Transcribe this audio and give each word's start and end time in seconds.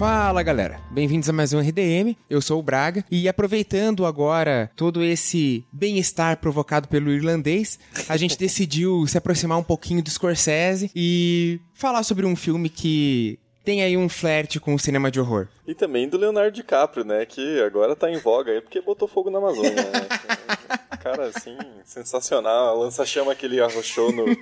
Fala 0.00 0.42
galera, 0.42 0.80
bem-vindos 0.90 1.28
a 1.28 1.32
mais 1.34 1.52
um 1.52 1.60
RDM. 1.60 2.16
Eu 2.30 2.40
sou 2.40 2.58
o 2.58 2.62
Braga 2.62 3.04
e 3.10 3.28
aproveitando 3.28 4.06
agora 4.06 4.70
todo 4.74 5.04
esse 5.04 5.62
bem-estar 5.70 6.38
provocado 6.38 6.88
pelo 6.88 7.12
irlandês, 7.12 7.78
a 8.08 8.16
gente 8.16 8.34
decidiu 8.40 9.06
se 9.06 9.18
aproximar 9.18 9.58
um 9.58 9.62
pouquinho 9.62 10.02
do 10.02 10.08
Scorsese 10.08 10.90
e 10.96 11.60
falar 11.74 12.02
sobre 12.02 12.24
um 12.24 12.34
filme 12.34 12.70
que 12.70 13.38
tem 13.62 13.82
aí 13.82 13.94
um 13.94 14.08
flerte 14.08 14.58
com 14.58 14.74
o 14.74 14.78
cinema 14.78 15.10
de 15.10 15.20
horror. 15.20 15.48
E 15.66 15.74
também 15.74 16.08
do 16.08 16.16
Leonardo 16.16 16.52
DiCaprio, 16.52 17.04
né? 17.04 17.26
Que 17.26 17.60
agora 17.60 17.94
tá 17.94 18.10
em 18.10 18.16
voga 18.16 18.52
aí 18.52 18.62
porque 18.62 18.80
botou 18.80 19.06
fogo 19.06 19.28
na 19.28 19.36
Amazônia. 19.36 19.70
Né? 19.70 20.80
Cara, 21.00 21.26
assim, 21.26 21.56
sensacional. 21.84 22.78
Lança-chama 22.78 23.34
que 23.34 23.46
ele 23.46 23.60
arrochou 23.60 24.12
no... 24.12 24.26
no... 24.26 24.36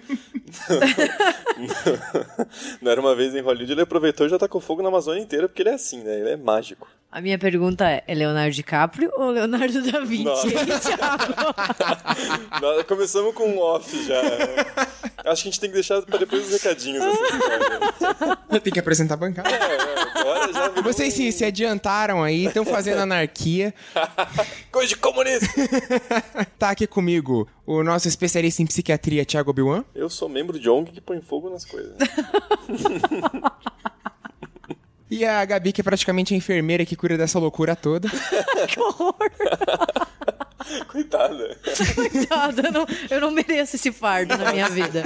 Não 2.83 2.91
era 2.91 3.01
uma 3.01 3.15
vez 3.15 3.35
em 3.35 3.41
Hollywood, 3.41 3.73
ele 3.73 3.83
aproveitou 3.83 4.27
e 4.27 4.31
já 4.31 4.39
tá 4.39 4.49
com 4.49 4.61
fogo 4.61 4.83
na 4.83 4.89
Amazônia 4.89 5.23
inteira 5.23 5.49
porque 5.49 5.63
ele 5.63 5.71
é 5.71 5.75
assim, 5.75 6.03
né? 6.03 6.19
Ele 6.19 6.31
é 6.31 6.37
mágico. 6.37 6.89
A 7.11 7.23
minha 7.23 7.39
pergunta 7.39 7.89
é, 7.89 8.05
é 8.07 8.15
Leonardo 8.15 8.55
DiCaprio 8.55 9.11
ou 9.17 9.31
Leonardo 9.31 9.91
da 9.91 10.01
Vinci? 10.01 10.49
Nós 12.61 12.83
começamos 12.83 13.35
com 13.35 13.45
um 13.45 13.59
off 13.59 14.05
já. 14.05 14.21
Acho 15.29 15.43
que 15.43 15.49
a 15.49 15.53
gente 15.53 15.61
tem 15.61 15.71
que 15.71 15.75
deixar 15.75 16.03
pra 16.03 16.19
depois 16.19 16.47
os 16.47 16.53
recadinhos. 16.53 17.03
Assim, 17.05 18.61
tem 18.63 18.73
que 18.73 18.79
apresentar 18.79 19.15
a 19.15 19.17
bancada. 19.17 19.51
É, 19.51 19.55
é, 19.55 20.21
agora 20.21 20.53
já 20.53 20.69
Vocês 20.83 21.13
se, 21.15 21.31
se 21.33 21.45
adiantaram 21.45 22.23
aí, 22.23 22.47
estão 22.47 22.65
fazendo 22.65 23.01
anarquia. 23.01 23.75
Coisa 24.73 24.89
de 24.89 24.97
comunista! 24.97 25.47
tá 26.59 26.71
aqui 26.71 26.87
comigo 26.87 27.49
o 27.67 27.83
nosso 27.83 28.09
especialista 28.09 28.63
em 28.63 28.67
psiquiatria, 28.67 29.25
Thiago 29.25 29.53
Biwan. 29.53 29.85
Eu 29.95 30.09
sou 30.09 30.29
membro 30.29 30.59
de 30.59 30.71
ONG 30.71 30.93
que 30.93 31.01
põe 31.01 31.21
fogo 31.21 31.51
nas 31.51 31.65
coisas. 31.65 31.97
E 35.11 35.25
a 35.25 35.45
Gabi, 35.45 35.73
que 35.73 35.81
é 35.81 35.85
praticamente 35.85 36.35
a 36.35 36.37
enfermeira 36.37 36.85
que 36.85 36.97
cura 36.97 37.17
dessa 37.17 37.39
loucura 37.39 37.75
toda. 37.75 38.09
que 38.69 38.79
horror! 38.81 39.15
Coitada. 40.89 41.57
Coitada, 41.95 42.63
eu 42.69 42.73
não, 42.73 42.87
eu 43.11 43.21
não 43.21 43.31
mereço 43.31 43.77
esse 43.77 43.91
fardo 43.91 44.37
na 44.37 44.53
minha 44.53 44.69
vida. 44.69 45.03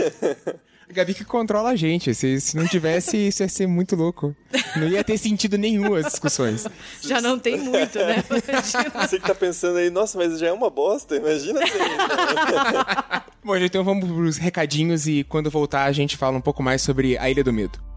A 0.89 0.92
Gabi 0.92 1.14
que 1.14 1.25
controla 1.25 1.70
a 1.70 1.77
gente. 1.77 2.12
Se, 2.14 2.41
se 2.41 2.56
não 2.56 2.67
tivesse, 2.67 3.17
isso 3.17 3.44
ia 3.44 3.48
ser 3.48 3.69
muito 3.69 3.94
louco. 3.94 4.34
Não 4.75 4.89
ia 4.89 5.05
ter 5.05 5.17
sentido 5.19 5.56
nenhum 5.56 5.94
as 5.94 6.06
discussões. 6.06 6.66
Já 7.00 7.20
não 7.20 7.39
tem 7.39 7.59
muito, 7.59 7.97
né? 7.98 8.25
Imagina. 8.28 9.06
Você 9.06 9.20
que 9.20 9.27
tá 9.27 9.34
pensando 9.34 9.78
aí, 9.78 9.89
nossa, 9.89 10.19
mas 10.19 10.39
já 10.39 10.48
é 10.48 10.53
uma 10.53 10.69
bosta. 10.69 11.14
Imagina 11.14 11.62
assim. 11.62 13.22
Bom, 13.44 13.56
então 13.56 13.84
vamos 13.84 14.11
pros 14.11 14.37
recadinhos 14.37 15.06
e 15.06 15.22
quando 15.22 15.48
voltar 15.48 15.84
a 15.84 15.92
gente 15.92 16.16
fala 16.16 16.37
um 16.37 16.42
pouco 16.42 16.62
mais 16.62 16.83
sobre 16.83 17.16
a 17.19 17.31
Ilha 17.31 17.44
do 17.44 17.53
Medo. 17.53 17.91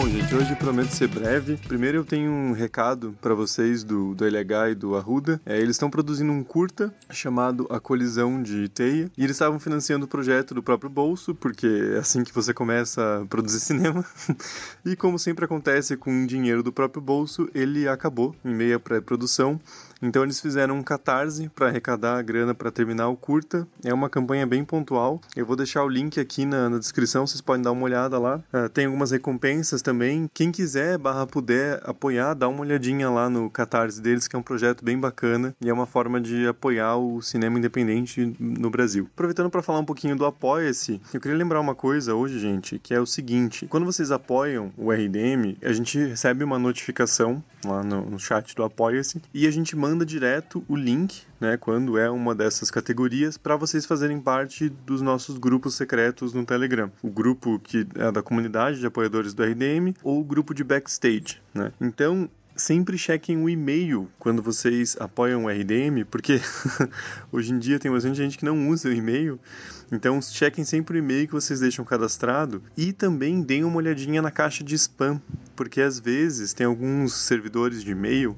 Bom, 0.00 0.08
gente, 0.08 0.34
hoje 0.34 0.56
prometo 0.56 0.92
ser 0.92 1.08
breve. 1.08 1.58
Primeiro 1.58 1.98
eu 1.98 2.04
tenho 2.06 2.32
um 2.32 2.52
recado 2.52 3.14
para 3.20 3.34
vocês 3.34 3.84
do, 3.84 4.14
do 4.14 4.24
LH 4.24 4.70
e 4.70 4.74
do 4.74 4.96
Arruda. 4.96 5.38
É, 5.44 5.58
eles 5.58 5.76
estão 5.76 5.90
produzindo 5.90 6.32
um 6.32 6.42
curta 6.42 6.90
chamado 7.10 7.66
A 7.68 7.78
Colisão 7.78 8.42
de 8.42 8.66
Teia 8.70 9.12
e 9.14 9.22
eles 9.22 9.36
estavam 9.36 9.60
financiando 9.60 10.06
o 10.06 10.08
projeto 10.08 10.54
do 10.54 10.62
próprio 10.62 10.88
bolso, 10.88 11.34
porque 11.34 11.66
é 11.94 11.98
assim 11.98 12.24
que 12.24 12.34
você 12.34 12.54
começa 12.54 13.20
a 13.20 13.26
produzir 13.26 13.60
cinema. 13.60 14.02
e 14.86 14.96
como 14.96 15.18
sempre 15.18 15.44
acontece 15.44 15.98
com 15.98 16.24
dinheiro 16.24 16.62
do 16.62 16.72
próprio 16.72 17.02
bolso, 17.02 17.50
ele 17.54 17.86
acabou 17.86 18.34
em 18.42 18.54
meia 18.54 18.80
pré-produção 18.80 19.60
então 20.02 20.22
eles 20.22 20.40
fizeram 20.40 20.76
um 20.76 20.82
catarse 20.82 21.48
para 21.50 21.68
arrecadar 21.68 22.18
a 22.18 22.22
grana 22.22 22.54
para 22.54 22.70
terminar 22.70 23.08
o 23.08 23.16
curta. 23.16 23.68
É 23.84 23.92
uma 23.92 24.08
campanha 24.08 24.46
bem 24.46 24.64
pontual. 24.64 25.20
Eu 25.36 25.44
vou 25.44 25.56
deixar 25.56 25.84
o 25.84 25.88
link 25.88 26.18
aqui 26.18 26.46
na, 26.46 26.70
na 26.70 26.78
descrição, 26.78 27.26
vocês 27.26 27.40
podem 27.40 27.62
dar 27.62 27.72
uma 27.72 27.84
olhada 27.84 28.18
lá. 28.18 28.40
Uh, 28.52 28.68
tem 28.70 28.86
algumas 28.86 29.10
recompensas 29.10 29.82
também. 29.90 30.30
Quem 30.32 30.52
quiser, 30.52 30.96
barra 30.96 31.26
puder 31.26 31.80
apoiar, 31.84 32.34
dá 32.34 32.48
uma 32.48 32.60
olhadinha 32.60 33.10
lá 33.10 33.28
no 33.28 33.50
catarse 33.50 34.00
deles, 34.00 34.28
que 34.28 34.36
é 34.36 34.38
um 34.38 34.42
projeto 34.42 34.84
bem 34.84 34.96
bacana 34.96 35.52
e 35.60 35.68
é 35.68 35.72
uma 35.72 35.84
forma 35.84 36.20
de 36.20 36.46
apoiar 36.46 36.96
o 36.96 37.20
cinema 37.20 37.58
independente 37.58 38.36
no 38.38 38.70
Brasil. 38.70 39.08
Aproveitando 39.12 39.50
para 39.50 39.62
falar 39.62 39.80
um 39.80 39.84
pouquinho 39.84 40.14
do 40.14 40.24
Apoia-se, 40.24 41.00
eu 41.12 41.20
queria 41.20 41.36
lembrar 41.36 41.60
uma 41.60 41.74
coisa 41.74 42.14
hoje, 42.14 42.38
gente, 42.38 42.78
que 42.78 42.94
é 42.94 43.00
o 43.00 43.06
seguinte: 43.06 43.66
quando 43.66 43.84
vocês 43.84 44.12
apoiam 44.12 44.72
o 44.76 44.92
RDM, 44.92 45.56
a 45.60 45.72
gente 45.72 45.98
recebe 45.98 46.44
uma 46.44 46.58
notificação 46.58 47.42
lá 47.64 47.82
no, 47.82 48.08
no 48.10 48.18
chat 48.18 48.54
do 48.54 48.62
Apoia-se 48.62 49.20
e 49.34 49.46
a 49.46 49.50
gente 49.50 49.74
manda 49.74 50.06
direto 50.06 50.64
o 50.68 50.76
link, 50.76 51.22
né, 51.40 51.56
quando 51.56 51.98
é 51.98 52.08
uma 52.08 52.34
dessas 52.34 52.70
categorias, 52.70 53.36
para 53.36 53.56
vocês 53.56 53.84
fazerem 53.84 54.20
parte 54.20 54.68
dos 54.68 55.02
nossos 55.02 55.36
grupos 55.36 55.74
secretos 55.74 56.32
no 56.32 56.44
Telegram. 56.44 56.92
O 57.02 57.10
grupo 57.10 57.58
que 57.58 57.86
é 57.96 58.12
da 58.12 58.22
comunidade 58.22 58.78
de 58.78 58.86
apoiadores 58.86 59.34
do 59.34 59.42
RDM 59.42 59.69
ou 60.02 60.20
o 60.20 60.24
grupo 60.24 60.54
de 60.54 60.64
backstage, 60.64 61.40
né? 61.54 61.72
Então, 61.80 62.28
sempre 62.56 62.98
chequem 62.98 63.42
o 63.42 63.48
e-mail 63.48 64.08
quando 64.18 64.42
vocês 64.42 64.96
apoiam 65.00 65.44
o 65.44 65.48
RDM, 65.48 66.04
porque 66.10 66.40
hoje 67.32 67.52
em 67.52 67.58
dia 67.58 67.78
tem 67.78 67.90
bastante 67.90 68.16
gente 68.16 68.38
que 68.38 68.44
não 68.44 68.68
usa 68.68 68.88
o 68.88 68.92
e-mail. 68.92 69.38
Então, 69.90 70.20
chequem 70.20 70.64
sempre 70.64 70.96
o 70.96 70.98
e-mail 70.98 71.26
que 71.26 71.32
vocês 71.32 71.60
deixam 71.60 71.84
cadastrado 71.84 72.62
e 72.76 72.92
também 72.92 73.42
deem 73.42 73.64
uma 73.64 73.76
olhadinha 73.76 74.22
na 74.22 74.30
caixa 74.30 74.62
de 74.62 74.74
spam, 74.74 75.20
porque 75.56 75.80
às 75.80 75.98
vezes 75.98 76.52
tem 76.52 76.66
alguns 76.66 77.14
servidores 77.14 77.82
de 77.82 77.90
e-mail 77.90 78.36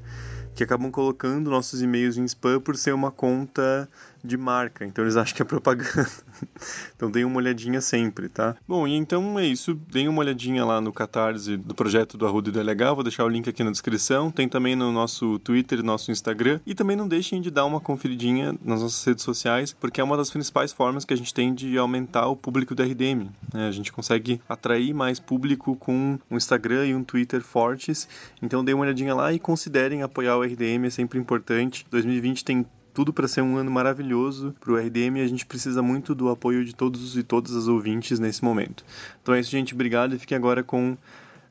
que 0.55 0.63
acabam 0.63 0.91
colocando 0.91 1.51
nossos 1.51 1.81
e-mails 1.83 2.17
em 2.17 2.25
spam 2.25 2.61
por 2.61 2.77
ser 2.77 2.93
uma 2.93 3.11
conta 3.11 3.89
de 4.25 4.37
marca, 4.37 4.85
então 4.85 5.05
eles 5.05 5.17
acham 5.17 5.35
que 5.35 5.43
é 5.43 5.45
propaganda. 5.45 6.09
então 6.95 7.11
deem 7.11 7.25
uma 7.25 7.37
olhadinha 7.37 7.81
sempre, 7.81 8.29
tá? 8.29 8.57
Bom, 8.67 8.87
e 8.87 8.95
então 8.95 9.39
é 9.39 9.47
isso. 9.47 9.75
Deem 9.75 10.09
uma 10.09 10.21
olhadinha 10.21 10.65
lá 10.65 10.81
no 10.81 10.93
Catarse 10.93 11.57
do 11.57 11.75
projeto 11.75 12.17
do 12.17 12.27
Arruda 12.27 12.49
e 12.49 12.53
do 12.53 12.61
LH. 12.61 12.95
Vou 12.95 13.03
deixar 13.03 13.25
o 13.25 13.29
link 13.29 13.49
aqui 13.49 13.65
na 13.65 13.71
descrição. 13.71 14.31
Tem 14.31 14.49
também 14.49 14.77
no 14.77 14.93
nosso 14.93 15.39
Twitter 15.41 15.83
nosso 15.83 16.11
Instagram. 16.11 16.61
E 16.65 16.75
também 16.75 16.97
não 16.97 17.09
deixem 17.09 17.41
de 17.41 17.51
dar 17.51 17.65
uma 17.65 17.81
conferidinha 17.81 18.55
nas 18.63 18.81
nossas 18.83 19.05
redes 19.05 19.25
sociais, 19.25 19.73
porque 19.73 20.01
é 20.01 20.05
uma 20.05 20.17
das 20.17 20.31
principais 20.31 20.73
formas 20.73 21.05
que 21.05 21.15
a 21.15 21.17
gente 21.17 21.35
tem 21.35 21.55
de 21.55 21.77
aumentar 21.77 22.29
o 22.29 22.37
público 22.37 22.75
do 22.75 22.83
RDM. 22.83 23.29
Né? 23.53 23.67
A 23.69 23.73
gente 23.73 23.93
consegue 23.93 24.41
atrair 24.49 24.95
mais 24.95 25.19
público 25.19 25.77
com 25.77 26.19
um 26.31 26.37
Instagram 26.37 26.87
e 26.87 26.95
um 26.95 27.03
Twitter 27.03 27.43
fortes. 27.43 28.09
Então 28.41 28.65
deem 28.65 28.75
uma 28.75 28.85
olhadinha 28.85 29.15
lá 29.15 29.33
e 29.33 29.39
considerem 29.39 30.03
apoiar 30.03 30.37
o 30.37 30.43
RDM, 30.43 30.87
é 30.87 30.91
sempre 30.91 31.19
importante. 31.19 31.85
2020 31.91 32.45
tem 32.45 32.67
tudo 32.93 33.13
para 33.13 33.27
ser 33.27 33.43
um 33.43 33.57
ano 33.57 33.71
maravilhoso 33.71 34.55
para 34.61 34.73
o 34.73 34.77
RDM 34.77 35.19
e 35.19 35.23
a 35.23 35.27
gente 35.27 35.47
precisa 35.47 35.83
muito 35.83 36.15
do 36.15 36.29
apoio 36.29 36.65
de 36.65 36.75
todos 36.75 37.17
e 37.17 37.23
todas 37.23 37.55
as 37.55 37.69
ouvintes 37.69 38.19
nesse 38.19 38.45
momento. 38.45 38.85
Então 39.23 39.35
é 39.35 39.41
isso, 39.41 39.51
gente. 39.51 39.75
Obrigado 39.75 40.15
e 40.15 40.19
fique 40.19 40.35
agora 40.35 40.63
com 40.63 40.97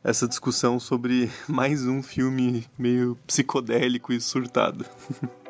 essa 0.03 0.27
discussão 0.27 0.79
sobre 0.79 1.29
mais 1.47 1.85
um 1.85 2.01
filme 2.01 2.65
meio 2.77 3.17
psicodélico 3.27 4.13
e 4.13 4.21
surtado. 4.21 4.85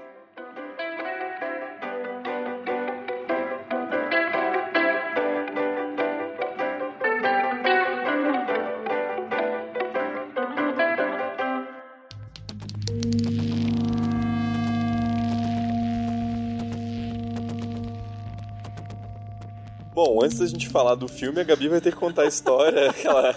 antes 20.23 20.39
da 20.39 20.45
gente 20.45 20.69
falar 20.69 20.95
do 20.95 21.07
filme, 21.07 21.41
a 21.41 21.43
Gabi 21.43 21.67
vai 21.67 21.81
ter 21.81 21.91
que 21.91 21.97
contar 21.97 22.23
a 22.23 22.27
história 22.27 22.91
que 22.93 23.07
ela 23.07 23.35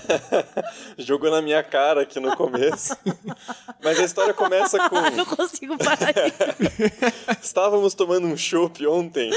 jogou 0.99 1.31
na 1.31 1.41
minha 1.41 1.63
cara 1.63 2.03
aqui 2.03 2.21
no 2.21 2.37
começo. 2.37 2.97
Mas 3.83 3.99
a 3.99 4.05
história 4.05 4.35
começa 4.35 4.89
com. 4.89 5.01
Não 5.11 5.25
consigo 5.25 5.77
parar. 5.79 6.15
Estávamos 7.43 7.95
tomando 7.95 8.27
um 8.27 8.37
chopp 8.37 8.87
ontem. 8.87 9.31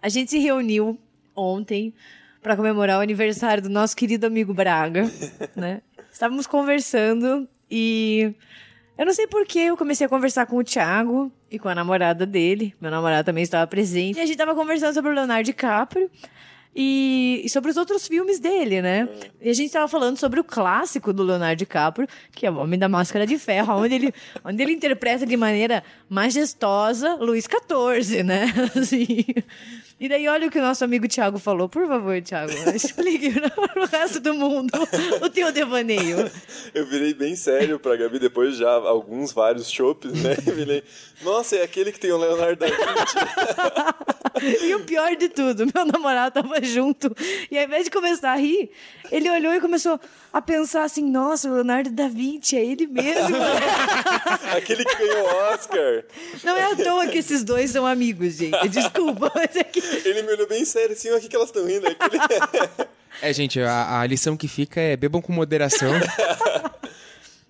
A 0.00 0.08
gente 0.08 0.30
se 0.30 0.38
reuniu 0.38 0.98
ontem 1.34 1.94
para 2.42 2.56
comemorar 2.56 2.98
o 2.98 3.02
aniversário 3.02 3.62
do 3.62 3.68
nosso 3.68 3.96
querido 3.96 4.26
amigo 4.26 4.52
Braga, 4.52 5.10
né? 5.54 5.80
Estávamos 6.12 6.46
conversando 6.46 7.48
e 7.70 8.34
eu 8.98 9.06
não 9.06 9.12
sei 9.12 9.26
por 9.26 9.46
que 9.46 9.58
eu 9.58 9.76
comecei 9.76 10.06
a 10.06 10.08
conversar 10.08 10.46
com 10.46 10.56
o 10.56 10.64
Thiago 10.64 11.32
e 11.50 11.58
com 11.58 11.68
a 11.68 11.74
namorada 11.74 12.26
dele. 12.26 12.74
Meu 12.80 12.90
namorado 12.90 13.24
também 13.24 13.42
estava 13.42 13.66
presente. 13.66 14.18
E 14.18 14.20
a 14.20 14.26
gente 14.26 14.34
estava 14.34 14.54
conversando 14.54 14.94
sobre 14.94 15.10
o 15.10 15.14
Leonardo 15.14 15.44
DiCaprio. 15.44 16.10
E, 16.74 17.42
e 17.44 17.50
sobre 17.50 17.70
os 17.70 17.76
outros 17.76 18.06
filmes 18.06 18.40
dele, 18.40 18.80
né? 18.80 19.06
E 19.40 19.50
a 19.50 19.52
gente 19.52 19.70
tava 19.70 19.86
falando 19.86 20.16
sobre 20.16 20.40
o 20.40 20.44
clássico 20.44 21.12
do 21.12 21.22
Leonardo 21.22 21.56
DiCaprio, 21.56 22.08
que 22.34 22.46
é 22.46 22.50
O 22.50 22.56
Homem 22.56 22.78
da 22.78 22.88
Máscara 22.88 23.26
de 23.26 23.38
Ferro, 23.38 23.74
onde 23.74 23.94
ele, 23.94 24.14
onde 24.42 24.62
ele 24.62 24.72
interpreta 24.72 25.26
de 25.26 25.36
maneira 25.36 25.84
majestosa 26.08 27.16
Luiz 27.16 27.44
XIV, 27.44 28.22
né? 28.22 28.46
Assim. 28.74 29.24
E 30.00 30.08
daí 30.08 30.26
olha 30.26 30.48
o 30.48 30.50
que 30.50 30.58
o 30.58 30.62
nosso 30.62 30.82
amigo 30.82 31.06
Thiago 31.06 31.38
falou. 31.38 31.68
Por 31.68 31.86
favor, 31.86 32.20
Thiago, 32.22 32.52
explique 32.74 33.32
pro 33.72 33.86
resto 33.86 34.18
do 34.18 34.32
mundo 34.32 34.72
o 35.20 35.28
teu 35.28 35.52
devaneio. 35.52 36.30
Eu 36.74 36.86
virei 36.86 37.12
bem 37.12 37.36
sério 37.36 37.78
pra 37.78 37.96
Gabi 37.96 38.18
depois 38.18 38.54
de 38.54 38.60
já 38.60 38.70
alguns, 38.72 39.30
vários 39.30 39.70
chopes, 39.70 40.12
né? 40.22 40.34
Virei, 40.36 40.82
nossa, 41.22 41.56
é 41.56 41.62
aquele 41.62 41.92
que 41.92 42.00
tem 42.00 42.10
o 42.10 42.16
Leonardo 42.16 42.56
da 42.56 42.66
Vinci. 42.66 44.21
E 44.62 44.74
o 44.74 44.80
pior 44.80 45.14
de 45.16 45.28
tudo, 45.28 45.66
meu 45.74 45.84
namorado 45.84 46.42
tava 46.42 46.62
junto. 46.62 47.14
E 47.50 47.58
ao 47.58 47.64
invés 47.64 47.84
de 47.84 47.90
começar 47.90 48.32
a 48.32 48.36
rir, 48.36 48.70
ele 49.10 49.30
olhou 49.30 49.54
e 49.54 49.60
começou 49.60 49.98
a 50.32 50.40
pensar 50.40 50.84
assim: 50.84 51.02
nossa, 51.10 51.48
o 51.48 51.54
Leonardo 51.54 51.90
da 51.90 52.08
Vinci, 52.08 52.56
é 52.56 52.64
ele 52.64 52.86
mesmo. 52.86 53.36
aquele 54.56 54.84
que 54.84 54.96
ganhou 54.96 55.26
o 55.26 55.52
Oscar. 55.52 56.04
Não 56.44 56.56
é 56.56 56.72
à 56.72 56.76
toa 56.76 57.06
que 57.06 57.18
esses 57.18 57.44
dois 57.44 57.70
são 57.70 57.86
amigos, 57.86 58.36
gente. 58.36 58.68
Desculpa, 58.68 59.30
mas 59.34 59.56
é 59.56 59.64
que. 59.64 59.80
Ele 59.80 60.22
me 60.22 60.32
olhou 60.32 60.48
bem 60.48 60.64
sério 60.64 60.92
assim, 60.92 61.08
olha 61.08 61.18
o 61.18 61.20
que 61.20 61.28
que 61.28 61.36
elas 61.36 61.48
estão 61.48 61.66
rindo. 61.66 61.86
É 61.86 61.90
aquele... 61.90 62.88
É, 63.20 63.32
gente, 63.32 63.60
a, 63.60 64.00
a 64.00 64.06
lição 64.06 64.36
que 64.36 64.48
fica 64.48 64.80
é 64.80 64.96
bebam 64.96 65.20
com 65.20 65.32
moderação. 65.32 65.92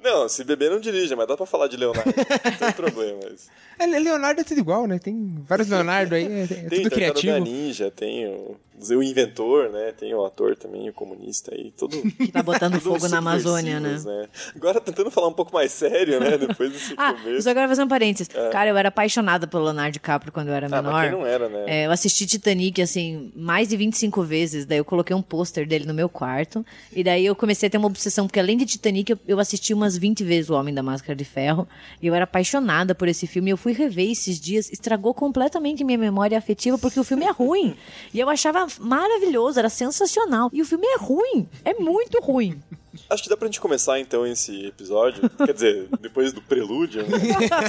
Não, 0.02 0.28
se 0.28 0.42
beber 0.42 0.70
não 0.70 0.80
dirija, 0.80 1.14
mas 1.14 1.28
dá 1.28 1.36
pra 1.36 1.46
falar 1.46 1.68
de 1.68 1.76
Leonardo. 1.76 2.10
Não 2.12 2.56
tem 2.56 2.72
problema. 2.72 3.20
Mas... 3.22 3.48
É, 3.78 3.86
Leonardo 3.86 4.40
é 4.40 4.44
tudo 4.44 4.58
igual, 4.58 4.86
né? 4.86 4.98
Tem 4.98 5.42
vários 5.46 5.68
Leonardo 5.68 6.14
aí, 6.14 6.24
é, 6.24 6.42
é 6.42 6.46
Tem 6.46 6.82
tudo 6.82 6.90
criativo. 6.90 7.38
Ninja, 7.38 7.90
tem 7.90 8.26
o, 8.26 8.56
o 8.90 9.02
inventor, 9.02 9.70
né? 9.70 9.92
Tem 9.92 10.12
o 10.14 10.24
ator 10.24 10.56
também, 10.56 10.88
o 10.88 10.92
comunista 10.92 11.54
aí, 11.54 11.72
todo... 11.76 11.96
Que 12.16 12.32
tá 12.32 12.42
botando 12.42 12.80
fogo 12.80 13.06
na 13.08 13.18
Amazônia, 13.18 13.78
né? 13.80 13.98
subversivos, 13.98 14.52
Agora 14.56 14.80
tentando 14.80 15.10
falar 15.10 15.28
um 15.28 15.32
pouco 15.32 15.52
mais 15.52 15.70
sério, 15.72 16.18
né? 16.20 16.36
Depois 16.38 16.72
desse 16.72 16.94
Ah, 16.98 17.12
começo. 17.14 17.42
só 17.42 17.50
agora 17.50 17.68
fazer 17.68 17.82
um 17.82 17.88
parênteses. 17.88 18.28
Cara, 18.50 18.70
eu 18.70 18.76
era 18.76 18.88
apaixonada 18.88 19.46
pelo 19.46 19.64
Leonardo 19.64 19.92
DiCaprio 19.92 20.32
quando 20.32 20.48
eu 20.48 20.54
era 20.54 20.66
Ah, 20.66 20.70
mas 20.70 20.82
menor. 20.84 21.02
quem 21.02 21.10
não 21.12 21.26
era, 21.26 21.48
né? 21.48 21.64
É, 21.66 21.86
eu 21.86 21.90
assisti 21.90 22.26
Titanic, 22.26 22.80
assim, 22.82 23.32
mais 23.36 23.68
de 23.68 23.76
25 23.76 24.22
vezes. 24.22 24.64
Daí 24.66 24.78
eu 24.78 24.84
coloquei 24.84 25.14
um 25.14 25.22
pôster 25.22 25.66
dele 25.66 25.84
no 25.86 25.94
meu 25.94 26.08
quarto. 26.08 26.64
E 26.92 27.02
daí 27.04 27.24
eu 27.26 27.34
comecei 27.36 27.66
a 27.66 27.70
ter 27.70 27.78
uma 27.78 27.86
obsessão, 27.88 28.26
porque 28.26 28.40
além 28.40 28.56
de 28.56 28.66
Titanic, 28.66 29.10
eu, 29.12 29.18
eu 29.26 29.38
assisti 29.40 29.72
umas 29.74 29.96
20 29.96 30.24
vezes 30.24 30.50
O 30.50 30.54
Homem 30.54 30.74
da 30.74 30.82
Máscara 30.82 31.14
de 31.14 31.24
Ferro. 31.24 31.68
E 32.00 32.06
eu 32.06 32.14
era 32.14 32.24
apaixonada 32.24 32.94
por 32.94 33.08
esse 33.08 33.26
filme. 33.26 33.50
Eu 33.50 33.56
fui 33.56 33.72
rever 33.72 34.10
esses 34.10 34.40
dias, 34.40 34.70
estragou 34.72 35.14
completamente 35.14 35.84
minha 35.84 35.98
memória 35.98 36.36
afetiva, 36.38 36.78
porque 36.78 36.98
o 36.98 37.04
filme 37.04 37.24
é 37.24 37.30
ruim. 37.30 37.74
E 38.12 38.18
eu 38.20 38.28
achava 38.28 38.61
maravilhoso, 38.80 39.58
era 39.58 39.68
sensacional. 39.68 40.50
E 40.52 40.60
o 40.60 40.64
filme 40.64 40.86
é 40.86 40.96
ruim, 40.96 41.48
é 41.64 41.74
muito 41.74 42.20
ruim. 42.20 42.60
Acho 43.08 43.22
que 43.22 43.28
dá 43.28 43.36
pra 43.36 43.46
gente 43.46 43.60
começar 43.60 43.98
então 43.98 44.26
esse 44.26 44.66
episódio. 44.66 45.28
Quer 45.30 45.52
dizer, 45.52 45.88
depois 46.00 46.32
do 46.32 46.42
prelúdio. 46.42 47.02
Né? 47.02 47.18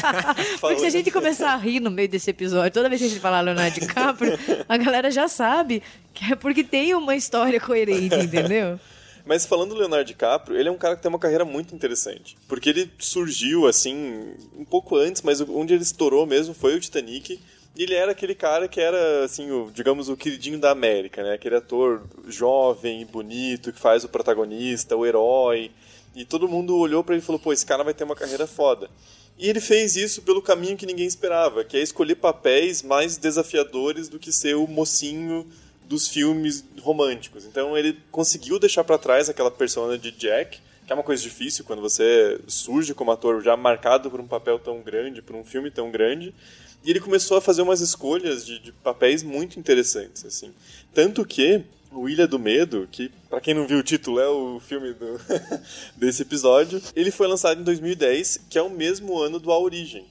Porque 0.60 0.80
se 0.80 0.86
a 0.86 0.90
gente 0.90 1.12
começar 1.12 1.54
a 1.54 1.56
rir 1.56 1.80
no 1.80 1.90
meio 1.90 2.10
desse 2.10 2.30
episódio, 2.30 2.72
toda 2.72 2.90
vez 2.90 3.02
que 3.02 3.08
a 3.08 3.10
gente 3.10 3.22
falar 3.22 3.42
Leonardo 3.42 3.80
DiCaprio, 3.80 4.38
a 4.68 4.78
galera 4.78 5.10
já 5.10 5.28
sabe 5.28 5.82
que 6.14 6.34
é 6.34 6.36
porque 6.36 6.64
tem 6.64 6.94
uma 6.94 7.16
história 7.16 7.60
coerente, 7.60 8.16
entendeu? 8.16 8.80
Mas 9.26 9.46
falando 9.46 9.70
do 9.70 9.80
Leonardo 9.80 10.06
DiCaprio, 10.06 10.58
ele 10.58 10.68
é 10.68 10.72
um 10.72 10.78
cara 10.78 10.96
que 10.96 11.02
tem 11.02 11.10
uma 11.10 11.20
carreira 11.20 11.46
muito 11.46 11.74
interessante. 11.74 12.36
Porque 12.48 12.70
ele 12.70 12.92
surgiu, 13.00 13.66
assim, 13.68 14.36
um 14.58 14.66
pouco 14.66 14.98
antes, 14.98 15.22
mas 15.22 15.40
onde 15.40 15.74
ele 15.74 15.84
estourou 15.84 16.26
mesmo 16.26 16.54
foi 16.54 16.76
o 16.76 16.80
Titanic. 16.80 17.40
Ele 17.76 17.96
era 17.96 18.12
aquele 18.12 18.36
cara 18.36 18.68
que 18.68 18.80
era, 18.80 19.24
assim, 19.24 19.50
o, 19.50 19.72
digamos, 19.72 20.08
o 20.08 20.16
queridinho 20.16 20.60
da 20.60 20.70
América, 20.70 21.24
né? 21.24 21.34
Aquele 21.34 21.56
ator 21.56 22.04
jovem 22.28 23.04
bonito 23.06 23.74
que 23.74 23.80
faz 23.80 24.04
o 24.04 24.10
protagonista, 24.10 24.96
o 24.96 25.06
herói. 25.06 25.72
E 26.16 26.24
todo 26.24 26.48
mundo 26.48 26.78
olhou 26.78 27.04
pra 27.04 27.16
ele 27.16 27.24
e 27.24 27.26
falou, 27.26 27.40
pô, 27.40 27.52
esse 27.52 27.66
cara 27.66 27.84
vai 27.84 27.94
ter 27.94 28.04
uma 28.04 28.16
carreira 28.16 28.46
foda. 28.46 28.90
E 29.38 29.50
ele 29.50 29.60
fez 29.60 29.96
isso 29.96 30.22
pelo 30.22 30.42
caminho 30.42 30.78
que 30.78 30.86
ninguém 30.86 31.08
esperava, 31.08 31.64
que 31.64 31.76
é 31.76 31.82
escolher 31.82 32.16
papéis 32.16 32.84
mais 32.84 33.18
desafiadores 33.18 34.08
do 34.08 34.20
que 34.20 34.32
ser 34.32 34.56
o 34.56 34.68
mocinho 34.68 35.48
dos 35.86 36.08
filmes 36.08 36.64
românticos. 36.82 37.46
Então 37.46 37.76
ele 37.76 37.98
conseguiu 38.12 38.60
deixar 38.60 38.84
pra 38.84 39.00
trás 39.00 39.30
aquela 39.30 39.50
persona 39.50 39.98
de 39.98 40.12
Jack, 40.12 40.60
que 40.86 40.92
é 40.92 40.96
uma 40.96 41.04
coisa 41.04 41.24
difícil 41.24 41.66
quando 41.66 41.82
você 41.82 42.40
surge 42.46 42.94
como 42.94 43.12
ator 43.12 43.42
já 43.42 43.58
marcado 43.58 44.12
por 44.12 44.20
um 44.20 44.28
papel 44.28 44.60
tão 44.60 44.82
grande, 44.82 45.22
por 45.22 45.36
um 45.36 45.44
filme 45.44 45.72
tão 45.72 45.90
grande. 45.90 46.34
E 46.84 46.90
ele 46.90 47.00
começou 47.00 47.38
a 47.38 47.42
fazer 47.42 47.62
umas 47.62 47.82
escolhas 47.82 48.46
de, 48.46 48.60
de 48.60 48.72
papéis 48.72 49.24
muito 49.24 49.60
interessantes, 49.60 50.26
assim. 50.26 50.54
Tanto 50.94 51.26
que 51.26 51.64
o 51.92 52.10
Ilha 52.10 52.28
do 52.28 52.40
Medo, 52.40 52.88
que 52.92 53.10
para 53.30 53.40
quem 53.40 53.54
não 53.54 53.68
viu 53.68 53.80
o 53.80 53.84
título 53.84 54.20
é 54.20 54.28
o 54.28 54.60
filme 54.60 54.94
do 54.94 55.20
desse 55.96 56.24
episódio, 56.24 56.82
ele 56.96 57.12
foi 57.12 57.28
lançado 57.28 57.62
em 57.62 57.64
2010, 57.64 58.46
que 58.50 58.58
é 58.58 58.62
o 58.62 58.70
mesmo 58.70 59.20
ano 59.20 59.40
do 59.40 59.52
A 59.52 59.60
Origem. 59.60 60.06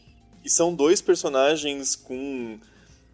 E 0.45 0.51
são 0.51 0.75
dois 0.75 1.01
personagens 1.01 1.95
com 1.95 2.59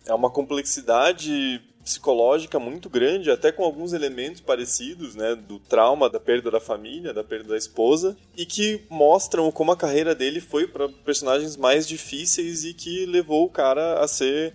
é 0.07 0.15
uma 0.15 0.31
complexidade 0.31 1.61
psicológica 1.89 2.59
muito 2.59 2.91
grande, 2.91 3.31
até 3.31 3.51
com 3.51 3.65
alguns 3.65 3.95
elementos 3.95 4.43
parecidos, 4.43 5.15
né, 5.15 5.35
do 5.35 5.59
trauma 5.59 6.11
da 6.11 6.21
perda 6.21 6.51
da 6.51 6.61
família, 6.61 7.15
da 7.15 7.25
perda 7.25 7.49
da 7.49 7.57
esposa, 7.57 8.15
e 8.37 8.45
que 8.45 8.83
mostram 8.91 9.51
como 9.51 9.73
a 9.73 9.77
carreira 9.77 10.15
dele 10.15 10.41
foi 10.41 10.67
para 10.67 10.89
personagens 10.89 11.57
mais 11.57 11.89
difíceis 11.89 12.65
e 12.65 12.75
que 12.75 13.07
levou 13.07 13.47
o 13.47 13.51
cara 13.51 14.01
a 14.01 14.07
ser 14.07 14.53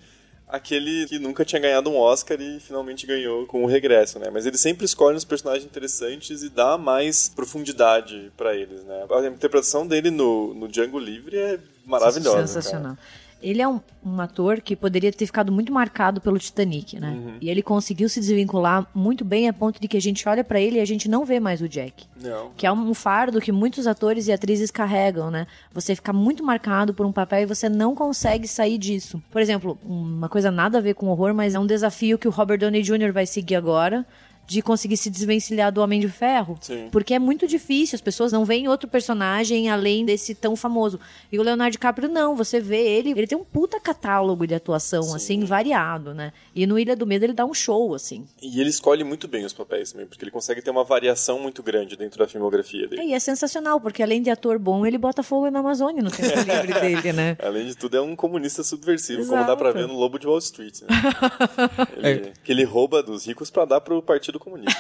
aquele 0.48 1.08
que 1.08 1.18
nunca 1.18 1.44
tinha 1.44 1.60
ganhado 1.60 1.90
um 1.90 1.98
Oscar 1.98 2.40
e 2.40 2.60
finalmente 2.60 3.08
ganhou 3.08 3.48
com 3.48 3.64
o 3.64 3.66
regresso, 3.66 4.20
né? 4.20 4.30
Mas 4.32 4.46
ele 4.46 4.58
sempre 4.58 4.86
escolhe 4.86 5.18
uns 5.18 5.26
personagens 5.26 5.66
interessantes 5.66 6.44
e 6.44 6.50
dá 6.50 6.78
mais 6.78 7.28
profundidade 7.30 8.32
para 8.38 8.56
eles, 8.56 8.84
né? 8.84 9.08
A 9.10 9.28
interpretação 9.28 9.88
dele 9.88 10.12
no, 10.12 10.54
no 10.54 10.68
Django 10.68 11.00
Livre 11.00 11.36
é 11.38 11.60
maravilhosa. 11.84 12.46
Sensacional. 12.46 12.96
Ele 13.44 13.62
é 13.62 13.68
um, 13.68 13.80
um, 14.06 14.22
ator 14.22 14.62
que 14.62 14.76
poderia 14.76 15.12
ter 15.12 15.26
ficado 15.26 15.52
muito 15.52 15.72
marcado 15.72 16.22
pelo 16.22 16.40
Titanic, 16.40 17.00
né? 17.00 17.10
Uhum. 17.10 17.38
E 17.42 17.50
ele 17.50 17.62
conseguiu 17.62 18.08
se 18.08 18.20
desvincular 18.20 18.88
muito 18.96 19.26
bem 19.26 19.50
a 19.50 19.54
ponto 19.54 19.80
de 19.80 19.88
que 19.88 19.98
a 19.98 20.02
gente 20.02 20.28
olha 20.28 20.44
para 20.44 20.60
ele 20.60 20.78
e 20.78 20.80
a 20.80 20.86
gente 20.86 21.10
não 21.10 21.26
vê 21.26 21.40
mais 21.40 21.62
o 21.62 21.68
Jack. 21.68 22.06
Não. 22.22 22.52
Que 22.56 22.66
é 22.66 22.72
um 22.72 22.94
fardo 22.94 23.42
que 23.42 23.52
muitos 23.52 23.86
atores 23.86 24.28
e 24.28 24.32
atrizes 24.32 24.72
carregam, 24.72 25.30
né? 25.30 25.46
Você 25.74 25.94
fica 25.94 26.14
muito 26.14 26.44
marcado 26.44 26.94
por 26.94 27.06
um 27.06 27.12
papel 27.12 27.42
e 27.42 27.46
você 27.46 27.68
não 27.68 27.94
consegue 27.94 28.48
sair 28.48 28.78
disso. 28.78 29.22
Por 29.30 29.42
exemplo, 29.42 29.78
uma 29.84 30.30
coisa 30.30 30.50
nada 30.50 30.78
a 30.78 30.82
ver 30.82 30.96
com 30.96 31.08
horror, 31.08 31.34
mas 31.34 31.54
é 31.54 31.60
um 31.60 31.68
desafio 31.68 32.18
que 32.18 32.28
o 32.28 32.32
Robert 32.32 32.60
Downey 32.60 32.82
Jr. 32.82 33.12
vai 33.12 33.26
seguir 33.26 33.56
agora 33.56 34.06
de 34.46 34.62
conseguir 34.62 34.98
se 34.98 35.10
desvencilhar 35.10 35.72
do 35.72 35.82
Homem 35.82 36.00
de 36.00 36.10
Ferro. 36.10 36.58
Sim. 36.62 36.90
Porque 36.92 37.14
é 37.14 37.20
muito 37.20 37.48
difícil, 37.48 37.96
as 37.96 38.02
pessoas 38.02 38.32
não 38.32 38.46
veem 38.46 38.68
outro 38.68 38.90
personagem 38.90 39.70
além 39.70 40.06
desse 40.06 40.36
tão 40.36 40.56
famoso. 40.56 41.00
E 41.32 41.40
o 41.40 41.44
Leonardo 41.44 41.72
DiCaprio 41.72 42.10
não, 42.10 42.36
você 42.36 42.60
vê 42.60 42.86
ele, 42.86 43.12
ele 43.12 43.28
tem 43.28 43.38
um 43.38 43.44
puta 43.44 43.80
catálogo 43.80 44.46
de 44.46 44.54
atuação, 44.54 45.04
Sim. 45.04 45.16
assim, 45.16 45.46
variado, 45.46 46.14
né? 46.14 46.34
E 46.56 46.68
no 46.68 46.78
Ilha 46.78 46.96
do 46.96 47.08
Medo 47.08 47.26
ele 47.26 47.34
dá 47.34 47.46
um 47.46 47.54
show, 47.54 47.96
assim. 47.96 48.26
E 48.42 48.60
ele 48.60 48.70
escolhe 48.70 49.04
muito 49.04 49.28
bem 49.28 49.46
os 49.46 49.54
papéis 49.54 49.92
também, 49.92 50.08
porque 50.08 50.24
ele 50.24 50.32
consegue 50.32 50.62
ter 50.62 50.72
uma 50.72 50.84
variação 50.84 51.40
muito 51.40 51.64
grande 51.64 51.96
dentro 51.96 52.20
da 52.20 52.28
filmografia 52.28 52.88
dele. 52.88 53.02
É, 53.02 53.06
e 53.08 53.14
é 53.14 53.20
sensacional, 53.20 53.80
porque 53.80 54.04
além 54.04 54.22
de 54.22 54.30
ator 54.30 54.60
bom, 54.60 54.86
ele 54.86 54.98
bota 54.98 55.24
fogo 55.24 55.50
na 55.50 55.60
Amazônia 55.60 56.04
no 56.04 56.12
tempo 56.12 56.28
livre 56.40 56.80
dele, 56.80 57.14
né? 57.14 57.38
Além 57.42 57.66
de 57.66 57.76
tudo, 57.76 57.98
é 57.98 58.02
um 58.02 58.16
comunista 58.16 58.64
subversivo, 58.64 59.22
Exato. 59.22 59.36
como 59.36 59.48
dá 59.48 59.56
pra 59.56 59.72
ver 59.72 59.88
no 59.88 59.96
Lobo 59.96 60.20
de 60.20 60.28
Wall 60.28 60.40
Street. 60.40 60.82
Né? 60.82 60.88
ele, 61.98 62.08
é. 62.08 62.34
Que 62.44 62.52
ele 62.52 62.64
rouba 62.64 63.02
dos 63.02 63.26
ricos 63.26 63.50
para 63.50 63.66
dar 63.66 63.82
pro 63.82 64.02
Partido 64.02 64.33
Comunista. 64.40 64.80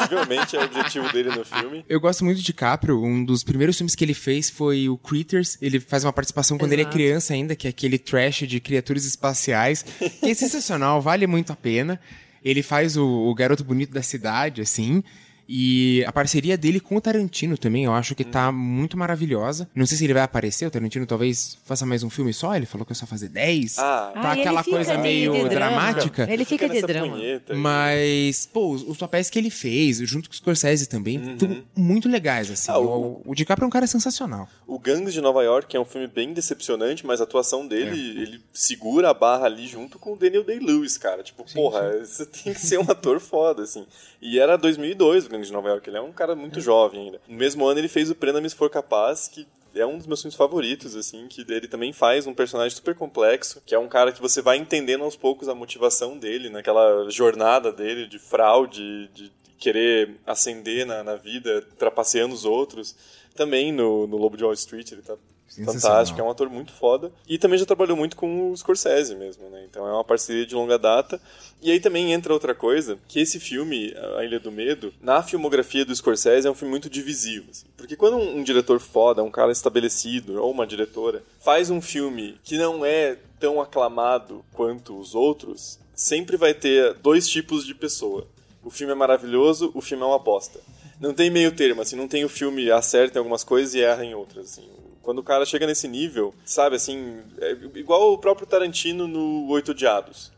Visivelmente 0.00 0.56
é 0.56 0.60
o 0.60 0.64
objetivo 0.64 1.12
dele 1.12 1.30
no 1.30 1.44
filme. 1.44 1.84
Eu 1.88 2.00
gosto 2.00 2.24
muito 2.24 2.38
de 2.38 2.44
DiCaprio. 2.44 3.02
Um 3.02 3.24
dos 3.24 3.42
primeiros 3.42 3.76
filmes 3.76 3.94
que 3.94 4.04
ele 4.04 4.14
fez 4.14 4.50
foi 4.50 4.88
o 4.88 4.96
Critters. 4.96 5.58
Ele 5.60 5.80
faz 5.80 6.04
uma 6.04 6.12
participação 6.12 6.58
quando 6.58 6.72
Exato. 6.72 6.88
ele 6.88 6.88
é 6.88 6.92
criança 6.92 7.34
ainda, 7.34 7.56
que 7.56 7.66
é 7.66 7.70
aquele 7.70 7.98
trash 7.98 8.46
de 8.46 8.60
criaturas 8.60 9.04
espaciais. 9.04 9.84
Que 10.20 10.30
é 10.30 10.34
sensacional, 10.34 11.00
vale 11.00 11.26
muito 11.26 11.52
a 11.52 11.56
pena. 11.56 12.00
Ele 12.44 12.62
faz 12.62 12.96
o, 12.96 13.06
o 13.06 13.34
garoto 13.34 13.62
bonito 13.64 13.92
da 13.92 14.02
cidade, 14.02 14.60
assim. 14.60 15.02
E 15.48 16.04
a 16.06 16.12
parceria 16.12 16.56
dele 16.56 16.80
com 16.80 16.96
o 16.96 17.00
Tarantino 17.00 17.58
também, 17.58 17.84
eu 17.84 17.92
acho 17.92 18.14
que 18.14 18.24
tá 18.24 18.50
muito 18.52 18.96
maravilhosa. 18.96 19.68
Não 19.74 19.84
sei 19.86 19.98
se 19.98 20.04
ele 20.04 20.14
vai 20.14 20.22
aparecer, 20.22 20.66
o 20.66 20.70
Tarantino 20.70 21.04
talvez 21.06 21.58
faça 21.64 21.84
mais 21.84 22.02
um 22.02 22.10
filme 22.10 22.32
só, 22.32 22.54
ele 22.56 22.66
falou 22.66 22.86
que 22.86 22.92
é 22.92 22.94
só 22.94 23.06
fazer 23.06 23.28
10. 23.28 23.78
Ah, 23.78 24.10
tá 24.14 24.20
Ah, 24.20 24.32
aquela 24.32 24.60
ele 24.60 24.64
fica 24.64 24.76
coisa 24.76 24.96
de- 24.96 25.02
meio 25.02 25.32
de 25.32 25.48
dramática. 25.48 26.26
Ele 26.30 26.44
fica 26.44 26.68
de 26.68 26.74
nessa 26.74 26.86
drama. 26.86 27.16
punheta. 27.16 27.54
Mas, 27.54 28.46
pô, 28.52 28.70
os, 28.70 28.82
os 28.82 28.96
papéis 28.96 29.28
que 29.28 29.38
ele 29.38 29.50
fez, 29.50 29.98
junto 29.98 30.28
com 30.28 30.32
o 30.34 30.36
Scorsese 30.36 30.88
também, 30.88 31.32
estão 31.32 31.62
muito 31.76 32.08
legais, 32.08 32.50
assim. 32.50 32.70
Ah, 32.70 32.78
o, 32.78 33.20
o 33.24 33.34
DiCaprio 33.34 33.64
é 33.64 33.68
um 33.68 33.70
cara 33.70 33.86
sensacional. 33.86 34.48
O 34.66 34.78
Gangs 34.78 35.12
de 35.12 35.20
Nova 35.20 35.42
York 35.42 35.76
é 35.76 35.80
um 35.80 35.84
filme 35.84 36.06
bem 36.06 36.32
decepcionante, 36.32 37.04
mas 37.06 37.20
a 37.20 37.24
atuação 37.24 37.66
dele, 37.66 38.18
É. 38.18 38.22
ele 38.22 38.40
segura 38.52 39.10
a 39.10 39.14
barra 39.14 39.46
ali 39.46 39.66
junto 39.66 39.98
com 39.98 40.12
o 40.12 40.16
Daniel 40.16 40.44
Day-Lewis, 40.44 40.96
cara. 40.96 41.22
Tipo, 41.22 41.44
porra, 41.52 41.98
você 42.04 42.24
tem 42.24 42.52
que 42.54 42.60
ser 42.60 42.78
um 42.78 42.90
ator 42.90 43.20
foda, 43.20 43.62
assim. 43.62 43.84
E 44.20 44.38
era 44.38 44.56
2002 44.56 45.26
Gangs 45.32 45.48
de 45.48 45.52
Nova 45.52 45.68
York, 45.68 45.88
ele 45.88 45.96
é 45.96 46.00
um 46.00 46.12
cara 46.12 46.34
muito 46.36 46.60
jovem 46.60 47.06
ainda. 47.06 47.20
No 47.26 47.36
mesmo 47.36 47.66
ano 47.66 47.80
ele 47.80 47.88
fez 47.88 48.10
o 48.10 48.14
Prenda-me 48.14 48.48
Se 48.48 48.54
For 48.54 48.70
Capaz, 48.70 49.28
que 49.28 49.46
é 49.74 49.86
um 49.86 49.96
dos 49.96 50.06
meus 50.06 50.20
filmes 50.20 50.36
favoritos, 50.36 50.94
assim, 50.94 51.26
que 51.28 51.40
ele 51.48 51.66
também 51.66 51.92
faz 51.92 52.26
um 52.26 52.34
personagem 52.34 52.76
super 52.76 52.94
complexo, 52.94 53.62
que 53.64 53.74
é 53.74 53.78
um 53.78 53.88
cara 53.88 54.12
que 54.12 54.20
você 54.20 54.42
vai 54.42 54.58
entendendo 54.58 55.04
aos 55.04 55.16
poucos 55.16 55.48
a 55.48 55.54
motivação 55.54 56.18
dele, 56.18 56.50
naquela 56.50 57.08
jornada 57.10 57.72
dele 57.72 58.06
de 58.06 58.18
fraude, 58.18 59.08
de 59.08 59.32
querer 59.58 60.16
ascender 60.26 60.84
na, 60.84 61.02
na 61.02 61.16
vida, 61.16 61.62
trapaceando 61.78 62.34
os 62.34 62.44
outros. 62.44 62.94
Também 63.34 63.72
no, 63.72 64.06
no 64.06 64.16
Lobo 64.16 64.36
de 64.36 64.44
Wall 64.44 64.52
Street, 64.52 64.92
ele 64.92 65.02
tá 65.02 65.16
fantástico, 65.64 66.20
é 66.20 66.22
um 66.22 66.30
ator 66.30 66.48
muito 66.48 66.72
foda. 66.72 67.12
E 67.28 67.38
também 67.38 67.58
já 67.58 67.66
trabalhou 67.66 67.96
muito 67.96 68.16
com 68.16 68.50
o 68.50 68.56
Scorsese 68.56 69.14
mesmo, 69.14 69.48
né? 69.50 69.64
Então 69.68 69.86
é 69.86 69.92
uma 69.92 70.04
parceria 70.04 70.46
de 70.46 70.54
longa 70.54 70.78
data. 70.78 71.20
E 71.60 71.70
aí 71.70 71.80
também 71.80 72.12
entra 72.12 72.32
outra 72.32 72.54
coisa, 72.54 72.98
que 73.06 73.20
esse 73.20 73.38
filme, 73.38 73.94
A 74.18 74.24
Ilha 74.24 74.40
do 74.40 74.50
Medo, 74.50 74.92
na 75.00 75.22
filmografia 75.22 75.84
do 75.84 75.94
Scorsese 75.94 76.46
é 76.46 76.50
um 76.50 76.54
filme 76.54 76.70
muito 76.70 76.90
divisivo. 76.90 77.46
Assim. 77.50 77.66
Porque 77.76 77.96
quando 77.96 78.16
um, 78.16 78.38
um 78.38 78.42
diretor 78.42 78.80
foda, 78.80 79.22
um 79.22 79.30
cara 79.30 79.52
estabelecido, 79.52 80.42
ou 80.42 80.50
uma 80.50 80.66
diretora, 80.66 81.22
faz 81.40 81.70
um 81.70 81.80
filme 81.80 82.38
que 82.42 82.56
não 82.56 82.84
é 82.84 83.16
tão 83.38 83.60
aclamado 83.60 84.44
quanto 84.52 84.98
os 84.98 85.14
outros, 85.14 85.78
sempre 85.94 86.36
vai 86.36 86.54
ter 86.54 86.94
dois 86.94 87.28
tipos 87.28 87.66
de 87.66 87.74
pessoa. 87.74 88.26
O 88.62 88.70
filme 88.70 88.92
é 88.92 88.96
maravilhoso, 88.96 89.70
o 89.74 89.80
filme 89.80 90.02
é 90.02 90.06
uma 90.06 90.18
bosta. 90.18 90.60
Não 91.00 91.12
tem 91.12 91.30
meio 91.30 91.50
termo, 91.50 91.82
assim, 91.82 91.96
não 91.96 92.06
tem 92.06 92.24
o 92.24 92.28
filme 92.28 92.70
acerta 92.70 93.18
em 93.18 93.20
algumas 93.20 93.42
coisas 93.42 93.74
e 93.74 93.80
erra 93.80 94.04
em 94.04 94.14
outras, 94.14 94.52
assim. 94.52 94.68
Quando 95.02 95.18
o 95.18 95.22
cara 95.22 95.44
chega 95.44 95.66
nesse 95.66 95.88
nível, 95.88 96.32
sabe, 96.44 96.76
assim, 96.76 97.18
é 97.40 97.52
igual 97.74 98.12
o 98.12 98.18
próprio 98.18 98.46
Tarantino 98.46 99.08
no 99.08 99.48
Oito 99.48 99.72
Odiados. 99.72 100.30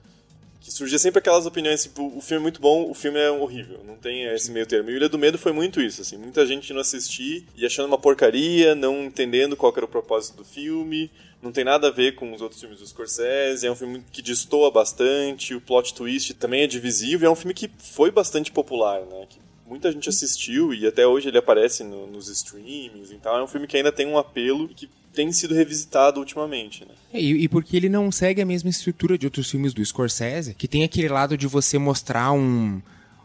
Que 0.65 0.73
surgia 0.73 0.99
sempre 0.99 1.19
aquelas 1.19 1.45
opiniões, 1.45 1.83
tipo, 1.83 2.11
o 2.17 2.23
filme 2.23 2.41
é 2.41 2.43
muito 2.45 2.59
bom, 2.59 2.91
o 2.91 2.95
filme 2.95 3.19
é 3.19 3.31
horrível. 3.31 3.81
Não 3.87 3.97
tem 3.97 4.25
esse 4.33 4.51
meio 4.51 4.67
termo. 4.67 4.89
E 4.89 4.95
o 4.95 4.97
Ilha 4.97 5.11
do 5.11 5.19
Medo 5.19 5.37
foi 5.37 5.53
muito 5.53 5.79
isso, 5.79 6.01
assim. 6.01 6.17
Muita 6.17 6.47
gente 6.47 6.73
não 6.73 6.81
assistir 6.81 7.47
e 7.55 7.67
achando 7.67 7.87
uma 7.87 7.99
porcaria, 7.99 8.75
não 8.75 9.05
entendendo 9.05 9.59
qual 9.59 9.75
era 9.77 9.85
o 9.85 9.89
propósito 9.89 10.39
do 10.39 10.45
filme. 10.45 11.11
Não 11.43 11.53
tem 11.53 11.65
nada 11.65 11.89
a 11.89 11.91
ver 11.91 12.15
com 12.15 12.33
os 12.33 12.41
outros 12.41 12.59
filmes 12.59 12.79
do 12.79 12.87
Scorsese. 12.87 13.67
É 13.67 13.71
um 13.71 13.77
filme 13.77 14.03
que 14.11 14.23
destoa 14.23 14.71
bastante. 14.71 15.55
O 15.55 15.61
plot 15.61 15.93
twist 15.93 16.33
também 16.33 16.63
é 16.63 16.67
divisível. 16.67 17.29
É 17.29 17.31
um 17.31 17.37
filme 17.37 17.53
que 17.53 17.71
foi 17.79 18.11
bastante 18.11 18.51
popular, 18.51 19.03
né? 19.03 19.27
Que 19.29 19.39
muita 19.67 19.91
gente 19.91 20.09
assistiu 20.09 20.73
e 20.75 20.87
até 20.87 21.07
hoje 21.07 21.29
ele 21.29 21.39
aparece 21.39 21.83
no, 21.83 22.07
nos 22.07 22.29
streamings 22.29 23.11
e 23.11 23.17
tal. 23.17 23.39
É 23.39 23.43
um 23.43 23.47
filme 23.47 23.67
que 23.67 23.77
ainda 23.77 23.93
tem 23.93 24.07
um 24.07 24.19
apelo 24.19 24.67
e 24.71 24.75
que 24.75 24.89
tem 25.13 25.31
sido 25.33 25.55
revisitado 25.55 26.19
ultimamente, 26.19 26.85
né? 26.85 26.95
E, 27.13 27.45
e, 27.45 27.49
porque 27.49 27.77
ele 27.77 27.89
não 27.89 28.11
segue 28.11 28.43
a 28.43 28.47
mesma 28.47 28.69
estrutura 28.69 29.17
de 29.17 29.27
outros 29.27 29.49
filmes 29.49 29.73
do 29.73 29.85
Scorsese, 29.85 30.55
que 30.55 30.67
tem 30.67 30.83
aquele 30.83 31.09
lado 31.09 31.37
de 31.37 31.47
você 31.47 31.79
mostrar 31.79 32.33
um 32.33 32.83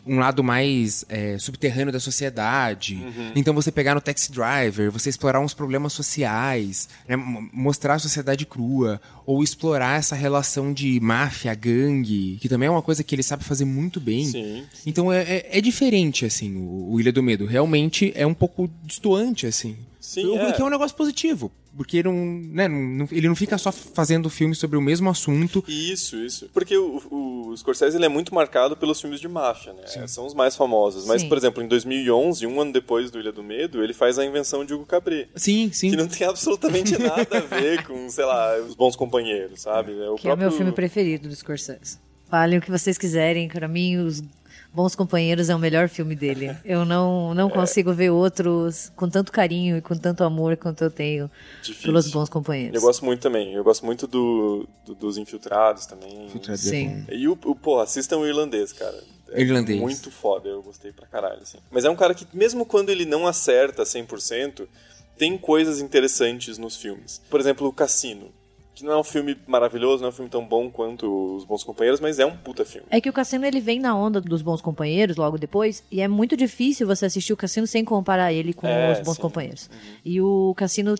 um 0.09 0.17
lado 0.17 0.43
mais 0.43 1.05
é, 1.07 1.37
subterrâneo 1.37 1.93
da 1.93 1.99
sociedade. 1.99 2.95
Uhum. 2.95 3.31
Então 3.35 3.53
você 3.53 3.71
pegar 3.71 3.93
no 3.93 4.01
Taxi 4.01 4.31
Driver, 4.31 4.91
você 4.91 5.07
explorar 5.07 5.39
uns 5.39 5.53
problemas 5.53 5.93
sociais, 5.93 6.89
né? 7.07 7.15
mostrar 7.53 7.93
a 7.93 7.99
sociedade 7.99 8.43
crua, 8.45 8.99
ou 9.23 9.43
explorar 9.43 9.99
essa 9.99 10.15
relação 10.15 10.73
de 10.73 10.99
máfia, 10.99 11.53
gangue, 11.53 12.37
que 12.41 12.49
também 12.49 12.67
é 12.67 12.71
uma 12.71 12.81
coisa 12.81 13.03
que 13.03 13.13
ele 13.13 13.21
sabe 13.21 13.43
fazer 13.43 13.65
muito 13.65 13.99
bem. 13.99 14.25
Sim. 14.25 14.63
Então 14.83 15.13
é, 15.13 15.21
é, 15.21 15.49
é 15.59 15.61
diferente, 15.61 16.25
assim, 16.25 16.55
o, 16.55 16.93
o 16.93 16.99
Ilha 16.99 17.11
do 17.11 17.21
Medo. 17.21 17.45
Realmente 17.45 18.11
é 18.15 18.25
um 18.25 18.33
pouco 18.33 18.67
distoante, 18.83 19.45
assim. 19.45 19.77
Sim, 19.99 20.25
o 20.25 20.37
é. 20.37 20.53
que 20.53 20.61
é 20.61 20.65
um 20.65 20.69
negócio 20.69 20.97
positivo. 20.97 21.51
Porque 21.79 22.03
não, 22.03 22.13
né, 22.13 22.67
não, 22.67 23.07
ele 23.09 23.29
não 23.29 23.35
fica 23.37 23.57
só 23.57 23.71
fazendo 23.71 24.29
filme 24.29 24.53
sobre 24.53 24.75
o 24.75 24.81
mesmo 24.81 25.09
assunto. 25.09 25.63
Isso, 25.65 26.17
isso. 26.17 26.49
Porque 26.53 26.75
o, 26.75 27.01
o 27.49 27.55
Scorsese 27.55 27.95
ele 27.95 28.03
é 28.03 28.09
muito 28.09 28.35
marcado 28.35 28.75
pelos 28.75 28.99
filmes 28.99 29.17
de 29.17 29.29
máfia, 29.29 29.71
né? 29.71 29.87
Sim. 29.87 30.05
São 30.05 30.25
os 30.25 30.33
mais 30.33 30.57
famosos. 30.57 31.05
Mas, 31.05 31.21
sim. 31.21 31.29
por 31.29 31.37
exemplo, 31.37 31.63
em 31.63 31.69
2011, 31.69 32.45
um 32.45 32.59
ano 32.59 32.73
depois 32.73 33.09
do 33.09 33.17
Ilha 33.17 33.31
do 33.31 33.41
Medo, 33.41 33.81
ele 33.81 33.93
faz 33.93 34.19
a 34.19 34.25
invenção 34.25 34.65
de 34.65 34.73
Hugo 34.73 34.85
Cabret. 34.85 35.29
Sim, 35.37 35.71
sim. 35.71 35.91
Que 35.91 35.95
não 35.95 36.09
tem 36.09 36.27
absolutamente 36.27 36.97
nada 36.97 37.37
a 37.37 37.61
ver 37.61 37.81
com, 37.87 38.09
sei 38.09 38.25
lá, 38.25 38.57
os 38.57 38.75
bons 38.75 38.97
companheiros, 38.97 39.61
sabe? 39.61 39.93
É 39.93 40.09
o 40.09 40.15
que 40.15 40.23
próprio... 40.23 40.31
é 40.31 40.33
o 40.33 40.37
meu 40.37 40.51
filme 40.51 40.73
preferido 40.73 41.29
do 41.29 41.35
Scorsese. 41.37 41.97
Falem 42.29 42.59
o 42.59 42.61
que 42.61 42.69
vocês 42.69 42.97
quiserem, 42.97 43.47
para 43.47 43.69
mim 43.69 43.95
os 43.95 44.21
Bons 44.71 44.95
Companheiros 44.95 45.49
é 45.49 45.55
o 45.55 45.59
melhor 45.59 45.89
filme 45.89 46.15
dele. 46.15 46.55
Eu 46.63 46.85
não, 46.85 47.33
não 47.33 47.49
consigo 47.49 47.91
ver 47.91 48.11
outros 48.11 48.91
com 48.95 49.09
tanto 49.09 49.31
carinho 49.31 49.77
e 49.77 49.81
com 49.81 49.95
tanto 49.97 50.23
amor 50.23 50.55
quanto 50.57 50.83
eu 50.83 50.91
tenho 50.91 51.29
Difícil. 51.61 51.83
pelos 51.83 52.11
Bons 52.11 52.29
Companheiros. 52.29 52.75
Eu 52.75 52.81
gosto 52.81 53.03
muito 53.03 53.21
também. 53.21 53.53
Eu 53.53 53.63
gosto 53.63 53.85
muito 53.85 54.05
do, 54.05 54.67
do 54.85 54.93
dos 54.93 55.17
Infiltrados 55.17 55.85
também. 55.87 56.25
Infiltrados 56.27 56.67
é 56.67 56.69
Sim. 56.69 57.05
E 57.09 57.27
o, 57.27 57.31
o, 57.45 57.55
pô, 57.55 57.79
assistam 57.79 58.17
o 58.17 58.27
Irlandês, 58.27 58.71
cara. 58.71 59.03
É 59.31 59.41
Irlandês. 59.41 59.79
Muito 59.79 60.11
foda, 60.11 60.47
eu 60.49 60.61
gostei 60.61 60.91
pra 60.91 61.07
caralho, 61.07 61.41
assim. 61.41 61.57
Mas 61.71 61.85
é 61.85 61.89
um 61.89 61.95
cara 61.95 62.13
que, 62.13 62.25
mesmo 62.33 62.65
quando 62.65 62.89
ele 62.89 63.05
não 63.05 63.27
acerta 63.27 63.83
100%, 63.83 64.67
tem 65.17 65.37
coisas 65.37 65.81
interessantes 65.81 66.57
nos 66.57 66.77
filmes. 66.77 67.21
Por 67.29 67.39
exemplo, 67.39 67.67
o 67.67 67.73
Cassino 67.73 68.31
que 68.79 68.85
não 68.85 68.93
é 68.93 68.97
um 68.97 69.03
filme 69.03 69.37
maravilhoso, 69.47 70.01
não 70.01 70.07
é 70.07 70.09
um 70.09 70.15
filme 70.15 70.29
tão 70.29 70.45
bom 70.45 70.69
quanto 70.69 71.35
Os 71.35 71.45
Bons 71.45 71.63
Companheiros, 71.63 71.99
mas 71.99 72.19
é 72.19 72.25
um 72.25 72.35
puta 72.35 72.65
filme. 72.65 72.87
É 72.89 72.99
que 72.99 73.09
o 73.09 73.13
Cassino 73.13 73.45
ele 73.45 73.59
vem 73.59 73.79
na 73.79 73.95
onda 73.95 74.19
dos 74.19 74.41
Bons 74.41 74.61
Companheiros 74.61 75.17
logo 75.17 75.37
depois, 75.37 75.83
e 75.91 76.01
é 76.01 76.07
muito 76.07 76.35
difícil 76.35 76.87
você 76.87 77.05
assistir 77.05 77.33
o 77.33 77.37
Cassino 77.37 77.67
sem 77.67 77.85
comparar 77.85 78.33
ele 78.33 78.53
com 78.53 78.67
é, 78.67 78.93
Os 78.93 78.99
Bons 78.99 79.15
sim. 79.15 79.21
Companheiros. 79.21 79.69
Uhum. 79.71 79.97
E 80.03 80.21
o 80.21 80.53
Cassino 80.55 80.95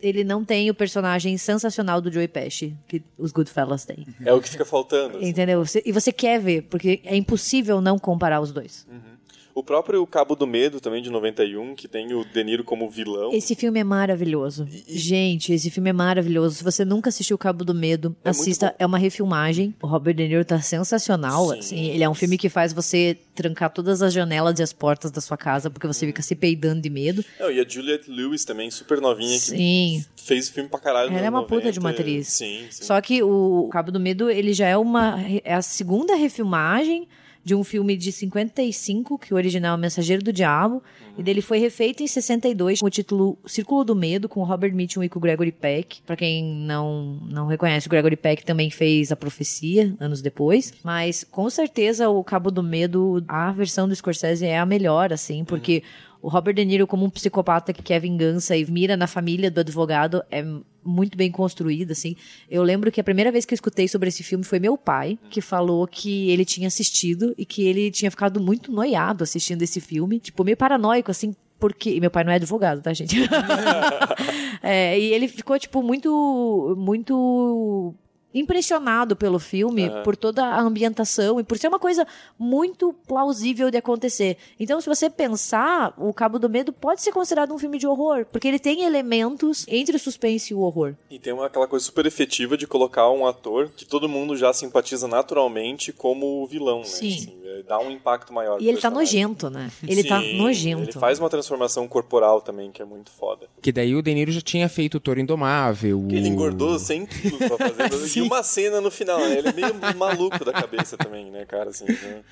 ele 0.00 0.24
não 0.24 0.44
tem 0.44 0.70
o 0.70 0.74
personagem 0.74 1.36
sensacional 1.38 2.00
do 2.00 2.12
Joey 2.12 2.28
Pesci 2.28 2.76
que 2.86 3.02
os 3.16 3.32
Goodfellas 3.32 3.84
têm. 3.84 4.06
É 4.24 4.32
o 4.32 4.40
que 4.40 4.48
fica 4.48 4.64
faltando. 4.64 5.16
Assim. 5.16 5.28
Entendeu? 5.28 5.62
E 5.84 5.92
você 5.92 6.12
quer 6.12 6.38
ver, 6.40 6.62
porque 6.62 7.00
é 7.04 7.16
impossível 7.16 7.80
não 7.80 7.98
comparar 7.98 8.40
os 8.40 8.52
dois. 8.52 8.86
Uhum. 8.90 9.15
O 9.56 9.62
próprio 9.62 10.06
Cabo 10.06 10.36
do 10.36 10.46
Medo, 10.46 10.82
também 10.82 11.02
de 11.02 11.08
91, 11.08 11.74
que 11.74 11.88
tem 11.88 12.12
o 12.12 12.22
De 12.26 12.44
Niro 12.44 12.62
como 12.62 12.90
vilão. 12.90 13.32
Esse 13.32 13.54
filme 13.54 13.80
é 13.80 13.84
maravilhoso. 13.84 14.68
E... 14.70 14.98
Gente, 14.98 15.50
esse 15.50 15.70
filme 15.70 15.88
é 15.88 15.94
maravilhoso. 15.94 16.56
Se 16.56 16.62
você 16.62 16.84
nunca 16.84 17.08
assistiu 17.08 17.38
Cabo 17.38 17.64
do 17.64 17.74
Medo, 17.74 18.14
é 18.22 18.28
assista. 18.28 18.74
É 18.78 18.84
uma 18.84 18.98
refilmagem. 18.98 19.74
O 19.80 19.86
Robert 19.86 20.12
De 20.12 20.28
Niro 20.28 20.44
tá 20.44 20.60
sensacional. 20.60 21.48
Sim. 21.48 21.58
Assim, 21.58 21.86
ele 21.86 22.04
é 22.04 22.08
um 22.08 22.12
filme 22.12 22.36
que 22.36 22.50
faz 22.50 22.74
você 22.74 23.16
trancar 23.34 23.72
todas 23.72 24.02
as 24.02 24.12
janelas 24.12 24.58
e 24.58 24.62
as 24.62 24.74
portas 24.74 25.10
da 25.10 25.22
sua 25.22 25.38
casa, 25.38 25.70
porque 25.70 25.86
você 25.86 26.04
fica 26.04 26.20
se 26.20 26.36
peidando 26.36 26.82
de 26.82 26.90
medo. 26.90 27.24
Não, 27.40 27.50
e 27.50 27.58
a 27.58 27.66
Juliette 27.66 28.10
Lewis 28.10 28.44
também, 28.44 28.70
super 28.70 29.00
novinha, 29.00 29.38
sim. 29.38 29.56
que 29.56 30.22
fez 30.22 30.50
filme 30.50 30.68
pra 30.68 30.78
caralho. 30.78 31.08
Ela 31.08 31.28
é 31.28 31.30
uma 31.30 31.40
90. 31.40 31.54
puta 31.54 31.72
de 31.72 31.78
uma 31.78 31.92
atriz. 31.92 32.28
Sim, 32.28 32.66
sim. 32.70 32.84
Só 32.84 33.00
que 33.00 33.22
o 33.22 33.70
Cabo 33.72 33.90
do 33.90 33.98
Medo, 33.98 34.28
ele 34.28 34.52
já 34.52 34.68
é 34.68 34.76
uma. 34.76 35.18
É 35.42 35.54
a 35.54 35.62
segunda 35.62 36.14
refilmagem 36.14 37.08
de 37.46 37.54
um 37.54 37.62
filme 37.62 37.96
de 37.96 38.10
55, 38.10 39.16
que 39.20 39.32
o 39.32 39.36
original 39.36 39.74
é 39.74 39.78
o 39.78 39.80
Mensageiro 39.80 40.20
do 40.20 40.32
Diabo, 40.32 40.82
e 41.16 41.22
dele 41.22 41.40
foi 41.40 41.60
refeito 41.60 42.02
em 42.02 42.06
62 42.08 42.80
com 42.80 42.86
o 42.86 42.90
título 42.90 43.38
Círculo 43.46 43.84
do 43.84 43.94
Medo, 43.94 44.28
com 44.28 44.42
Robert 44.42 44.74
Mitchum 44.74 45.04
e 45.04 45.08
com 45.08 45.20
Gregory 45.20 45.52
Peck. 45.52 46.02
Para 46.04 46.16
quem 46.16 46.44
não, 46.44 47.20
não 47.30 47.46
reconhece, 47.46 47.86
o 47.86 47.90
Gregory 47.90 48.16
Peck 48.16 48.44
também 48.44 48.68
fez 48.68 49.12
A 49.12 49.16
Profecia, 49.16 49.94
anos 50.00 50.20
depois. 50.20 50.74
Mas, 50.82 51.22
com 51.22 51.48
certeza, 51.48 52.08
o 52.08 52.24
Cabo 52.24 52.50
do 52.50 52.64
Medo, 52.64 53.22
a 53.28 53.52
versão 53.52 53.86
do 53.86 53.94
Scorsese 53.94 54.44
é 54.44 54.58
a 54.58 54.66
melhor, 54.66 55.12
assim, 55.12 55.44
porque... 55.44 55.84
Uhum 55.84 56.06
o 56.26 56.28
Robert 56.28 56.54
De 56.54 56.64
Niro 56.64 56.88
como 56.88 57.06
um 57.06 57.08
psicopata 57.08 57.72
que 57.72 57.84
quer 57.84 58.00
vingança 58.00 58.56
e 58.56 58.66
mira 58.68 58.96
na 58.96 59.06
família 59.06 59.48
do 59.48 59.60
advogado 59.60 60.24
é 60.28 60.44
muito 60.84 61.16
bem 61.16 61.30
construído, 61.30 61.92
assim. 61.92 62.16
Eu 62.50 62.64
lembro 62.64 62.90
que 62.90 63.00
a 63.00 63.04
primeira 63.04 63.30
vez 63.30 63.44
que 63.44 63.54
eu 63.54 63.54
escutei 63.54 63.86
sobre 63.86 64.08
esse 64.08 64.24
filme 64.24 64.42
foi 64.42 64.58
meu 64.58 64.76
pai, 64.76 65.16
que 65.30 65.40
falou 65.40 65.86
que 65.86 66.28
ele 66.30 66.44
tinha 66.44 66.66
assistido 66.66 67.32
e 67.38 67.46
que 67.46 67.64
ele 67.64 67.92
tinha 67.92 68.10
ficado 68.10 68.40
muito 68.40 68.72
noiado 68.72 69.22
assistindo 69.22 69.62
esse 69.62 69.80
filme. 69.80 70.18
Tipo, 70.18 70.42
meio 70.42 70.56
paranoico, 70.56 71.12
assim, 71.12 71.32
porque. 71.60 72.00
Meu 72.00 72.10
pai 72.10 72.24
não 72.24 72.32
é 72.32 72.36
advogado, 72.36 72.82
tá, 72.82 72.92
gente? 72.92 73.16
é, 74.60 74.98
e 74.98 75.12
ele 75.12 75.28
ficou, 75.28 75.56
tipo, 75.60 75.80
muito. 75.80 76.74
Muito 76.76 77.94
impressionado 78.40 79.16
pelo 79.16 79.38
filme, 79.38 79.88
uhum. 79.88 80.02
por 80.02 80.16
toda 80.16 80.44
a 80.44 80.60
ambientação 80.60 81.40
e 81.40 81.44
por 81.44 81.58
ser 81.58 81.68
uma 81.68 81.78
coisa 81.78 82.06
muito 82.38 82.92
plausível 83.06 83.70
de 83.70 83.78
acontecer. 83.78 84.36
Então, 84.60 84.80
se 84.80 84.88
você 84.88 85.08
pensar, 85.08 85.94
O 85.96 86.12
Cabo 86.12 86.38
do 86.38 86.48
Medo 86.48 86.72
pode 86.72 87.02
ser 87.02 87.12
considerado 87.12 87.52
um 87.52 87.58
filme 87.58 87.78
de 87.78 87.86
horror, 87.86 88.26
porque 88.30 88.46
ele 88.46 88.58
tem 88.58 88.82
elementos 88.82 89.64
entre 89.68 89.96
o 89.96 89.98
suspense 89.98 90.52
e 90.52 90.56
o 90.56 90.60
horror. 90.60 90.94
E 91.10 91.18
tem 91.18 91.32
uma, 91.32 91.46
aquela 91.46 91.66
coisa 91.66 91.84
super 91.84 92.04
efetiva 92.06 92.56
de 92.56 92.66
colocar 92.66 93.10
um 93.10 93.26
ator 93.26 93.70
que 93.76 93.84
todo 93.84 94.08
mundo 94.08 94.36
já 94.36 94.52
simpatiza 94.52 95.08
naturalmente 95.08 95.92
como 95.92 96.42
o 96.42 96.46
vilão, 96.46 96.80
né? 96.80 96.84
Sim. 96.84 97.14
Assim, 97.14 97.36
é, 97.44 97.62
dá 97.62 97.78
um 97.78 97.90
impacto 97.90 98.32
maior. 98.32 98.60
E 98.60 98.68
ele 98.68 98.78
tá 98.78 98.90
nojento, 98.90 99.48
né? 99.48 99.70
Ele 99.86 100.04
tá 100.04 100.20
Sim, 100.20 100.32
tá 100.32 100.36
nojento. 100.36 100.82
Ele 100.82 100.92
faz 100.92 101.18
uma 101.18 101.30
transformação 101.30 101.88
corporal 101.88 102.40
também, 102.40 102.70
que 102.70 102.82
é 102.82 102.84
muito 102.84 103.10
foda. 103.10 103.46
Que 103.62 103.72
daí 103.72 103.94
o 103.94 104.02
De 104.02 104.12
Niro 104.12 104.32
já 104.32 104.40
tinha 104.40 104.68
feito 104.68 104.96
o 104.96 105.00
Toro 105.00 105.20
Indomável. 105.20 106.04
Que 106.08 106.16
ele 106.16 106.28
engordou 106.28 106.78
100 106.78 107.06
quilos 107.06 107.38
pra 107.38 107.56
fazer. 107.56 107.86
e 108.25 108.25
uma 108.26 108.42
cena 108.42 108.80
no 108.80 108.90
final, 108.90 109.18
né? 109.20 109.38
Ele 109.38 109.48
é 109.48 109.52
meio 109.52 109.74
maluco 109.96 110.44
da 110.44 110.52
cabeça 110.52 110.96
também, 110.96 111.30
né, 111.30 111.44
cara? 111.44 111.70
Assim, 111.70 111.84
né? 111.86 112.22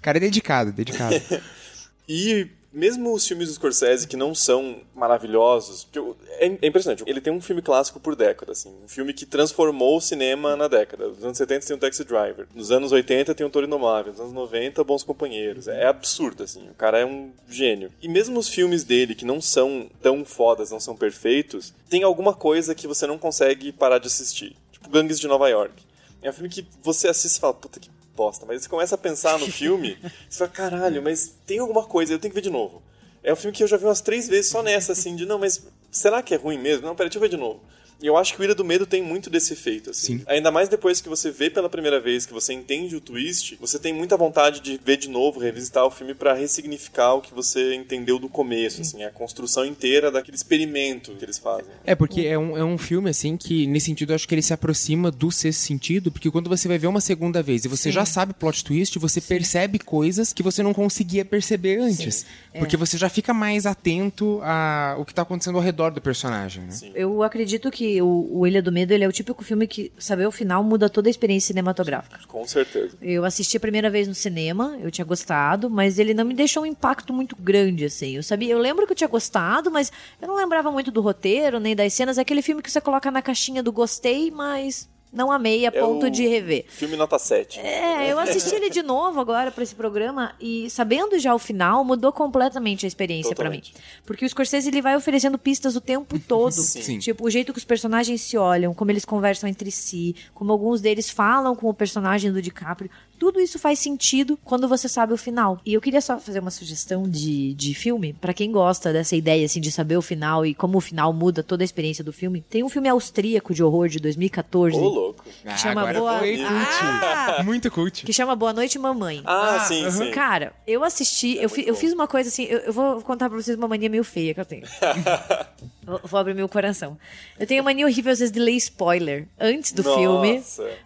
Cara, 0.00 0.18
é 0.18 0.20
dedicado, 0.20 0.72
dedicado. 0.72 1.14
e 2.08 2.48
mesmo 2.74 3.14
os 3.14 3.26
filmes 3.26 3.48
do 3.48 3.54
Scorsese 3.54 4.08
que 4.08 4.16
não 4.16 4.34
são 4.34 4.80
maravilhosos, 4.94 5.86
eu, 5.94 6.16
é, 6.28 6.46
é, 6.46 6.66
impressionante. 6.66 7.04
Ele 7.06 7.20
tem 7.20 7.32
um 7.32 7.40
filme 7.40 7.62
clássico 7.62 8.00
por 8.00 8.16
década, 8.16 8.50
assim, 8.52 8.74
um 8.84 8.88
filme 8.88 9.14
que 9.14 9.24
transformou 9.24 9.96
o 9.96 10.00
cinema 10.00 10.56
na 10.56 10.66
década. 10.66 11.06
Nos 11.08 11.22
anos 11.24 11.38
70 11.38 11.66
tem 11.66 11.76
o 11.76 11.78
Taxi 11.78 12.04
Driver, 12.04 12.46
nos 12.52 12.72
anos 12.72 12.90
80 12.90 13.34
tem 13.34 13.46
o 13.46 13.50
Toro 13.50 13.66
Inomável, 13.66 14.10
nos 14.10 14.20
anos 14.20 14.32
90 14.32 14.82
Bons 14.82 15.04
Companheiros. 15.04 15.68
É 15.68 15.86
absurdo, 15.86 16.42
assim, 16.42 16.68
o 16.68 16.74
cara 16.74 16.98
é 16.98 17.06
um 17.06 17.30
gênio. 17.48 17.92
E 18.02 18.08
mesmo 18.08 18.38
os 18.38 18.48
filmes 18.48 18.82
dele 18.82 19.14
que 19.14 19.24
não 19.24 19.40
são 19.40 19.88
tão 20.02 20.24
fodas, 20.24 20.72
não 20.72 20.80
são 20.80 20.96
perfeitos, 20.96 21.72
tem 21.88 22.02
alguma 22.02 22.34
coisa 22.34 22.74
que 22.74 22.88
você 22.88 23.06
não 23.06 23.18
consegue 23.18 23.70
parar 23.70 23.98
de 23.98 24.08
assistir. 24.08 24.56
Gangues 24.88 25.18
de 25.18 25.26
Nova 25.26 25.48
York. 25.48 25.84
É 26.22 26.30
um 26.30 26.32
filme 26.32 26.48
que 26.48 26.66
você 26.82 27.08
assiste 27.08 27.36
e 27.36 27.40
fala, 27.40 27.54
puta 27.54 27.78
que 27.78 27.90
bosta. 28.16 28.46
Mas 28.46 28.62
você 28.62 28.68
começa 28.68 28.94
a 28.94 28.98
pensar 28.98 29.38
no 29.38 29.46
filme, 29.50 29.98
você 30.28 30.38
fala, 30.38 30.50
caralho, 30.50 31.02
mas 31.02 31.34
tem 31.46 31.58
alguma 31.58 31.84
coisa, 31.84 32.12
eu 32.14 32.18
tenho 32.18 32.32
que 32.32 32.40
ver 32.40 32.42
de 32.42 32.50
novo. 32.50 32.82
É 33.22 33.32
um 33.32 33.36
filme 33.36 33.56
que 33.56 33.62
eu 33.62 33.66
já 33.66 33.76
vi 33.76 33.84
umas 33.84 34.00
três 34.00 34.28
vezes 34.28 34.50
só 34.50 34.62
nessa, 34.62 34.92
assim, 34.92 35.16
de 35.16 35.24
não, 35.24 35.38
mas 35.38 35.66
será 35.90 36.22
que 36.22 36.34
é 36.34 36.36
ruim 36.36 36.58
mesmo? 36.58 36.86
Não, 36.86 36.94
peraí, 36.94 37.08
deixa 37.08 37.18
eu 37.18 37.22
ver 37.22 37.28
de 37.28 37.36
novo. 37.36 37.60
E 38.02 38.06
eu 38.06 38.16
acho 38.16 38.34
que 38.34 38.40
o 38.40 38.44
Ilha 38.44 38.54
do 38.54 38.64
Medo 38.64 38.86
tem 38.86 39.02
muito 39.02 39.30
desse 39.30 39.52
efeito, 39.52 39.90
assim. 39.90 40.18
Sim. 40.18 40.24
Ainda 40.26 40.50
mais 40.50 40.68
depois 40.68 41.00
que 41.00 41.08
você 41.08 41.30
vê 41.30 41.48
pela 41.48 41.68
primeira 41.68 42.00
vez, 42.00 42.26
que 42.26 42.32
você 42.32 42.52
entende 42.52 42.96
o 42.96 43.00
twist, 43.00 43.56
você 43.60 43.78
tem 43.78 43.92
muita 43.92 44.16
vontade 44.16 44.60
de 44.60 44.78
ver 44.84 44.96
de 44.96 45.08
novo, 45.08 45.40
revisitar 45.40 45.84
o 45.84 45.90
filme 45.90 46.14
para 46.14 46.34
ressignificar 46.34 47.14
o 47.14 47.20
que 47.20 47.32
você 47.32 47.74
entendeu 47.74 48.18
do 48.18 48.28
começo, 48.28 48.82
assim, 48.82 49.04
a 49.04 49.10
construção 49.10 49.64
inteira 49.64 50.10
daquele 50.10 50.36
experimento 50.36 51.12
que 51.12 51.24
eles 51.24 51.38
fazem. 51.38 51.66
É, 51.84 51.94
porque 51.94 52.22
é 52.22 52.38
um, 52.38 52.56
é 52.56 52.64
um 52.64 52.76
filme, 52.76 53.10
assim, 53.10 53.36
que 53.36 53.66
nesse 53.66 53.86
sentido 53.86 54.10
eu 54.10 54.16
acho 54.16 54.28
que 54.28 54.34
ele 54.34 54.42
se 54.42 54.52
aproxima 54.52 55.10
do 55.10 55.30
sexto 55.30 55.60
sentido, 55.60 56.10
porque 56.10 56.30
quando 56.30 56.48
você 56.48 56.68
vai 56.68 56.78
ver 56.78 56.86
uma 56.86 57.00
segunda 57.00 57.42
vez 57.42 57.64
e 57.64 57.68
você 57.68 57.90
já 57.90 58.04
sabe 58.04 58.34
plot 58.34 58.64
twist, 58.64 58.98
você 58.98 59.20
percebe 59.20 59.78
coisas 59.78 60.32
que 60.32 60.42
você 60.42 60.62
não 60.62 60.74
conseguia 60.74 61.24
perceber 61.24 61.78
antes. 61.78 62.26
Porque 62.58 62.76
você 62.76 62.96
já 62.96 63.08
fica 63.08 63.34
mais 63.34 63.66
atento 63.66 64.40
ao 64.42 65.04
que 65.04 65.14
tá 65.14 65.22
acontecendo 65.22 65.56
ao 65.56 65.62
redor 65.62 65.90
do 65.90 66.00
personagem, 66.00 66.64
né? 66.64 66.74
Eu 66.94 67.22
acredito 67.22 67.70
que 67.70 67.83
o, 68.00 68.28
o 68.30 68.46
Ilha 68.46 68.62
do 68.62 68.72
Medo 68.72 68.92
ele 68.92 69.04
é 69.04 69.08
o 69.08 69.12
típico 69.12 69.44
filme 69.44 69.66
que 69.66 69.92
saber 69.98 70.26
o 70.26 70.32
final 70.32 70.62
muda 70.62 70.88
toda 70.88 71.08
a 71.08 71.10
experiência 71.10 71.48
cinematográfica. 71.48 72.20
Com 72.26 72.46
certeza. 72.46 72.96
Eu 73.00 73.24
assisti 73.24 73.56
a 73.56 73.60
primeira 73.60 73.90
vez 73.90 74.08
no 74.08 74.14
cinema, 74.14 74.78
eu 74.82 74.90
tinha 74.90 75.04
gostado, 75.04 75.68
mas 75.68 75.98
ele 75.98 76.14
não 76.14 76.24
me 76.24 76.34
deixou 76.34 76.62
um 76.62 76.66
impacto 76.66 77.12
muito 77.12 77.36
grande, 77.36 77.84
assim. 77.84 78.16
Eu 78.16 78.22
sabia, 78.22 78.52
eu 78.52 78.58
lembro 78.58 78.86
que 78.86 78.92
eu 78.92 78.96
tinha 78.96 79.08
gostado, 79.08 79.70
mas 79.70 79.92
eu 80.20 80.28
não 80.28 80.36
lembrava 80.36 80.70
muito 80.70 80.90
do 80.90 81.00
roteiro, 81.00 81.60
nem 81.60 81.74
das 81.74 81.92
cenas. 81.92 82.18
É 82.18 82.20
aquele 82.20 82.42
filme 82.42 82.62
que 82.62 82.70
você 82.70 82.80
coloca 82.80 83.10
na 83.10 83.22
caixinha 83.22 83.62
do 83.62 83.72
gostei, 83.72 84.30
mas 84.30 84.88
não 85.14 85.30
amei 85.30 85.64
a 85.64 85.72
ponto 85.72 86.10
de 86.10 86.26
rever. 86.26 86.64
Filme 86.68 86.96
nota 86.96 87.18
7. 87.18 87.60
É, 87.60 88.10
eu 88.10 88.18
assisti 88.18 88.54
ele 88.54 88.68
de 88.68 88.82
novo 88.82 89.20
agora 89.20 89.50
pra 89.50 89.62
esse 89.62 89.74
programa 89.74 90.34
e 90.40 90.68
sabendo 90.68 91.18
já 91.18 91.34
o 91.34 91.38
final, 91.38 91.84
mudou 91.84 92.12
completamente 92.12 92.84
a 92.84 92.88
experiência 92.88 93.34
pra 93.34 93.48
mim. 93.48 93.62
Porque 94.04 94.24
o 94.24 94.28
Scorsese 94.28 94.68
ele 94.68 94.82
vai 94.82 94.96
oferecendo 94.96 95.38
pistas 95.38 95.76
o 95.76 95.80
tempo 95.80 96.18
todo. 96.18 96.52
Sim. 96.52 96.98
Tipo, 96.98 97.26
o 97.26 97.30
jeito 97.30 97.52
que 97.52 97.58
os 97.58 97.64
personagens 97.64 98.20
se 98.20 98.36
olham, 98.36 98.74
como 98.74 98.90
eles 98.90 99.04
conversam 99.04 99.48
entre 99.48 99.70
si, 99.70 100.16
como 100.34 100.52
alguns 100.52 100.80
deles 100.80 101.08
falam 101.08 101.54
com 101.54 101.68
o 101.68 101.74
personagem 101.74 102.32
do 102.32 102.42
DiCaprio. 102.42 102.90
Tudo 103.18 103.40
isso 103.40 103.58
faz 103.58 103.78
sentido 103.78 104.38
quando 104.44 104.68
você 104.68 104.88
sabe 104.88 105.12
o 105.12 105.16
final. 105.16 105.60
E 105.64 105.72
eu 105.72 105.80
queria 105.80 106.00
só 106.00 106.18
fazer 106.18 106.40
uma 106.40 106.50
sugestão 106.50 107.08
de, 107.08 107.54
de 107.54 107.72
filme, 107.72 108.12
pra 108.12 108.34
quem 108.34 108.50
gosta 108.50 108.92
dessa 108.92 109.14
ideia 109.14 109.46
assim 109.46 109.60
de 109.60 109.70
saber 109.70 109.96
o 109.96 110.02
final 110.02 110.44
e 110.44 110.54
como 110.54 110.78
o 110.78 110.80
final 110.80 111.12
muda 111.12 111.42
toda 111.42 111.62
a 111.62 111.64
experiência 111.64 112.02
do 112.02 112.12
filme. 112.12 112.44
Tem 112.50 112.64
um 112.64 112.68
filme 112.68 112.88
austríaco 112.88 113.54
de 113.54 113.62
horror 113.62 113.88
de 113.88 113.98
2014 114.00 114.76
Ô, 114.76 115.03
louco. 115.04 115.24
Ah, 115.44 115.56
chama 115.56 115.80
agora 115.82 115.98
Boa- 115.98 116.18
foi 116.18 116.36
cult. 116.36 116.48
Ah! 116.50 117.42
Muito 117.44 117.70
cult. 117.70 118.04
que 118.06 118.12
chama 118.12 118.34
Boa 118.36 118.52
Noite 118.52 118.78
Mamãe. 118.78 119.22
Ah, 119.26 119.64
sim, 119.66 119.90
sim. 119.90 120.10
Cara, 120.10 120.52
eu 120.66 120.82
assisti, 120.84 121.36
eu, 121.40 121.48
fi- 121.48 121.66
eu 121.66 121.74
fiz 121.74 121.92
uma 121.92 122.06
coisa 122.06 122.28
assim, 122.28 122.44
eu, 122.44 122.58
eu 122.60 122.72
vou 122.72 123.00
contar 123.02 123.28
pra 123.28 123.40
vocês 123.40 123.56
uma 123.56 123.68
mania 123.68 123.88
meio 123.88 124.04
feia 124.04 124.34
que 124.34 124.40
eu 124.40 124.44
tenho. 124.44 124.66
vou, 125.84 126.00
vou 126.04 126.20
abrir 126.20 126.34
meu 126.34 126.48
coração. 126.48 126.96
Eu 127.38 127.46
tenho 127.46 127.62
mania 127.64 127.86
horrível 127.86 128.12
às 128.12 128.18
vezes 128.18 128.32
de 128.32 128.40
ler 128.40 128.52
spoiler 128.56 129.26
antes 129.38 129.72
do 129.72 129.82
Nossa. 129.82 129.98
filme 129.98 130.42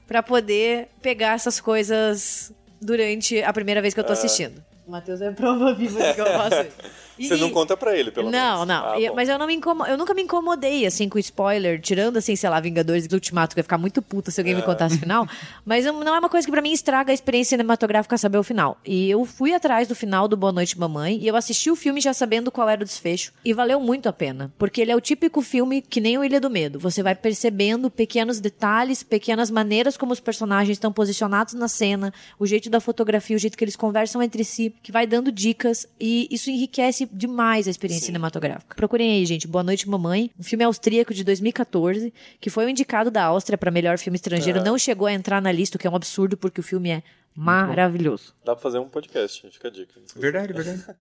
pra 0.07 0.23
poder 0.23 0.89
pegar 1.03 1.35
essas 1.35 1.61
coisas 1.61 2.53
durante 2.81 3.43
a 3.43 3.53
primeira 3.53 3.81
vez 3.83 3.95
que 3.95 4.01
eu 4.01 4.05
tô 4.05 4.13
assistindo. 4.13 4.63
O 4.87 4.91
Matheus 4.91 5.21
é 5.21 5.31
prova 5.31 5.75
viva 5.75 6.01
de 6.03 6.15
que 6.15 6.21
eu 6.21 6.27
faço 6.33 6.61
isso. 6.63 7.08
Você 7.19 7.37
não 7.37 7.51
conta 7.51 7.77
pra 7.77 7.97
ele, 7.97 8.11
pelo 8.11 8.31
não, 8.31 8.65
menos. 8.65 8.67
Não, 8.69 8.93
Ah, 8.93 9.01
E- 9.01 9.09
bom. 9.09 9.15
Mas 9.17 9.29
eu 9.29 9.39
não 9.39 9.47
me 9.47 9.55
incomo... 9.55 9.85
eu 9.87 9.97
nunca 9.97 10.15
me 10.15 10.23
incomodei, 10.23 10.87
assim, 10.87 11.09
com 11.09 11.19
spoiler, 11.19 11.81
tirando, 11.81 12.17
assim, 12.19 12.37
sei 12.37 12.49
lá, 12.49 12.61
Vingadores 12.61 13.07
do 13.07 13.15
Ultimato, 13.15 13.55
que 13.55 13.59
eu 13.59 13.63
ia 13.63 13.65
ficar 13.65 13.79
muito 13.79 14.01
puta 14.03 14.31
se 14.31 14.41
alguém 14.41 14.55
me 14.55 14.63
contasse 14.63 14.97
o 14.97 14.99
final. 14.99 15.27
Mas 15.65 15.85
não 15.85 16.15
é 16.15 16.19
uma 16.19 16.29
coisa 16.29 16.47
que 16.47 16.51
pra 16.53 16.63
mim 16.63 16.73
estraga 16.73 17.11
a 17.11 17.15
experiência 17.15 17.51
cinematográfica 17.57 18.17
saber 18.17 18.39
o 18.39 18.43
final. 18.43 18.79
E 18.85 19.11
eu 19.11 19.25
fui 19.25 19.55
atrás 19.55 19.89
do 19.89 19.95
final 19.95 20.29
do 20.29 20.37
Boa 20.37 20.53
Noite 20.53 20.79
Mamãe, 20.79 21.19
e 21.21 21.27
eu 21.27 21.37
assisti 21.37 21.71
o 21.71 21.77
filme 21.77 22.01
já 22.01 22.13
sabendo 22.13 22.51
qual 22.51 22.69
era 22.69 22.83
o 22.83 22.85
desfecho. 22.85 23.33
E 23.45 23.53
valeu 23.53 23.81
muito 23.81 24.09
a 24.09 24.13
pena. 24.13 24.53
Porque 24.59 24.81
ele 24.81 24.93
é 24.93 24.97
o 24.97 25.01
típico 25.01 25.43
filme 25.43 25.81
que 25.83 26.01
nem 26.01 26.19
o 26.19 26.25
Ilha 26.25 26.41
do 26.41 26.51
Medo. 26.51 26.79
Você 26.79 27.03
vai 27.03 27.15
percebendo 27.15 27.91
pequenos 27.91 28.41
detalhes, 28.41 29.03
pequenas 29.03 29.51
maneiras 29.51 29.97
como 29.97 30.13
os 30.13 30.21
personagens 30.21 30.77
estão 30.77 30.93
posicionados 30.93 31.55
na 31.55 31.69
cena, 31.69 32.13
o 32.39 32.47
jeito 32.47 32.69
da 32.71 32.81
fotografia, 32.81 33.37
o 33.37 33.39
jeito 33.39 33.57
que 33.57 33.65
eles 33.65 33.77
conversam 33.77 34.23
entre 34.23 34.45
si, 34.45 34.75
que 34.83 34.93
vai 34.93 35.07
dando 35.07 35.31
dicas, 35.33 35.87
e 36.01 36.29
isso 36.31 36.51
enriquece 36.51 37.08
demais 37.13 37.67
a 37.67 37.71
experiência 37.71 38.07
cinematográfica. 38.07 38.75
Procurem 38.77 39.13
aí, 39.13 39.27
gente, 39.27 39.47
Boa 39.47 39.63
Noite 39.63 39.89
Mamãe, 39.89 40.31
um 40.39 40.43
filme 40.43 40.65
austríaco 40.65 41.13
de 41.15 41.25
2014, 41.25 42.13
que 42.41 42.51
foi 42.51 42.67
o 42.67 42.69
indicado 42.69 43.11
da 43.11 43.25
Áustria 43.25 43.57
para 43.59 43.71
melhor 43.71 43.99
filme 43.99 44.17
estrangeiro, 44.17 44.63
não 44.63 44.79
chegou 44.79 45.07
a 45.07 45.13
entrar 45.13 45.41
na 45.41 45.53
lista, 45.53 45.77
o 45.77 45.81
que 45.81 45.87
é 45.87 45.91
um 45.91 45.97
absurdo 45.97 46.37
porque 46.37 46.61
o 46.61 46.63
filme 46.63 46.91
é 46.91 47.03
maravilhoso. 47.35 48.35
Dá 48.45 48.55
pra 48.55 48.63
fazer 48.63 48.79
um 48.79 48.89
podcast, 48.89 49.49
fica 49.51 49.69
a 49.69 49.71
dica. 49.71 49.95
Verdade, 50.17 50.53
verdade. 50.53 50.85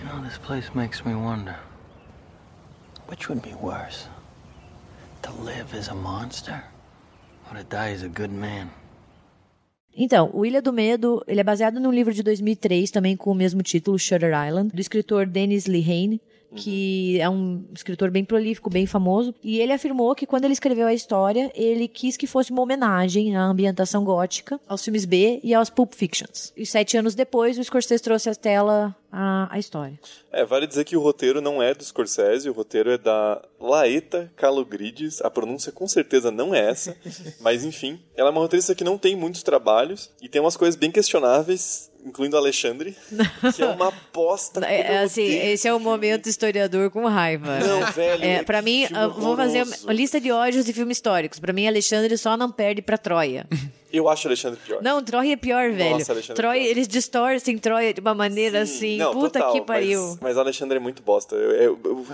You 0.00 0.06
know, 0.06 0.22
this 0.26 0.38
place 0.38 0.70
makes 0.74 1.02
me 1.04 1.14
wonder 1.14 1.56
which 3.06 3.28
would 3.28 3.42
be 3.42 3.54
worse? 3.60 4.08
To 5.22 5.32
live 5.44 5.74
as 5.76 5.88
a 5.88 5.94
monster 5.94 6.64
or 7.50 7.58
to 7.58 7.64
die 7.64 7.90
as 7.92 8.02
a 8.02 8.08
good 8.08 8.32
man? 8.32 8.70
Então, 9.96 10.30
o 10.32 10.46
Ilha 10.46 10.62
do 10.62 10.72
Medo, 10.72 11.22
ele 11.26 11.40
é 11.40 11.44
baseado 11.44 11.80
num 11.80 11.92
livro 11.92 12.12
de 12.14 12.22
2003, 12.22 12.90
também 12.90 13.16
com 13.16 13.32
o 13.32 13.34
mesmo 13.34 13.62
título, 13.62 13.98
Shutter 13.98 14.32
Island, 14.46 14.70
do 14.72 14.80
escritor 14.80 15.26
Dennis 15.26 15.66
Lehane, 15.66 16.20
que 16.54 17.20
é 17.20 17.28
um 17.28 17.64
escritor 17.74 18.10
bem 18.10 18.24
prolífico, 18.24 18.70
bem 18.70 18.86
famoso, 18.86 19.34
e 19.42 19.60
ele 19.60 19.72
afirmou 19.72 20.14
que 20.14 20.26
quando 20.26 20.44
ele 20.44 20.52
escreveu 20.52 20.86
a 20.86 20.94
história, 20.94 21.50
ele 21.54 21.88
quis 21.88 22.16
que 22.16 22.26
fosse 22.26 22.50
uma 22.50 22.62
homenagem 22.62 23.36
à 23.36 23.44
ambientação 23.44 24.04
gótica, 24.04 24.60
aos 24.68 24.84
filmes 24.84 25.04
B 25.04 25.40
e 25.42 25.54
aos 25.54 25.70
Pulp 25.70 25.94
Fictions. 25.94 26.52
E 26.56 26.66
sete 26.66 26.96
anos 26.96 27.14
depois, 27.14 27.58
o 27.58 27.64
Scorsese 27.64 28.02
trouxe 28.02 28.30
à 28.30 28.34
tela 28.34 28.94
a, 29.12 29.48
a 29.50 29.58
história. 29.58 29.98
É, 30.32 30.44
vale 30.44 30.66
dizer 30.66 30.84
que 30.84 30.96
o 30.96 31.00
roteiro 31.00 31.40
não 31.40 31.62
é 31.62 31.74
do 31.74 31.84
Scorsese, 31.84 32.48
o 32.48 32.52
roteiro 32.52 32.90
é 32.90 32.98
da 32.98 33.42
Laeta 33.58 34.30
Kalogridis. 34.36 35.20
A 35.22 35.30
pronúncia 35.30 35.72
com 35.72 35.86
certeza 35.88 36.30
não 36.30 36.54
é 36.54 36.70
essa, 36.70 36.96
mas 37.40 37.64
enfim. 37.64 38.00
Ela 38.14 38.28
é 38.28 38.32
uma 38.32 38.40
roteirista 38.40 38.74
que 38.74 38.84
não 38.84 38.96
tem 38.96 39.16
muitos 39.16 39.42
trabalhos 39.42 40.10
e 40.22 40.28
tem 40.28 40.40
umas 40.40 40.56
coisas 40.56 40.76
bem 40.76 40.90
questionáveis, 40.90 41.89
incluindo 42.04 42.36
Alexandre, 42.36 42.96
que 43.54 43.62
é 43.62 43.66
uma 43.66 43.88
aposta. 43.88 44.64
É, 44.66 44.98
eu 45.00 45.04
assim, 45.04 45.22
esse 45.24 45.66
é 45.68 45.74
o 45.74 45.78
momento 45.80 46.28
historiador 46.28 46.90
com 46.90 47.04
raiva. 47.06 47.58
Não, 47.58 47.92
velho, 47.92 48.24
É, 48.24 48.38
que 48.38 48.44
pra 48.44 48.62
mim, 48.62 48.86
eu 48.90 49.10
vou 49.12 49.36
fazer 49.36 49.64
uma 49.84 49.92
lista 49.92 50.20
de 50.20 50.30
ódios 50.32 50.64
de 50.64 50.72
filmes 50.72 50.96
históricos. 50.98 51.38
Pra 51.38 51.52
mim, 51.52 51.66
Alexandre 51.66 52.16
só 52.18 52.36
não 52.36 52.50
perde 52.50 52.82
pra 52.82 52.96
Troia. 52.98 53.46
Eu 53.92 54.08
acho 54.08 54.28
Alexandre 54.28 54.60
pior. 54.64 54.80
Não, 54.80 55.02
Troia 55.02 55.32
é 55.32 55.36
pior, 55.36 55.72
velho. 55.72 55.94
Alexandre 55.94 56.24
é 56.28 56.32
Troia, 56.32 56.60
pior. 56.62 56.70
eles 56.70 56.86
distorcem 56.86 57.58
Troia 57.58 57.92
de 57.92 58.00
uma 58.00 58.14
maneira 58.14 58.64
Sim, 58.64 58.72
assim. 58.76 58.96
não, 58.98 59.12
puta 59.12 59.40
total, 59.40 59.52
que 59.52 59.60
pariu. 59.62 60.00
Mas, 60.10 60.18
mas 60.20 60.38
Alexandre 60.38 60.76
é 60.76 60.80
muito 60.80 61.02
bosta. 61.02 61.34
Eu- 61.34 61.50
eu- 61.56 61.80
eu- 61.84 62.06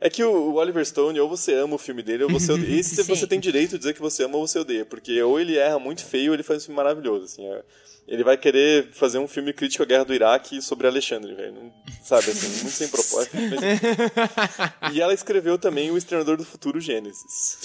é 0.00 0.08
que 0.08 0.24
o 0.24 0.32
o 0.32 0.54
Oliver 0.54 0.82
Stone, 0.86 1.20
ou 1.20 1.28
você 1.28 1.52
ama 1.52 1.74
o 1.74 1.78
filme 1.78 2.02
dele, 2.02 2.24
ou 2.24 2.30
você 2.30 2.50
odeia. 2.52 2.74
Esse 2.80 2.96
Sim. 2.96 3.02
você 3.14 3.26
tem 3.26 3.38
direito 3.38 3.72
de 3.72 3.78
dizer 3.80 3.92
que 3.92 4.00
você 4.00 4.24
ama 4.24 4.38
ou 4.38 4.46
você 4.46 4.58
odeia. 4.58 4.86
Porque 4.86 5.22
ou 5.22 5.38
ele 5.38 5.58
erra 5.58 5.78
muito 5.78 6.02
feio, 6.02 6.30
ou 6.30 6.34
ele 6.34 6.42
faz 6.42 6.62
um 6.62 6.64
filme 6.66 6.76
maravilhoso. 6.76 7.26
Assim, 7.26 7.46
é- 7.46 7.62
ele 8.06 8.24
vai 8.24 8.36
querer 8.36 8.88
fazer 8.92 9.18
um 9.18 9.28
filme 9.28 9.52
crítico 9.52 9.82
à 9.82 9.86
guerra 9.86 10.04
do 10.04 10.12
Iraque 10.14 10.60
sobre 10.60 10.86
Alexandre, 10.86 11.34
velho. 11.34 11.72
Sabe, 12.02 12.30
assim, 12.30 12.48
muito 12.62 12.70
sem 12.70 12.88
propósito. 12.88 13.36
Mas- 13.36 14.92
E 14.92 15.00
ela 15.00 15.14
escreveu 15.14 15.56
também 15.58 15.90
O 15.90 15.96
Exterminador 15.96 16.36
do 16.36 16.44
Futuro 16.44 16.80
Gênesis. 16.80 17.58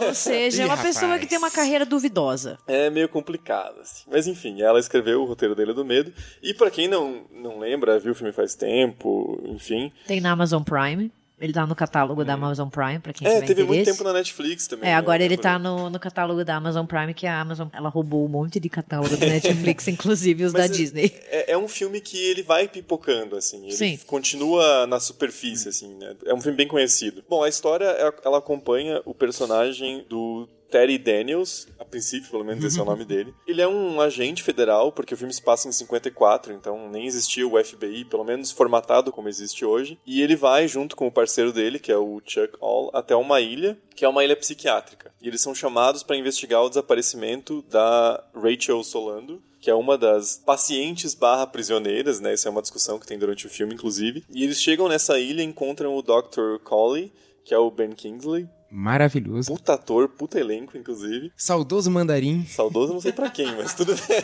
Ou 0.00 0.14
seja, 0.14 0.62
é 0.62 0.66
uma 0.66 0.76
pessoa 0.76 1.04
rapaz. 1.12 1.20
que 1.20 1.26
tem 1.28 1.38
uma 1.38 1.50
carreira 1.50 1.84
duvidosa. 1.84 2.58
É 2.66 2.88
meio 2.90 3.08
complicado, 3.08 3.80
assim. 3.80 4.04
Mas 4.10 4.26
enfim, 4.26 4.62
ela 4.62 4.80
escreveu 4.80 5.22
o 5.22 5.26
roteiro 5.26 5.54
dele 5.54 5.72
do 5.72 5.84
medo. 5.84 6.12
E 6.42 6.54
pra 6.54 6.70
quem 6.70 6.88
não, 6.88 7.24
não 7.30 7.58
lembra, 7.58 7.98
viu 7.98 8.12
o 8.12 8.14
filme 8.14 8.32
faz 8.32 8.54
tempo, 8.54 9.40
enfim. 9.46 9.92
Tem 10.06 10.20
na 10.20 10.32
Amazon 10.32 10.62
Prime. 10.62 11.12
Ele 11.42 11.52
tá 11.52 11.66
no 11.66 11.74
catálogo 11.74 12.24
da 12.24 12.34
Amazon 12.34 12.68
Prime, 12.68 13.00
pra 13.00 13.12
quem 13.12 13.26
É, 13.26 13.34
tiver 13.34 13.46
teve 13.46 13.64
muito 13.64 13.80
interesse. 13.80 13.98
tempo 13.98 14.08
na 14.08 14.12
Netflix 14.16 14.68
também. 14.68 14.88
É, 14.88 14.92
né? 14.92 14.96
agora 14.96 15.24
ele 15.24 15.36
tá 15.36 15.58
no, 15.58 15.90
no 15.90 15.98
catálogo 15.98 16.44
da 16.44 16.54
Amazon 16.54 16.86
Prime, 16.86 17.12
que 17.12 17.26
a 17.26 17.40
Amazon 17.40 17.66
ela 17.72 17.88
roubou 17.88 18.24
um 18.24 18.28
monte 18.28 18.60
de 18.60 18.68
catálogo 18.68 19.16
da 19.16 19.26
Netflix, 19.26 19.88
inclusive 19.88 20.44
os 20.44 20.52
Mas 20.52 20.68
da 20.68 20.72
é- 20.72 20.78
Disney. 20.78 21.12
É, 21.26 21.52
é 21.54 21.58
um 21.58 21.66
filme 21.66 22.00
que 22.00 22.16
ele 22.16 22.44
vai 22.44 22.68
pipocando, 22.68 23.34
assim. 23.36 23.64
Ele 23.64 23.72
Sim. 23.72 23.98
continua 24.06 24.86
na 24.86 25.00
superfície, 25.00 25.68
assim, 25.68 25.92
né? 25.96 26.14
É 26.24 26.32
um 26.32 26.40
filme 26.40 26.56
bem 26.56 26.68
conhecido. 26.68 27.24
Bom, 27.28 27.42
a 27.42 27.48
história, 27.48 27.86
ela 28.24 28.38
acompanha 28.38 29.02
o 29.04 29.12
personagem 29.12 30.06
do 30.08 30.48
Terry 30.72 30.96
Daniels, 30.96 31.68
a 31.78 31.84
princípio, 31.84 32.30
pelo 32.30 32.44
menos 32.44 32.64
esse 32.64 32.80
é 32.80 32.82
o 32.82 32.86
nome 32.86 33.04
dele. 33.04 33.34
Ele 33.46 33.60
é 33.60 33.68
um 33.68 34.00
agente 34.00 34.42
federal, 34.42 34.90
porque 34.90 35.12
o 35.12 35.16
filme 35.18 35.32
se 35.32 35.42
passa 35.42 35.68
em 35.68 35.72
54, 35.72 36.50
então 36.54 36.88
nem 36.88 37.06
existia 37.06 37.46
o 37.46 37.62
FBI, 37.62 38.06
pelo 38.06 38.24
menos 38.24 38.50
formatado 38.50 39.12
como 39.12 39.28
existe 39.28 39.66
hoje. 39.66 40.00
E 40.06 40.22
ele 40.22 40.34
vai, 40.34 40.66
junto 40.66 40.96
com 40.96 41.06
o 41.06 41.12
parceiro 41.12 41.52
dele, 41.52 41.78
que 41.78 41.92
é 41.92 41.96
o 41.98 42.22
Chuck 42.24 42.56
Hall, 42.58 42.90
até 42.94 43.14
uma 43.14 43.38
ilha, 43.38 43.78
que 43.94 44.02
é 44.02 44.08
uma 44.08 44.24
ilha 44.24 44.34
psiquiátrica. 44.34 45.12
E 45.20 45.28
eles 45.28 45.42
são 45.42 45.54
chamados 45.54 46.02
para 46.02 46.16
investigar 46.16 46.64
o 46.64 46.70
desaparecimento 46.70 47.62
da 47.68 48.24
Rachel 48.34 48.82
Solando, 48.82 49.42
que 49.60 49.70
é 49.70 49.74
uma 49.74 49.98
das 49.98 50.38
pacientes 50.38 51.14
barra 51.14 51.46
prisioneiras, 51.46 52.18
né? 52.18 52.32
Essa 52.32 52.48
é 52.48 52.50
uma 52.50 52.62
discussão 52.62 52.98
que 52.98 53.06
tem 53.06 53.18
durante 53.18 53.46
o 53.46 53.50
filme, 53.50 53.74
inclusive. 53.74 54.24
E 54.30 54.42
eles 54.42 54.60
chegam 54.60 54.88
nessa 54.88 55.18
ilha 55.18 55.42
e 55.42 55.44
encontram 55.44 55.94
o 55.94 56.02
Dr. 56.02 56.58
Colley, 56.64 57.12
que 57.44 57.52
é 57.52 57.58
o 57.58 57.70
Ben 57.70 57.92
Kingsley, 57.92 58.48
Maravilhoso. 58.74 59.52
Puta 59.52 59.74
ator, 59.74 60.08
puta 60.08 60.40
elenco, 60.40 60.78
inclusive. 60.78 61.30
Saudoso 61.36 61.90
mandarim. 61.90 62.46
Saudoso 62.46 62.94
não 62.94 63.02
sei 63.02 63.12
pra 63.12 63.28
quem, 63.28 63.54
mas 63.54 63.74
tudo 63.74 63.94
bem. 63.94 64.22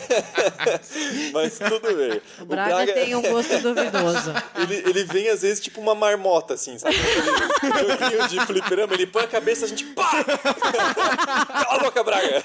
mas 1.34 1.58
tudo 1.58 1.94
bem. 1.94 2.22
O 2.40 2.46
Braga, 2.46 2.76
Braga, 2.76 2.92
tem 2.94 3.14
um 3.14 3.20
gosto 3.20 3.58
duvidoso. 3.58 4.32
ele, 4.56 4.88
ele 4.88 5.04
vem, 5.04 5.28
às 5.28 5.42
vezes, 5.42 5.61
tipo 5.61 5.82
uma 5.82 5.94
marmota, 5.94 6.54
assim, 6.54 6.78
sabe? 6.78 6.96
Aquele 6.96 7.90
joguinho 7.90 8.28
de 8.28 8.46
fliperama, 8.46 8.94
ele 8.94 9.06
põe 9.06 9.24
a 9.24 9.26
cabeça, 9.26 9.66
a 9.66 9.68
gente 9.68 9.84
pá! 9.84 10.24
Cala 10.24 11.74
a 11.74 11.78
boca, 11.80 12.02
Braga! 12.02 12.42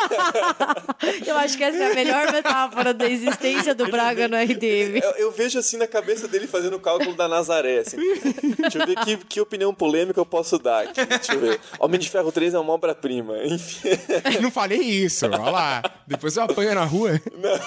eu 1.25 1.37
acho 1.37 1.57
que 1.57 1.63
essa 1.63 1.77
é 1.77 1.91
a 1.93 1.95
melhor 1.95 2.33
metáfora 2.33 2.93
da 2.93 3.09
existência 3.09 3.73
do 3.73 3.85
ele 3.85 3.91
Braga 3.93 4.27
vem, 4.27 4.45
no 4.45 4.53
RDM. 4.53 4.99
Eu, 5.01 5.11
eu, 5.11 5.31
vejo, 5.31 5.57
assim, 5.57 5.77
na 5.77 5.87
cabeça 5.87 6.27
dele 6.27 6.47
fazendo 6.47 6.75
o 6.75 6.81
cálculo 6.81 7.15
da 7.15 7.29
Nazaré, 7.29 7.79
assim. 7.79 7.95
Deixa 8.57 8.79
eu 8.79 8.87
ver 8.87 8.95
que, 9.05 9.17
que 9.17 9.39
opinião 9.39 9.73
polêmica 9.73 10.19
eu 10.19 10.25
posso 10.25 10.59
dar 10.59 10.83
aqui. 10.83 11.05
Deixa 11.05 11.33
eu 11.33 11.39
ver. 11.39 11.61
Homem 11.93 11.99
de 11.99 12.09
Ferro 12.09 12.31
3 12.31 12.55
é 12.55 12.59
uma 12.59 12.73
obra-prima. 12.73 13.37
Enfim. 13.45 13.89
Não 14.41 14.49
falei 14.49 14.79
isso, 14.79 15.25
olha 15.27 15.37
lá. 15.37 15.83
Depois 16.07 16.35
eu 16.35 16.43
apanho 16.43 16.73
na 16.73 16.83
rua. 16.83 17.21
Não, 17.31 17.59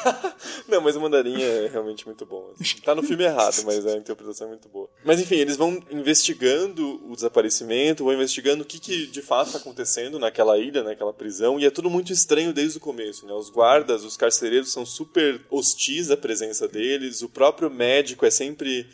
não 0.68 0.80
mas 0.80 0.96
o 0.96 1.00
Mandarim 1.00 1.40
é 1.40 1.68
realmente 1.70 2.04
muito 2.04 2.26
bom. 2.26 2.50
Assim. 2.52 2.80
Tá 2.80 2.92
no 2.94 3.04
filme 3.04 3.22
errado, 3.22 3.62
mas 3.64 3.86
a 3.86 3.96
interpretação 3.96 4.48
é 4.48 4.50
muito 4.50 4.68
boa. 4.68 4.88
Mas 5.04 5.20
enfim, 5.20 5.36
eles 5.36 5.56
vão 5.56 5.80
investigando 5.92 7.00
o 7.08 7.14
desaparecimento, 7.14 8.02
vão 8.02 8.14
investigando 8.14 8.64
o 8.64 8.66
que, 8.66 8.80
que 8.80 9.06
de 9.06 9.22
fato 9.22 9.48
está 9.48 9.58
acontecendo 9.58 10.18
naquela 10.18 10.58
ilha, 10.58 10.82
naquela 10.82 11.12
prisão, 11.12 11.60
e 11.60 11.64
é 11.64 11.70
tudo 11.70 11.88
muito 11.88 12.12
estranho 12.12 12.52
desde 12.52 12.78
o 12.78 12.80
começo, 12.80 13.26
né? 13.26 13.32
Os 13.32 13.48
guardas, 13.48 14.02
os 14.02 14.16
carcereiros 14.16 14.72
são 14.72 14.84
super 14.84 15.40
hostis 15.50 16.10
à 16.10 16.16
presença 16.16 16.66
deles, 16.66 17.22
o 17.22 17.28
próprio 17.28 17.70
médico 17.70 18.26
é 18.26 18.30
sempre 18.30 18.88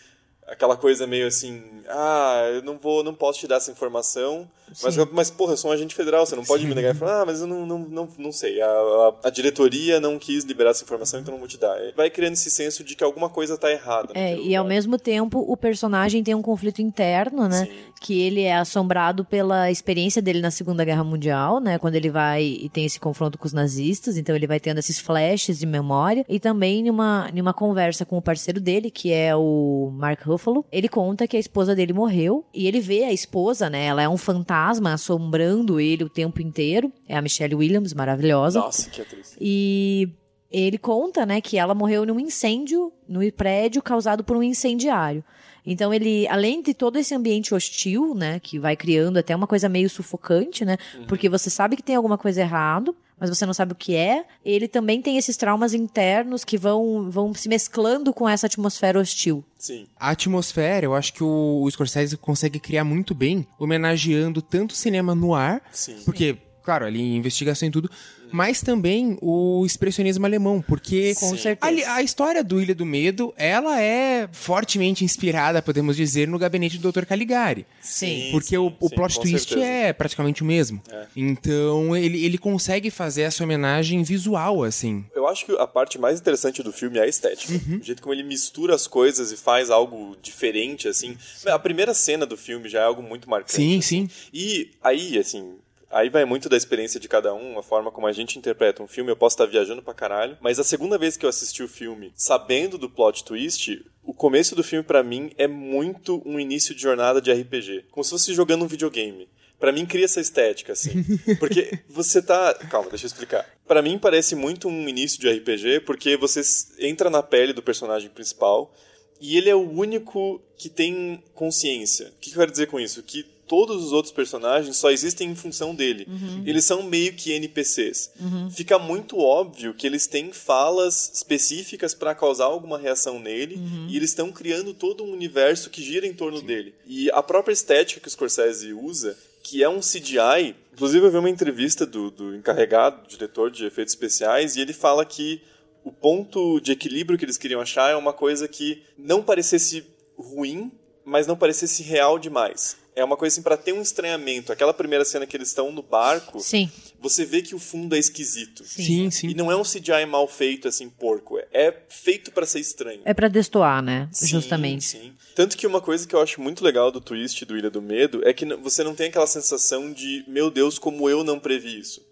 aquela 0.46 0.76
coisa 0.76 1.06
meio 1.06 1.26
assim, 1.26 1.62
ah, 1.88 2.50
eu 2.54 2.62
não 2.62 2.78
vou, 2.78 3.02
não 3.02 3.14
posso 3.14 3.40
te 3.40 3.46
dar 3.46 3.56
essa 3.56 3.70
informação, 3.70 4.50
mas, 4.82 4.96
mas, 5.12 5.30
porra, 5.30 5.52
eu 5.52 5.56
sou 5.56 5.70
um 5.70 5.74
agente 5.74 5.94
federal, 5.94 6.24
você 6.24 6.36
não 6.36 6.44
pode 6.44 6.62
Sim. 6.62 6.68
me 6.68 6.74
negar 6.74 6.94
e 6.94 6.98
falar, 6.98 7.22
ah, 7.22 7.26
mas 7.26 7.40
eu 7.40 7.46
não, 7.46 7.66
não, 7.66 7.78
não, 7.78 8.08
não 8.18 8.32
sei, 8.32 8.60
a, 8.60 8.66
a, 8.66 9.14
a, 9.24 9.30
diretoria 9.30 10.00
não 10.00 10.18
quis 10.18 10.44
liberar 10.44 10.70
essa 10.70 10.84
informação, 10.84 11.20
então 11.20 11.32
não 11.32 11.38
vou 11.38 11.48
te 11.48 11.58
dar. 11.58 11.76
Vai 11.96 12.10
criando 12.10 12.34
esse 12.34 12.50
senso 12.50 12.84
de 12.84 12.94
que 12.94 13.04
alguma 13.04 13.28
coisa 13.28 13.58
tá 13.58 13.70
errada. 13.70 14.12
É, 14.14 14.36
e 14.36 14.54
ao 14.54 14.64
mesmo 14.64 14.98
tempo, 14.98 15.44
o 15.46 15.56
personagem 15.56 16.22
tem 16.22 16.34
um 16.34 16.42
conflito 16.42 16.80
interno, 16.80 17.48
né? 17.48 17.66
Sim. 17.66 17.72
Que 18.00 18.20
ele 18.20 18.42
é 18.42 18.56
assombrado 18.56 19.24
pela 19.24 19.70
experiência 19.70 20.20
dele 20.20 20.40
na 20.40 20.50
Segunda 20.50 20.84
Guerra 20.84 21.04
Mundial, 21.04 21.60
né? 21.60 21.78
Quando 21.78 21.94
ele 21.94 22.10
vai 22.10 22.42
e 22.42 22.68
tem 22.68 22.84
esse 22.84 22.98
confronto 22.98 23.38
com 23.38 23.46
os 23.46 23.52
nazistas, 23.52 24.16
então 24.16 24.34
ele 24.34 24.46
vai 24.46 24.58
tendo 24.58 24.78
esses 24.78 24.98
flashes 24.98 25.58
de 25.58 25.66
memória, 25.66 26.24
e 26.28 26.40
também 26.40 26.82
numa, 26.82 27.30
numa 27.32 27.54
conversa 27.54 28.04
com 28.04 28.16
o 28.16 28.22
parceiro 28.22 28.60
dele, 28.60 28.90
que 28.90 29.12
é 29.12 29.34
o 29.34 29.90
Mark 29.94 30.22
Ruffalo, 30.22 30.64
ele 30.70 30.88
conta 30.88 31.26
que 31.26 31.36
a 31.36 31.40
esposa 31.40 31.74
dele 31.74 31.92
morreu, 31.92 32.44
e 32.52 32.66
ele 32.66 32.80
vê 32.80 33.04
a 33.04 33.12
esposa, 33.12 33.70
né? 33.70 33.86
Ela 33.86 34.02
é 34.02 34.08
um 34.08 34.16
fantasma 34.16 34.61
fantasma 34.62 34.92
assombrando 34.94 35.80
ele 35.80 36.04
o 36.04 36.08
tempo 36.08 36.40
inteiro. 36.40 36.92
É 37.08 37.16
a 37.16 37.22
Michelle 37.22 37.54
Williams, 37.54 37.92
maravilhosa. 37.92 38.60
Nossa, 38.60 38.88
que 38.88 39.02
atriz. 39.02 39.36
E 39.40 40.08
ele 40.50 40.78
conta, 40.78 41.26
né, 41.26 41.40
que 41.40 41.58
ela 41.58 41.74
morreu 41.74 42.06
num 42.06 42.20
incêndio 42.20 42.92
no 43.08 43.20
prédio 43.32 43.82
causado 43.82 44.22
por 44.22 44.36
um 44.36 44.42
incendiário. 44.42 45.24
Então 45.64 45.94
ele, 45.94 46.26
além 46.28 46.60
de 46.60 46.74
todo 46.74 46.98
esse 46.98 47.14
ambiente 47.14 47.54
hostil, 47.54 48.14
né, 48.14 48.40
que 48.40 48.58
vai 48.58 48.76
criando 48.76 49.16
até 49.16 49.34
uma 49.34 49.46
coisa 49.46 49.68
meio 49.68 49.88
sufocante, 49.88 50.64
né, 50.64 50.76
uhum. 50.94 51.06
porque 51.06 51.28
você 51.28 51.48
sabe 51.48 51.76
que 51.76 51.82
tem 51.82 51.94
alguma 51.94 52.18
coisa 52.18 52.40
errado, 52.40 52.96
mas 53.22 53.30
você 53.30 53.46
não 53.46 53.54
sabe 53.54 53.70
o 53.70 53.76
que 53.76 53.94
é. 53.94 54.24
Ele 54.44 54.66
também 54.66 55.00
tem 55.00 55.16
esses 55.16 55.36
traumas 55.36 55.72
internos 55.72 56.44
que 56.44 56.58
vão, 56.58 57.08
vão 57.08 57.32
se 57.32 57.48
mesclando 57.48 58.12
com 58.12 58.28
essa 58.28 58.48
atmosfera 58.48 58.98
hostil. 58.98 59.44
Sim. 59.56 59.86
A 59.96 60.10
atmosfera, 60.10 60.86
eu 60.86 60.92
acho 60.92 61.12
que 61.12 61.22
o, 61.22 61.62
o 61.62 61.70
Scorsese 61.70 62.16
consegue 62.16 62.58
criar 62.58 62.82
muito 62.82 63.14
bem, 63.14 63.46
homenageando 63.60 64.42
tanto 64.42 64.72
o 64.72 64.74
cinema 64.74 65.14
no 65.14 65.36
ar, 65.36 65.62
Sim. 65.70 66.02
porque 66.04 66.36
claro, 66.64 66.84
ali 66.84 67.14
investigação 67.14 67.68
e 67.68 67.70
tudo, 67.70 67.88
mas 68.32 68.60
também 68.60 69.18
o 69.20 69.64
expressionismo 69.64 70.24
alemão, 70.24 70.62
porque 70.62 71.14
Com 71.14 71.36
certeza. 71.36 71.90
A, 71.90 71.96
a, 71.96 72.02
história 72.02 72.42
do 72.42 72.60
Ilha 72.60 72.74
do 72.74 72.86
Medo, 72.86 73.32
ela 73.36 73.80
é 73.80 74.28
fortemente 74.32 75.04
inspirada, 75.04 75.62
podemos 75.62 75.96
dizer, 75.96 76.26
no 76.28 76.38
gabinete 76.38 76.78
do 76.78 76.90
Dr. 76.90 77.04
Caligari. 77.04 77.66
Sim. 77.80 78.28
Porque 78.32 78.48
sim, 78.48 78.56
o, 78.56 78.74
o 78.80 78.88
sim, 78.88 78.94
plot 78.94 79.20
twist 79.20 79.48
certeza. 79.50 79.66
é 79.66 79.92
praticamente 79.92 80.42
o 80.42 80.46
mesmo. 80.46 80.82
É. 80.90 81.06
Então, 81.14 81.96
ele, 81.96 82.24
ele 82.24 82.38
consegue 82.38 82.90
fazer 82.90 83.22
essa 83.22 83.44
homenagem 83.44 84.02
visual, 84.02 84.62
assim. 84.64 85.04
Eu 85.14 85.28
acho 85.28 85.46
que 85.46 85.52
a 85.52 85.66
parte 85.66 85.98
mais 85.98 86.20
interessante 86.20 86.62
do 86.62 86.72
filme 86.72 86.98
é 86.98 87.02
a 87.02 87.06
estética. 87.06 87.52
Uhum. 87.52 87.78
O 87.78 87.82
jeito 87.82 88.02
como 88.02 88.14
ele 88.14 88.22
mistura 88.22 88.74
as 88.74 88.86
coisas 88.86 89.30
e 89.32 89.36
faz 89.36 89.70
algo 89.70 90.16
diferente, 90.22 90.88
assim. 90.88 91.16
A 91.46 91.58
primeira 91.58 91.94
cena 91.94 92.26
do 92.26 92.36
filme 92.36 92.68
já 92.68 92.80
é 92.80 92.84
algo 92.84 93.02
muito 93.02 93.28
marcante. 93.28 93.54
Sim, 93.54 93.78
assim. 93.78 94.08
sim. 94.08 94.30
E 94.32 94.70
aí, 94.82 95.18
assim, 95.18 95.56
Aí 95.92 96.08
vai 96.08 96.24
muito 96.24 96.48
da 96.48 96.56
experiência 96.56 96.98
de 96.98 97.06
cada 97.06 97.34
um, 97.34 97.58
a 97.58 97.62
forma 97.62 97.90
como 97.90 98.06
a 98.06 98.12
gente 98.12 98.38
interpreta 98.38 98.82
um 98.82 98.86
filme. 98.86 99.10
Eu 99.10 99.16
posso 99.16 99.34
estar 99.34 99.44
viajando 99.44 99.82
pra 99.82 99.92
caralho, 99.92 100.38
mas 100.40 100.58
a 100.58 100.64
segunda 100.64 100.96
vez 100.96 101.18
que 101.18 101.26
eu 101.26 101.30
assisti 101.30 101.62
o 101.62 101.68
filme, 101.68 102.12
sabendo 102.16 102.78
do 102.78 102.88
plot 102.88 103.22
twist, 103.24 103.84
o 104.02 104.14
começo 104.14 104.56
do 104.56 104.64
filme 104.64 104.82
para 104.82 105.02
mim 105.02 105.30
é 105.36 105.46
muito 105.46 106.22
um 106.24 106.40
início 106.40 106.74
de 106.74 106.80
jornada 106.80 107.20
de 107.20 107.30
RPG, 107.30 107.84
como 107.90 108.02
se 108.02 108.10
fosse 108.10 108.32
jogando 108.32 108.64
um 108.64 108.68
videogame. 108.68 109.28
Para 109.60 109.70
mim 109.70 109.86
cria 109.86 110.06
essa 110.06 110.20
estética 110.20 110.72
assim, 110.72 111.04
porque 111.38 111.78
você 111.88 112.22
tá, 112.22 112.54
calma, 112.70 112.88
deixa 112.88 113.04
eu 113.04 113.08
explicar. 113.08 113.46
Para 113.66 113.82
mim 113.82 113.98
parece 113.98 114.34
muito 114.34 114.68
um 114.68 114.88
início 114.88 115.20
de 115.20 115.30
RPG, 115.30 115.80
porque 115.80 116.16
você 116.16 116.40
entra 116.80 117.10
na 117.10 117.22
pele 117.22 117.52
do 117.52 117.62
personagem 117.62 118.08
principal 118.08 118.74
e 119.20 119.36
ele 119.36 119.48
é 119.48 119.54
o 119.54 119.70
único 119.70 120.42
que 120.56 120.68
tem 120.68 121.22
consciência. 121.34 122.08
O 122.08 122.18
que 122.18 122.30
eu 122.30 122.38
quero 122.38 122.50
dizer 122.50 122.66
com 122.66 122.80
isso? 122.80 123.02
Que 123.02 123.24
todos 123.52 123.84
os 123.84 123.92
outros 123.92 124.10
personagens 124.10 124.78
só 124.78 124.90
existem 124.90 125.28
em 125.28 125.34
função 125.34 125.74
dele. 125.74 126.06
Uhum. 126.08 126.42
Eles 126.46 126.64
são 126.64 126.82
meio 126.82 127.12
que 127.12 127.32
NPCs. 127.32 128.10
Uhum. 128.18 128.50
Fica 128.50 128.78
muito 128.78 129.18
óbvio 129.18 129.74
que 129.74 129.86
eles 129.86 130.06
têm 130.06 130.32
falas 130.32 131.12
específicas 131.12 131.92
para 131.92 132.14
causar 132.14 132.46
alguma 132.46 132.78
reação 132.78 133.18
nele 133.18 133.56
uhum. 133.56 133.88
e 133.90 133.96
eles 133.98 134.08
estão 134.08 134.32
criando 134.32 134.72
todo 134.72 135.04
um 135.04 135.12
universo 135.12 135.68
que 135.68 135.82
gira 135.82 136.06
em 136.06 136.14
torno 136.14 136.38
Sim. 136.38 136.46
dele. 136.46 136.74
E 136.86 137.10
a 137.10 137.22
própria 137.22 137.52
estética 137.52 138.00
que 138.00 138.08
o 138.08 138.10
Scorsese 138.10 138.72
usa, 138.72 139.18
que 139.42 139.62
é 139.62 139.68
um 139.68 139.80
CGI. 139.80 140.56
Inclusive, 140.72 141.04
eu 141.04 141.10
vi 141.10 141.18
uma 141.18 141.28
entrevista 141.28 141.84
do, 141.84 142.10
do 142.10 142.34
encarregado, 142.34 143.02
do 143.02 143.08
diretor 143.08 143.50
de 143.50 143.66
efeitos 143.66 143.92
especiais, 143.92 144.56
e 144.56 144.62
ele 144.62 144.72
fala 144.72 145.04
que 145.04 145.42
o 145.84 145.92
ponto 145.92 146.58
de 146.58 146.72
equilíbrio 146.72 147.18
que 147.18 147.24
eles 147.26 147.36
queriam 147.36 147.60
achar 147.60 147.90
é 147.90 147.96
uma 147.96 148.14
coisa 148.14 148.48
que 148.48 148.82
não 148.96 149.22
parecesse 149.22 149.84
ruim, 150.16 150.72
mas 151.04 151.26
não 151.26 151.36
parecesse 151.36 151.82
real 151.82 152.18
demais 152.18 152.80
é 152.94 153.02
uma 153.04 153.16
coisa 153.16 153.34
assim 153.34 153.42
para 153.42 153.56
ter 153.56 153.72
um 153.72 153.80
estranhamento. 153.80 154.52
Aquela 154.52 154.74
primeira 154.74 155.04
cena 155.04 155.26
que 155.26 155.36
eles 155.36 155.48
estão 155.48 155.72
no 155.72 155.82
barco, 155.82 156.40
sim. 156.40 156.70
você 157.00 157.24
vê 157.24 157.40
que 157.40 157.54
o 157.54 157.58
fundo 157.58 157.94
é 157.94 157.98
esquisito. 157.98 158.64
Sim, 158.64 159.10
sim. 159.10 159.28
E 159.28 159.34
não 159.34 159.50
é 159.50 159.56
um 159.56 159.62
CGI 159.62 160.06
mal 160.06 160.28
feito 160.28 160.68
assim, 160.68 160.88
porco. 160.88 161.38
É 161.52 161.74
feito 161.88 162.30
para 162.30 162.46
ser 162.46 162.60
estranho. 162.60 163.00
É 163.04 163.14
para 163.14 163.28
destoar, 163.28 163.82
né? 163.82 164.08
Sim, 164.12 164.26
Justamente. 164.26 164.84
Sim. 164.84 165.12
Tanto 165.34 165.56
que 165.56 165.66
uma 165.66 165.80
coisa 165.80 166.06
que 166.06 166.14
eu 166.14 166.20
acho 166.20 166.40
muito 166.40 166.62
legal 166.62 166.90
do 166.90 167.00
twist 167.00 167.44
do 167.44 167.56
Ilha 167.56 167.70
do 167.70 167.80
Medo 167.80 168.20
é 168.26 168.32
que 168.32 168.44
você 168.56 168.84
não 168.84 168.94
tem 168.94 169.08
aquela 169.08 169.26
sensação 169.26 169.92
de, 169.92 170.24
meu 170.28 170.50
Deus, 170.50 170.78
como 170.78 171.08
eu 171.08 171.24
não 171.24 171.38
previ 171.38 171.78
isso. 171.78 172.02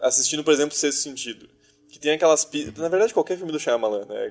Assistindo, 0.00 0.44
por 0.44 0.52
exemplo, 0.52 0.76
Sexto 0.76 1.00
Sentido 1.00 1.48
que 1.90 1.98
tem 1.98 2.12
aquelas 2.12 2.44
pistas. 2.44 2.74
Na 2.76 2.88
verdade, 2.88 3.14
qualquer 3.14 3.36
filme 3.36 3.50
do 3.50 3.58
Shyamalan, 3.58 4.04
né? 4.06 4.30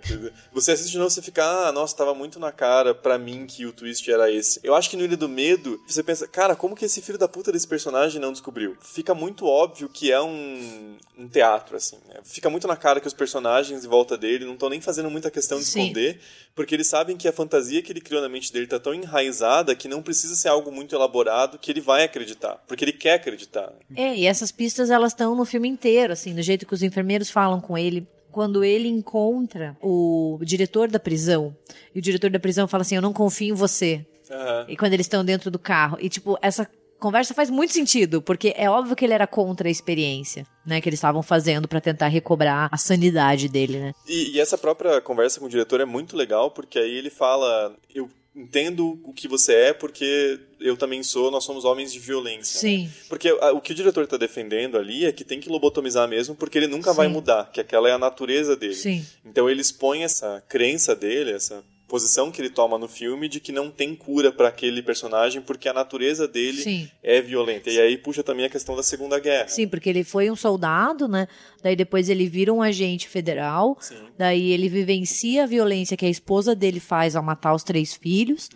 Você 0.54 0.72
assiste 0.72 0.92
de 0.92 0.98
novo 0.98 1.10
você 1.10 1.22
fica, 1.22 1.44
ah, 1.44 1.72
nossa, 1.72 1.96
tava 1.96 2.14
muito 2.14 2.40
na 2.40 2.52
cara 2.52 2.94
pra 2.94 3.18
mim 3.18 3.46
que 3.48 3.66
o 3.66 3.74
twist 3.74 4.10
era 4.10 4.32
esse. 4.32 4.60
Eu 4.64 4.76
acho 4.76 4.90
que 4.90 4.98
no 4.98 5.04
Ilha 5.04 5.18
do 5.18 5.28
Medo, 5.28 5.82
você 5.88 6.04
pensa, 6.04 6.28
cara, 6.28 6.56
como 6.56 6.76
que 6.76 6.86
esse 6.86 7.02
filho 7.02 7.18
da 7.18 7.28
puta 7.28 7.52
desse 7.52 7.68
personagem 7.68 8.22
não 8.22 8.32
descobriu? 8.32 8.78
Fica 8.82 9.16
muito 9.16 9.46
óbvio 9.46 9.90
que 9.90 10.12
é 10.12 10.22
um, 10.22 10.98
um 11.18 11.28
teatro, 11.28 11.76
assim. 11.76 11.98
Né? 12.08 12.16
Fica 12.24 12.50
muito 12.50 12.68
na 12.68 12.76
cara 12.76 13.00
que 13.00 13.08
os 13.08 13.14
personagens 13.14 13.84
em 13.84 13.88
volta 13.88 14.18
dele 14.18 14.46
não 14.46 14.54
estão 14.54 14.70
nem 14.70 14.80
fazendo 14.80 15.10
muita 15.10 15.32
questão 15.32 15.58
de 15.58 15.66
Sim. 15.66 15.82
esconder, 15.82 16.20
porque 16.56 16.76
eles 16.76 16.88
sabem 16.88 17.18
que 17.18 17.28
a 17.28 17.34
fantasia 17.34 17.82
que 17.82 17.92
ele 17.92 18.02
criou 18.02 18.22
na 18.22 18.30
mente 18.30 18.52
dele 18.52 18.68
tá 18.68 18.80
tão 18.80 18.94
enraizada 18.94 19.76
que 19.76 19.88
não 19.88 20.02
precisa 20.02 20.36
ser 20.36 20.50
algo 20.50 20.72
muito 20.72 20.96
elaborado 20.96 21.58
que 21.58 21.72
ele 21.72 21.82
vai 21.82 22.04
acreditar, 22.04 22.64
porque 22.68 22.84
ele 22.84 22.94
quer 22.94 23.14
acreditar. 23.14 23.74
É, 23.96 24.16
e 24.16 24.26
essas 24.26 24.52
pistas 24.52 24.90
elas 24.90 25.12
estão 25.12 25.36
no 25.36 25.46
filme 25.46 25.68
inteiro, 25.68 26.14
assim, 26.14 26.34
do 26.34 26.42
jeito 26.42 26.66
que 26.66 26.74
os 26.74 26.84
enfermeiros 26.84 27.30
falam 27.30 27.47
falam 27.48 27.62
com 27.62 27.78
ele 27.78 28.06
quando 28.30 28.64
ele 28.64 28.90
encontra 28.90 29.76
o 29.82 30.38
diretor 30.44 30.90
da 30.90 31.00
prisão. 31.00 31.56
E 31.96 32.00
o 32.00 32.02
diretor 32.02 32.30
da 32.30 32.40
prisão 32.40 32.68
fala 32.68 32.82
assim: 32.82 32.96
Eu 32.96 33.02
não 33.02 33.14
confio 33.14 33.54
em 33.54 33.58
você. 33.58 34.06
Uhum. 34.30 34.66
E 34.68 34.76
quando 34.78 34.94
eles 34.94 35.06
estão 35.06 35.24
dentro 35.24 35.50
do 35.50 35.58
carro. 35.58 35.98
E, 36.02 36.10
tipo, 36.10 36.38
essa 36.42 36.70
conversa 37.00 37.34
faz 37.34 37.50
muito 37.50 37.72
sentido, 37.72 38.22
porque 38.22 38.54
é 38.58 38.70
óbvio 38.70 38.96
que 38.96 39.06
ele 39.06 39.14
era 39.14 39.26
contra 39.26 39.68
a 39.68 39.72
experiência, 39.72 40.46
né, 40.66 40.82
que 40.82 40.90
eles 40.90 40.98
estavam 40.98 41.22
fazendo 41.22 41.68
pra 41.68 41.80
tentar 41.80 42.08
recobrar 42.08 42.68
a 42.72 42.76
sanidade 42.76 43.48
dele, 43.48 43.80
né? 43.80 43.94
E, 44.08 44.36
e 44.36 44.40
essa 44.40 44.58
própria 44.58 45.00
conversa 45.00 45.40
com 45.40 45.46
o 45.46 45.50
diretor 45.50 45.80
é 45.80 45.86
muito 45.86 46.18
legal, 46.18 46.52
porque 46.52 46.78
aí 46.78 46.92
ele 46.92 47.10
fala: 47.10 47.74
Eu 47.94 48.10
entendo 48.38 49.00
o 49.04 49.12
que 49.14 49.28
você 49.28 49.54
é, 49.54 49.74
porque 49.74 50.40
eu 50.60 50.78
também 50.78 51.02
sou, 51.02 51.32
nós 51.32 51.44
somos 51.44 51.66
homens 51.66 51.92
de 51.92 52.00
violência. 52.00 52.58
né? 52.58 52.78
Sim. 52.78 52.92
Porque 53.10 53.30
a- 53.30 53.52
o 53.52 53.60
que 53.60 53.72
o 53.72 53.76
diretor 53.76 54.04
está 54.04 54.16
defendendo 54.18 54.78
ali 54.78 55.06
é 55.06 55.12
que 55.12 55.24
tem 55.24 55.40
que 55.40 55.50
lobotomizar 55.50 56.08
mesmo, 56.08 56.36
porque 56.36 56.58
ele 56.58 56.68
nunca 56.68 56.94
vai 56.94 57.08
Sim. 57.08 57.14
mudar, 57.14 57.52
que 57.52 57.60
aquela 57.60 57.90
é 57.90 57.94
a 57.94 57.98
natureza 57.98 58.56
dele. 58.56 58.76
Sim. 58.76 59.06
Então 59.26 59.50
ele 59.50 59.62
expõe 59.62 60.04
essa 60.04 60.44
crença 60.48 60.96
dele, 60.96 61.32
essa 61.32 61.64
posição 61.88 62.30
que 62.30 62.42
ele 62.42 62.50
toma 62.50 62.78
no 62.78 62.88
filme 62.88 63.30
de 63.30 63.40
que 63.40 63.52
não 63.52 63.72
tem 63.72 63.96
cura 63.96 64.32
para 64.32 64.50
aquele 64.50 64.82
personagem 64.82 65.42
porque 65.42 65.70
a 65.70 65.74
natureza 65.74 66.28
dele 66.28 66.62
Sim. 66.62 66.90
é 67.02 67.22
violenta. 67.22 67.70
E 67.70 67.80
aí 67.80 67.98
puxa 67.98 68.22
também 68.22 68.46
a 68.46 68.50
questão 68.50 68.76
da 68.76 68.84
Segunda 68.84 69.20
Guerra. 69.20 69.48
Sim, 69.48 69.68
porque 69.68 69.90
ele 69.90 70.04
foi 70.04 70.30
um 70.30 70.36
soldado, 70.36 71.08
né? 71.08 71.28
Daí 71.64 71.76
depois 71.76 72.10
ele 72.10 72.28
vira 72.28 72.54
um 72.54 72.62
agente 72.62 73.08
federal. 73.08 73.78
Sim. 73.80 73.96
Daí 74.18 74.52
ele 74.52 74.68
vivencia 74.68 75.44
a 75.44 75.48
violência 75.48 75.96
que 75.96 76.06
a 76.06 76.10
esposa 76.10 76.54
dele 76.54 76.80
faz 76.80 77.16
ao 77.16 77.24
matar 77.24 77.54
os 77.54 77.64
três 77.64 77.94
filhos. 77.94 78.50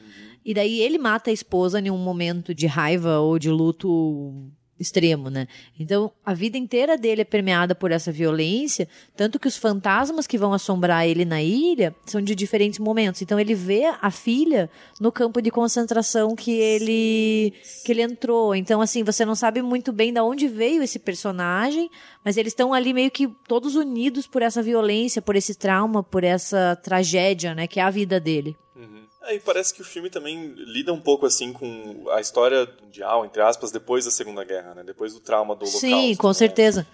E 0.44 0.54
daí 0.54 0.82
ele 0.82 0.98
mata 0.98 1.30
a 1.30 1.34
esposa 1.34 1.80
em 1.80 1.90
um 1.90 1.98
momento 1.98 2.54
de 2.54 2.68
raiva 2.68 3.20
ou 3.20 3.38
de 3.38 3.50
luto 3.50 4.52
extremo, 4.82 5.30
né? 5.30 5.48
Então, 5.80 6.12
a 6.26 6.34
vida 6.34 6.58
inteira 6.58 6.98
dele 6.98 7.22
é 7.22 7.26
permeada 7.26 7.76
por 7.76 7.92
essa 7.92 8.12
violência, 8.12 8.88
tanto 9.16 9.40
que 9.40 9.48
os 9.48 9.58
fantasmas 9.58 10.28
que 10.28 10.38
vão 10.38 10.54
assombrar 10.54 11.08
ele 11.08 11.24
na 11.24 11.42
ilha 11.42 11.96
são 12.06 12.22
de 12.22 12.34
diferentes 12.36 12.80
momentos. 12.80 13.22
Então, 13.22 13.40
ele 13.40 13.54
vê 13.54 13.86
a 14.02 14.12
filha 14.12 14.70
no 15.00 15.12
campo 15.12 15.42
de 15.42 15.52
concentração 15.52 16.36
que 16.36 16.52
ele 16.52 17.54
que 17.86 17.92
ele 17.92 18.02
entrou. 18.02 18.56
Então, 18.56 18.82
assim, 18.82 19.04
você 19.04 19.24
não 19.24 19.36
sabe 19.36 19.62
muito 19.62 19.92
bem 19.92 20.12
de 20.14 20.20
onde 20.20 20.48
veio 20.48 20.82
esse 20.82 21.00
personagem, 21.00 21.90
mas 22.24 22.38
eles 22.38 22.52
estão 22.52 22.74
ali 22.74 22.94
meio 22.94 23.12
que 23.12 23.28
todos 23.48 23.76
unidos 23.76 24.28
por 24.28 24.42
essa 24.42 24.62
violência, 24.62 25.22
por 25.22 25.36
esse 25.36 25.56
trauma, 25.56 26.04
por 26.04 26.24
essa 26.24 26.76
tragédia, 26.84 27.54
né, 27.54 27.68
que 27.68 27.80
é 27.80 27.84
a 27.84 27.90
vida 27.90 28.20
dele. 28.20 28.56
Aí 29.22 29.40
parece 29.40 29.74
que 29.74 29.82
o 29.82 29.86
filme 29.86 30.10
também 30.10 30.54
lida 30.58 30.92
um 30.92 31.00
pouco 31.00 31.26
assim 31.26 31.54
com 31.54 32.10
a 32.10 32.20
história 32.20 32.68
mundial, 32.82 33.24
entre 33.24 33.42
aspas, 33.42 33.72
depois 33.72 34.06
da 34.06 34.12
Segunda 34.12 34.44
Guerra, 34.44 34.74
né? 34.74 34.84
Depois 34.84 35.14
do 35.14 35.20
trauma 35.20 35.56
do 35.56 35.62
Holocausto. 35.62 35.80
Sim, 35.80 36.16
com 36.16 36.30
né? 36.30 36.34
certeza. 36.34 36.88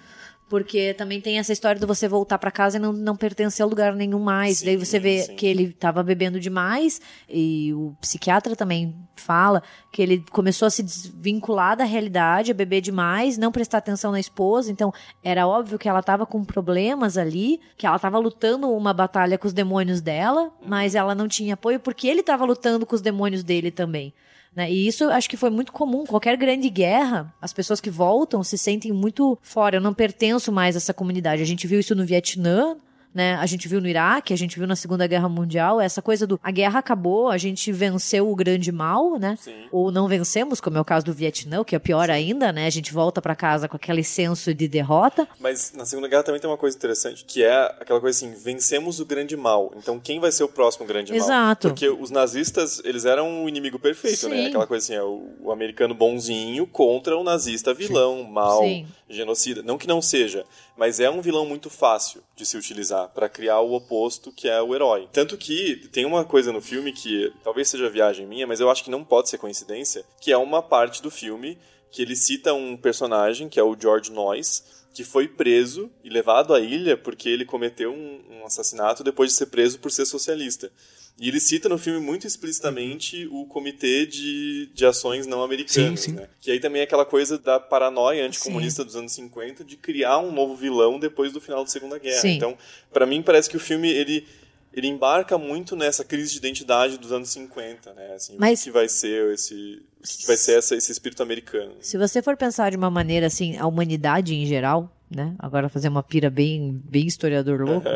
Porque 0.50 0.94
também 0.94 1.20
tem 1.20 1.40
essa 1.40 1.52
história 1.52 1.80
de 1.80 1.86
você 1.86 2.08
voltar 2.08 2.38
pra 2.38 2.50
casa 2.50 2.78
e 2.78 2.80
não, 2.80 2.94
não 2.94 3.16
pertencer 3.16 3.64
a 3.64 3.68
lugar 3.68 3.94
nenhum 3.94 4.20
mais. 4.20 4.60
Sim, 4.60 4.66
Daí 4.66 4.78
você 4.78 5.00
vê 5.00 5.24
sim. 5.24 5.36
que 5.36 5.46
ele 5.46 5.64
estava 5.64 6.02
bebendo 6.02 6.40
demais 6.40 7.02
e 7.30 7.74
o 7.74 7.94
psiquiatra 8.00 8.56
também 8.56 8.96
fala 9.16 9.62
que 9.92 10.02
ele 10.02 10.24
começou 10.32 10.66
a 10.66 10.70
se 10.70 10.82
desvincular 10.84 11.76
da 11.76 11.84
realidade, 11.84 12.52
a 12.52 12.54
beber 12.54 12.80
demais, 12.82 13.38
não 13.38 13.52
prestar 13.52 13.80
atenção 13.80 14.12
na 14.12 14.20
esposa. 14.20 14.72
Então 14.72 14.94
era 15.22 15.46
óbvio 15.46 15.78
que 15.78 15.90
ela 15.90 16.00
estava 16.00 16.26
com 16.26 16.44
problemas 16.46 17.18
ali, 17.18 17.60
que 17.78 17.86
ela 17.86 17.98
estava 17.98 18.18
lutando 18.18 18.70
uma 18.72 18.94
batalha 18.94 19.38
com 19.38 19.48
os 19.48 19.54
demônios 19.54 20.00
dela, 20.00 20.52
mas 20.66 20.96
ela 20.96 21.14
não 21.14 21.28
tinha 21.28 21.56
apoio 21.56 21.80
porque 21.80 22.08
ele 22.08 22.22
estava 22.22 22.46
lutando 22.46 22.86
com 22.86 22.96
os 22.96 23.02
demônios 23.02 23.44
dele 23.44 23.70
também. 23.70 24.14
Né? 24.58 24.72
E 24.72 24.88
isso 24.88 25.04
acho 25.12 25.30
que 25.30 25.38
foi 25.38 25.52
muito 25.52 25.72
comum. 25.72 26.04
Qualquer 26.04 26.36
grande 26.36 26.68
guerra, 26.68 27.32
as 27.40 27.54
pessoas 27.54 27.80
que 27.80 27.92
voltam 27.92 28.42
se 28.42 28.58
sentem 28.58 28.92
muito 28.92 29.38
fora. 29.40 29.78
Eu 29.78 29.82
não 29.82 29.94
pertenço 29.94 30.52
mais 30.52 30.76
a 30.76 30.80
essa 30.80 30.96
comunidade. 30.96 31.44
A 31.44 31.46
gente 31.46 31.68
viu 31.68 31.80
isso 31.80 31.94
no 31.94 32.04
Vietnã. 32.04 32.76
Né? 33.18 33.34
A 33.38 33.48
gente 33.48 33.68
viu 33.68 33.82
no 33.82 33.88
Iraque, 33.88 34.32
a 34.32 34.38
gente 34.38 34.60
viu 34.60 34.68
na 34.68 34.76
Segunda 34.76 35.08
Guerra 35.08 35.28
Mundial, 35.28 35.82
essa 35.82 36.04
coisa 36.04 36.28
do 36.28 36.40
a 36.44 36.52
guerra 36.52 36.78
acabou, 36.78 37.30
a 37.30 37.38
gente 37.40 37.72
venceu 37.72 38.30
o 38.30 38.36
grande 38.36 38.72
mal, 38.72 39.18
né? 39.18 39.36
Sim. 39.42 39.56
Ou 39.72 39.92
não 39.92 40.08
vencemos, 40.08 40.62
como 40.62 40.78
é 40.78 40.82
o 40.82 40.86
caso 40.86 41.04
do 41.04 41.12
Vietnã, 41.12 41.62
o 41.62 41.66
que 41.66 41.76
é 41.76 41.80
pior 41.80 42.12
ainda, 42.12 42.52
né? 42.52 42.68
A 42.68 42.70
gente 42.70 42.94
volta 42.94 43.20
pra 43.20 43.36
casa 43.36 43.68
com 43.68 43.76
aquele 43.76 44.04
senso 44.04 44.54
de 44.54 44.68
derrota. 44.68 45.28
Mas 45.40 45.74
na 45.74 45.84
Segunda 45.84 46.08
Guerra 46.08 46.22
também 46.22 46.40
tem 46.40 46.48
uma 46.48 46.58
coisa 46.58 46.78
interessante, 46.78 47.26
que 47.26 47.44
é 47.44 47.76
aquela 47.80 48.00
coisa 48.00 48.16
assim, 48.16 48.36
vencemos 48.38 49.00
o 49.00 49.06
grande 49.06 49.36
mal. 49.36 49.74
Então 49.76 50.00
quem 50.00 50.20
vai 50.20 50.32
ser 50.32 50.44
o 50.44 50.48
próximo 50.48 50.86
grande 50.86 51.12
mal? 51.12 51.20
Exato. 51.20 51.70
Porque 51.70 51.90
os 51.90 52.12
nazistas, 52.12 52.80
eles 52.86 53.04
eram 53.04 53.46
o 53.46 53.50
inimigo 53.50 53.80
perfeito, 53.80 54.30
né? 54.30 54.36
Sim. 54.36 54.46
Aquela 54.50 54.68
coisa 54.68 54.86
assim, 54.86 54.94
é 54.94 55.02
o, 55.02 55.24
o 55.42 55.52
americano 55.52 55.96
bonzinho 55.96 56.68
contra 56.68 57.18
o 57.18 57.24
nazista 57.24 57.74
vilão, 57.74 58.24
mal, 58.24 58.62
Sim. 58.62 58.86
Genocida. 59.10 59.62
Não 59.64 59.78
que 59.78 59.88
não 59.88 60.02
seja, 60.02 60.46
mas 60.76 61.00
é 61.00 61.10
um 61.10 61.22
vilão 61.22 61.46
muito 61.46 61.70
fácil 61.70 62.24
de 62.36 62.46
se 62.46 62.58
utilizar 62.58 63.10
pra 63.10 63.30
criar 63.30 63.60
o 63.62 63.74
oposto, 63.74 64.32
que 64.32 64.48
é 64.48 64.62
o 64.62 64.74
herói. 64.76 65.08
Tanto 65.12 65.38
que 65.38 65.88
tem 65.92 66.06
uma 66.06 66.26
coisa 66.26 66.52
no 66.52 66.62
filme 66.62 66.92
que 66.92 67.32
talvez 67.44 67.70
seja 67.70 67.90
viagem 67.90 68.28
minha, 68.28 68.48
mas 68.48 68.60
eu 68.60 68.70
acho 68.70 68.84
que 68.84 68.92
não 68.92 69.04
pode 69.04 69.30
ser 69.30 69.38
coincidência, 69.38 70.06
que 70.22 70.32
é 70.32 70.38
uma 70.38 70.62
parte 70.62 71.02
do 71.02 71.12
filme 71.12 71.58
que 71.92 72.02
ele 72.02 72.16
cita 72.16 72.54
um 72.54 72.76
personagem, 72.76 73.50
que 73.50 73.60
é 73.60 73.64
o 73.64 73.76
George 73.80 74.12
Noyce, 74.12 74.64
que 74.94 75.04
foi 75.04 75.28
preso 75.28 75.92
e 76.04 76.10
levado 76.10 76.54
à 76.54 76.60
ilha 76.60 76.98
porque 76.98 77.30
ele 77.30 77.46
cometeu 77.46 77.92
um, 77.92 78.22
um 78.32 78.46
assassinato 78.46 79.04
depois 79.04 79.30
de 79.30 79.38
ser 79.38 79.46
preso 79.46 79.80
por 79.80 79.92
ser 79.92 80.06
socialista. 80.06 80.72
E 81.20 81.30
ele 81.30 81.40
cita 81.40 81.68
no 81.68 81.78
filme 81.80 82.00
muito 82.00 82.28
explicitamente 82.28 83.28
o 83.32 83.46
Comitê 83.46 84.06
de, 84.06 84.68
de 84.74 84.86
Ações 84.86 85.26
Não 85.26 85.42
Americanas, 85.42 86.00
Sim, 86.02 86.12
sim. 86.12 86.16
né? 86.16 86.28
Que 86.40 86.52
aí 86.52 86.60
também 86.60 86.82
é 86.82 86.84
aquela 86.84 87.06
coisa 87.06 87.38
da 87.40 87.60
paranoia 87.60 88.26
anticomunista 88.26 88.86
dos 88.86 88.96
anos 88.96 89.12
50 89.14 89.64
de 89.64 89.76
criar 89.78 90.20
um 90.20 90.32
novo 90.32 90.56
vilão 90.56 91.00
depois 91.00 91.32
do 91.34 91.42
final 91.42 91.64
da 91.64 91.70
Segunda 91.70 91.98
Guerra. 91.98 92.22
Sim. 92.22 92.36
Então, 92.36 92.58
pra 92.94 93.06
mim 93.06 93.22
parece 93.24 93.50
que 93.50 93.58
o 93.58 93.60
filme 93.60 93.90
ele 93.90 94.28
ele 94.74 94.86
embarca 94.88 95.40
muito 95.40 95.76
nessa 95.76 96.04
crise 96.04 96.34
de 96.34 96.38
identidade 96.38 97.00
dos 97.00 97.12
anos 97.12 97.30
50, 97.30 97.94
né? 97.96 98.14
Assim, 98.14 98.36
Mas- 98.38 98.62
o 98.62 98.64
que 98.66 98.72
vai 98.72 98.88
ser 98.88 99.34
esse 99.34 99.82
que 100.20 100.28
vai 100.28 100.38
ser 100.38 100.60
essa, 100.60 100.76
esse 100.76 100.92
espírito 100.92 101.24
americano. 101.24 101.74
Se 101.82 101.98
você 101.98 102.22
for 102.22 102.38
pensar 102.38 102.70
de 102.70 102.78
uma 102.78 102.92
maneira 102.92 103.26
assim, 103.26 103.58
a 103.58 103.66
humanidade 103.66 104.36
em 104.36 104.46
geral, 104.46 104.96
né? 105.10 105.34
Agora 105.40 105.68
fazer 105.68 105.88
uma 105.90 106.04
pira 106.04 106.30
bem, 106.30 106.80
bem 106.86 107.08
historiador 107.08 107.62
louco. 107.62 107.88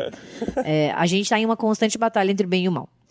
é, 0.64 0.90
a 0.92 1.06
gente 1.06 1.22
está 1.22 1.38
em 1.38 1.44
uma 1.44 1.56
constante 1.56 1.96
batalha 1.96 2.32
entre 2.32 2.46
bem 2.48 2.64
e 2.64 2.68
o 2.68 2.72
mal. 2.72 2.88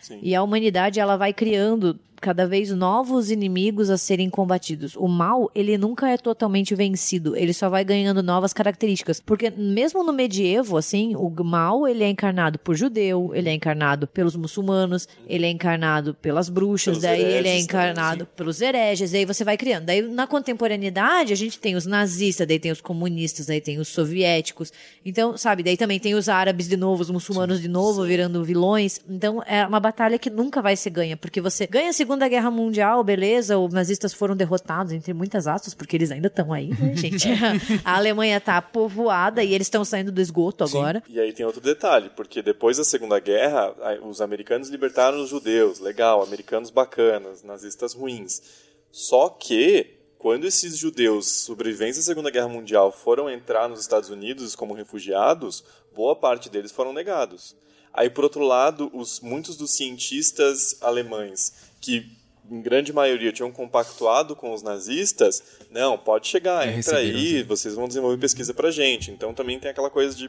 Sim. 0.00 0.18
E 0.22 0.34
a 0.34 0.42
humanidade 0.42 1.00
ela 1.00 1.16
vai 1.16 1.32
criando 1.32 1.98
cada 2.20 2.46
vez 2.46 2.70
novos 2.70 3.30
inimigos 3.30 3.88
a 3.88 3.96
serem 3.96 4.28
combatidos. 4.28 4.94
O 4.94 5.08
mal, 5.08 5.50
ele 5.54 5.78
nunca 5.78 6.08
é 6.08 6.16
totalmente 6.16 6.74
vencido, 6.74 7.34
ele 7.34 7.52
só 7.52 7.68
vai 7.68 7.82
ganhando 7.82 8.22
novas 8.22 8.52
características, 8.52 9.20
porque 9.20 9.50
mesmo 9.50 10.04
no 10.04 10.12
medievo, 10.12 10.76
assim, 10.76 11.16
o 11.16 11.30
mal, 11.42 11.88
ele 11.88 12.04
é 12.04 12.08
encarnado 12.10 12.58
por 12.58 12.76
judeu, 12.76 13.30
ele 13.34 13.48
é 13.48 13.54
encarnado 13.54 14.06
pelos 14.06 14.36
muçulmanos, 14.36 15.08
ele 15.26 15.46
é 15.46 15.50
encarnado 15.50 16.14
pelas 16.14 16.48
bruxas, 16.48 16.98
Pelos 16.98 17.02
daí 17.02 17.22
ele 17.22 17.48
é 17.48 17.58
encarnado 17.58 18.26
pelos 18.26 18.60
hereges, 18.60 19.12
daí 19.12 19.24
você 19.24 19.42
vai 19.42 19.56
criando. 19.56 19.86
Daí 19.86 20.02
na 20.02 20.26
contemporaneidade, 20.26 21.32
a 21.32 21.36
gente 21.36 21.58
tem 21.58 21.74
os 21.74 21.86
nazistas, 21.86 22.46
daí 22.46 22.58
tem 22.58 22.70
os 22.70 22.80
comunistas, 22.80 23.46
daí 23.46 23.60
tem 23.60 23.78
os 23.78 23.88
soviéticos. 23.88 24.72
Então, 25.04 25.36
sabe, 25.38 25.62
daí 25.62 25.76
também 25.76 25.98
tem 25.98 26.14
os 26.14 26.28
árabes 26.28 26.68
de 26.68 26.76
novo, 26.76 27.02
os 27.02 27.10
muçulmanos 27.10 27.60
de 27.60 27.68
novo 27.68 28.04
virando 28.04 28.44
vilões. 28.44 29.00
Então, 29.08 29.42
é 29.46 29.66
uma 29.66 29.80
batalha 29.80 29.99
que 30.18 30.30
nunca 30.30 30.62
vai 30.62 30.76
ser 30.76 30.90
ganha, 30.90 31.16
porque 31.16 31.40
você 31.40 31.66
ganha 31.66 31.90
a 31.90 31.92
Segunda 31.92 32.28
Guerra 32.28 32.50
Mundial, 32.50 33.02
beleza, 33.04 33.58
os 33.58 33.72
nazistas 33.72 34.12
foram 34.12 34.36
derrotados, 34.36 34.92
entre 34.92 35.12
muitas 35.12 35.46
aspas, 35.46 35.74
porque 35.74 35.96
eles 35.96 36.10
ainda 36.10 36.28
estão 36.28 36.52
aí, 36.52 36.68
né, 36.68 36.94
gente? 36.96 37.28
a 37.84 37.96
Alemanha 37.96 38.40
tá 38.40 38.60
povoada 38.62 39.42
e 39.42 39.54
eles 39.54 39.66
estão 39.66 39.84
saindo 39.84 40.12
do 40.12 40.20
esgoto 40.20 40.64
agora. 40.64 41.02
E 41.08 41.20
aí 41.20 41.32
tem 41.32 41.44
outro 41.44 41.60
detalhe, 41.60 42.10
porque 42.16 42.42
depois 42.42 42.76
da 42.76 42.84
Segunda 42.84 43.18
Guerra, 43.18 43.74
os 44.02 44.20
americanos 44.20 44.68
libertaram 44.68 45.22
os 45.22 45.28
judeus, 45.28 45.80
legal, 45.80 46.22
americanos 46.22 46.70
bacanas, 46.70 47.42
nazistas 47.42 47.92
ruins. 47.92 48.42
Só 48.90 49.28
que 49.28 49.98
quando 50.20 50.44
esses 50.44 50.76
judeus 50.76 51.26
sobreviventes 51.26 51.96
da 51.96 52.04
Segunda 52.04 52.30
Guerra 52.30 52.48
Mundial 52.48 52.92
foram 52.92 53.30
entrar 53.30 53.68
nos 53.68 53.80
Estados 53.80 54.10
Unidos 54.10 54.54
como 54.54 54.74
refugiados, 54.74 55.64
boa 55.94 56.14
parte 56.14 56.50
deles 56.50 56.70
foram 56.70 56.92
negados. 56.92 57.56
Aí 57.92 58.08
por 58.08 58.24
outro 58.24 58.42
lado, 58.42 58.90
os 58.94 59.20
muitos 59.20 59.56
dos 59.56 59.76
cientistas 59.76 60.76
alemães 60.80 61.70
que 61.80 62.18
em 62.50 62.60
grande 62.60 62.92
maioria 62.92 63.32
tinham 63.32 63.52
compactuado 63.52 64.34
com 64.34 64.52
os 64.52 64.62
nazistas, 64.62 65.42
não, 65.70 65.96
pode 65.96 66.26
chegar, 66.26 66.66
entra 66.68 66.98
aí, 66.98 67.38
sim. 67.38 67.42
vocês 67.44 67.74
vão 67.74 67.86
desenvolver 67.86 68.18
pesquisa 68.18 68.52
pra 68.52 68.70
gente. 68.72 69.10
Então 69.10 69.32
também 69.32 69.58
tem 69.58 69.70
aquela 69.70 69.88
coisa 69.88 70.16
de 70.16 70.28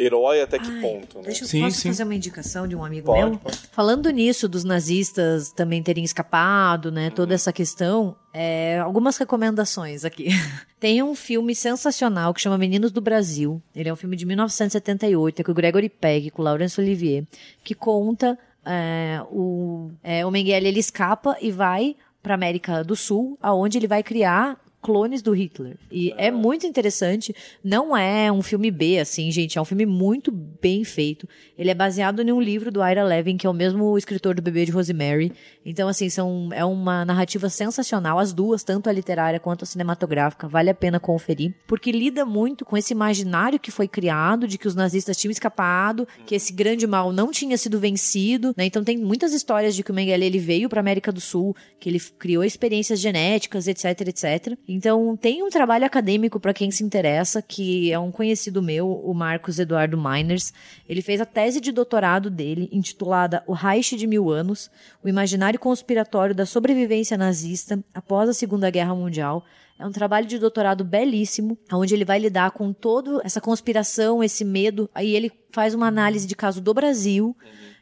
herói 0.00 0.40
até 0.40 0.58
que 0.58 0.70
Ai, 0.70 0.80
ponto, 0.80 1.18
né? 1.18 1.24
Deixa 1.24 1.44
eu 1.44 1.48
Sim, 1.48 1.62
posso 1.62 1.76
sim. 1.76 1.88
fazer 1.88 2.04
uma 2.04 2.14
indicação 2.14 2.66
de 2.66 2.74
um 2.74 2.84
amigo 2.84 3.06
Pode, 3.06 3.30
meu? 3.30 3.38
pode. 3.38 3.58
Falando 3.70 4.08
nisso, 4.10 4.48
dos 4.48 4.64
nazistas 4.64 5.52
também 5.52 5.82
terem 5.82 6.02
escapado, 6.02 6.90
né? 6.90 7.08
Uhum. 7.08 7.14
Toda 7.14 7.34
essa 7.34 7.52
questão, 7.52 8.16
é, 8.32 8.78
algumas 8.78 9.16
recomendações 9.18 10.04
aqui. 10.04 10.28
Tem 10.80 11.02
um 11.02 11.14
filme 11.14 11.54
sensacional 11.54 12.32
que 12.32 12.40
chama 12.40 12.56
Meninos 12.56 12.90
do 12.90 13.00
Brasil. 13.00 13.60
Ele 13.76 13.88
é 13.88 13.92
um 13.92 13.96
filme 13.96 14.16
de 14.16 14.24
1978, 14.24 15.40
é 15.40 15.44
com 15.44 15.52
o 15.52 15.54
Gregory 15.54 15.88
Peck, 15.88 16.30
com 16.30 16.40
o 16.40 16.44
Laurence 16.44 16.80
Olivier, 16.80 17.24
que 17.62 17.74
conta 17.74 18.38
é, 18.64 19.20
o, 19.30 19.90
é, 20.02 20.24
o 20.24 20.30
Mengele 20.30 20.68
ele 20.68 20.80
escapa 20.80 21.36
e 21.40 21.50
vai 21.50 21.96
para 22.22 22.34
América 22.34 22.84
do 22.84 22.94
Sul, 22.94 23.38
aonde 23.40 23.78
ele 23.78 23.86
vai 23.86 24.02
criar 24.02 24.58
clones 24.82 25.22
do 25.22 25.32
Hitler. 25.32 25.76
E 25.90 26.12
é 26.16 26.30
muito 26.30 26.66
interessante. 26.66 27.34
Não 27.62 27.96
é 27.96 28.32
um 28.32 28.42
filme 28.42 28.70
B, 28.70 28.98
assim, 28.98 29.30
gente. 29.30 29.58
É 29.58 29.60
um 29.60 29.64
filme 29.64 29.84
muito 29.84 30.32
bem 30.32 30.84
feito. 30.84 31.28
Ele 31.56 31.70
é 31.70 31.74
baseado 31.74 32.20
em 32.20 32.32
um 32.32 32.40
livro 32.40 32.70
do 32.70 32.84
Ira 32.84 33.04
Levin, 33.04 33.36
que 33.36 33.46
é 33.46 33.50
o 33.50 33.54
mesmo 33.54 33.96
escritor 33.98 34.34
do 34.34 34.42
Bebê 34.42 34.64
de 34.64 34.72
Rosemary. 34.72 35.32
Então, 35.64 35.88
assim, 35.88 36.08
são, 36.08 36.48
é 36.52 36.64
uma 36.64 37.04
narrativa 37.04 37.48
sensacional. 37.48 38.18
As 38.18 38.32
duas, 38.32 38.64
tanto 38.64 38.88
a 38.88 38.92
literária 38.92 39.38
quanto 39.38 39.64
a 39.64 39.66
cinematográfica. 39.66 40.48
Vale 40.48 40.70
a 40.70 40.74
pena 40.74 40.98
conferir. 40.98 41.54
Porque 41.66 41.92
lida 41.92 42.24
muito 42.24 42.64
com 42.64 42.76
esse 42.76 42.92
imaginário 42.92 43.60
que 43.60 43.70
foi 43.70 43.86
criado 43.86 44.48
de 44.48 44.56
que 44.56 44.66
os 44.66 44.74
nazistas 44.74 45.16
tinham 45.16 45.32
escapado, 45.32 46.08
que 46.24 46.34
esse 46.34 46.52
grande 46.52 46.86
mal 46.86 47.12
não 47.12 47.30
tinha 47.30 47.58
sido 47.58 47.78
vencido. 47.78 48.54
Né? 48.56 48.64
Então, 48.64 48.82
tem 48.82 48.96
muitas 48.96 49.32
histórias 49.32 49.74
de 49.74 49.82
que 49.82 49.90
o 49.90 49.94
Mengele 49.94 50.24
ele 50.24 50.38
veio 50.38 50.68
para 50.68 50.80
América 50.80 51.12
do 51.12 51.20
Sul, 51.20 51.54
que 51.78 51.88
ele 51.88 52.00
criou 52.18 52.42
experiências 52.42 52.98
genéticas, 52.98 53.68
etc, 53.68 54.00
etc. 54.08 54.58
Então, 54.72 55.16
tem 55.16 55.42
um 55.42 55.50
trabalho 55.50 55.84
acadêmico 55.84 56.38
para 56.38 56.54
quem 56.54 56.70
se 56.70 56.84
interessa, 56.84 57.42
que 57.42 57.90
é 57.90 57.98
um 57.98 58.12
conhecido 58.12 58.62
meu, 58.62 58.88
o 58.88 59.12
Marcos 59.12 59.58
Eduardo 59.58 59.98
Miners. 59.98 60.52
Ele 60.88 61.02
fez 61.02 61.20
a 61.20 61.26
tese 61.26 61.60
de 61.60 61.72
doutorado 61.72 62.30
dele, 62.30 62.68
intitulada 62.70 63.42
O 63.48 63.52
Reich 63.52 63.96
de 63.96 64.06
Mil 64.06 64.30
Anos, 64.30 64.70
o 65.02 65.08
imaginário 65.08 65.58
conspiratório 65.58 66.36
da 66.36 66.46
sobrevivência 66.46 67.18
nazista 67.18 67.82
após 67.92 68.28
a 68.28 68.32
Segunda 68.32 68.70
Guerra 68.70 68.94
Mundial. 68.94 69.44
É 69.76 69.84
um 69.84 69.90
trabalho 69.90 70.28
de 70.28 70.38
doutorado 70.38 70.84
belíssimo, 70.84 71.58
onde 71.72 71.92
ele 71.92 72.04
vai 72.04 72.20
lidar 72.20 72.52
com 72.52 72.72
toda 72.72 73.20
essa 73.24 73.40
conspiração, 73.40 74.22
esse 74.22 74.44
medo. 74.44 74.88
Aí 74.94 75.16
ele 75.16 75.32
faz 75.50 75.74
uma 75.74 75.88
análise 75.88 76.28
de 76.28 76.36
caso 76.36 76.60
do 76.60 76.72
Brasil, 76.72 77.36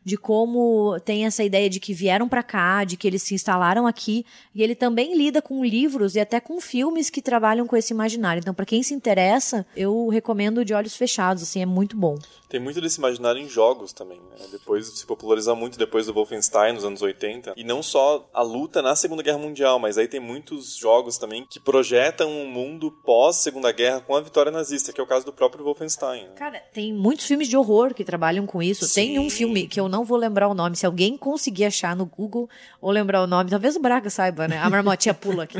de 0.09 0.17
como 0.17 0.99
tem 1.05 1.27
essa 1.27 1.45
ideia 1.45 1.69
de 1.69 1.79
que 1.79 1.93
vieram 1.93 2.27
para 2.27 2.43
cá, 2.43 2.83
de 2.83 2.97
que 2.97 3.07
eles 3.07 3.23
se 3.23 3.35
instalaram 3.35 3.87
aqui, 3.87 4.25
e 4.55 4.63
ele 4.63 4.75
também 4.75 5.15
lida 5.15 5.43
com 5.43 5.63
livros 5.63 6.17
e 6.17 6.21
até 6.21 6.41
com 6.41 6.59
filmes 6.63 7.11
que 7.11 7.21
trabalham 7.21 7.67
com 7.67 7.77
esse 7.77 7.93
imaginário. 7.93 8.41
Então, 8.41 8.55
para 8.55 8.65
quem 8.65 8.83
se 8.83 8.95
interessa, 8.95 9.67
eu 9.77 10.09
recomendo 10.09 10.65
de 10.65 10.73
olhos 10.73 10.97
fechados, 10.97 11.43
assim, 11.43 11.61
é 11.61 11.67
muito 11.67 11.95
bom. 11.95 12.17
Tem 12.49 12.59
muito 12.59 12.81
desse 12.81 12.99
imaginário 12.99 13.43
em 13.43 13.49
jogos 13.49 13.93
também, 13.93 14.19
né? 14.19 14.47
Depois 14.51 14.87
se 14.87 15.05
popularizar 15.05 15.55
muito 15.55 15.79
depois 15.79 16.07
do 16.07 16.15
Wolfenstein 16.15 16.73
nos 16.73 16.85
anos 16.85 17.03
80. 17.03 17.53
E 17.55 17.63
não 17.63 17.83
só 17.83 18.27
a 18.33 18.41
luta 18.41 18.81
na 18.81 18.97
Segunda 18.97 19.23
Guerra 19.23 19.37
Mundial, 19.37 19.79
mas 19.79 19.99
aí 19.99 20.09
tem 20.09 20.19
muitos 20.19 20.75
jogos 20.75 21.19
também 21.19 21.47
que 21.51 21.61
projetam 21.61 22.31
um 22.31 22.47
mundo 22.47 22.91
pós 23.05 23.37
Segunda 23.37 23.71
Guerra 23.71 24.01
com 24.01 24.17
a 24.17 24.21
vitória 24.23 24.51
nazista, 24.51 24.91
que 24.91 25.01
é 25.01 25.05
o 25.05 25.07
caso 25.07 25.27
do 25.27 25.33
próprio 25.33 25.63
Wolfenstein. 25.63 26.23
Né? 26.23 26.31
Cara, 26.37 26.59
tem 26.73 26.95
muitos 26.95 27.27
filmes 27.27 27.49
de 27.49 27.57
horror 27.57 27.93
que 27.93 28.05
trabalham 28.05 28.47
com 28.47 28.63
isso. 28.63 28.87
Sim. 28.87 28.95
Tem 28.95 29.19
um 29.19 29.29
filme 29.29 29.69
que 29.69 29.79
eu 29.79 29.89
não 29.89 29.98
vou 30.05 30.19
lembrar 30.19 30.49
o 30.49 30.55
nome, 30.55 30.77
se 30.77 30.87
alguém 30.87 31.17
conseguir 31.17 31.65
achar 31.65 31.95
no 31.95 32.07
Google 32.07 32.49
ou 32.81 32.91
lembrar 32.91 33.23
o 33.23 33.27
nome, 33.27 33.51
talvez 33.51 33.77
o 33.77 33.81
Braga 33.81 34.11
saiba, 34.11 34.49
né? 34.49 34.59
A 34.59 34.69
marmotinha 34.71 35.15
pula 35.15 35.45
aqui. 35.45 35.59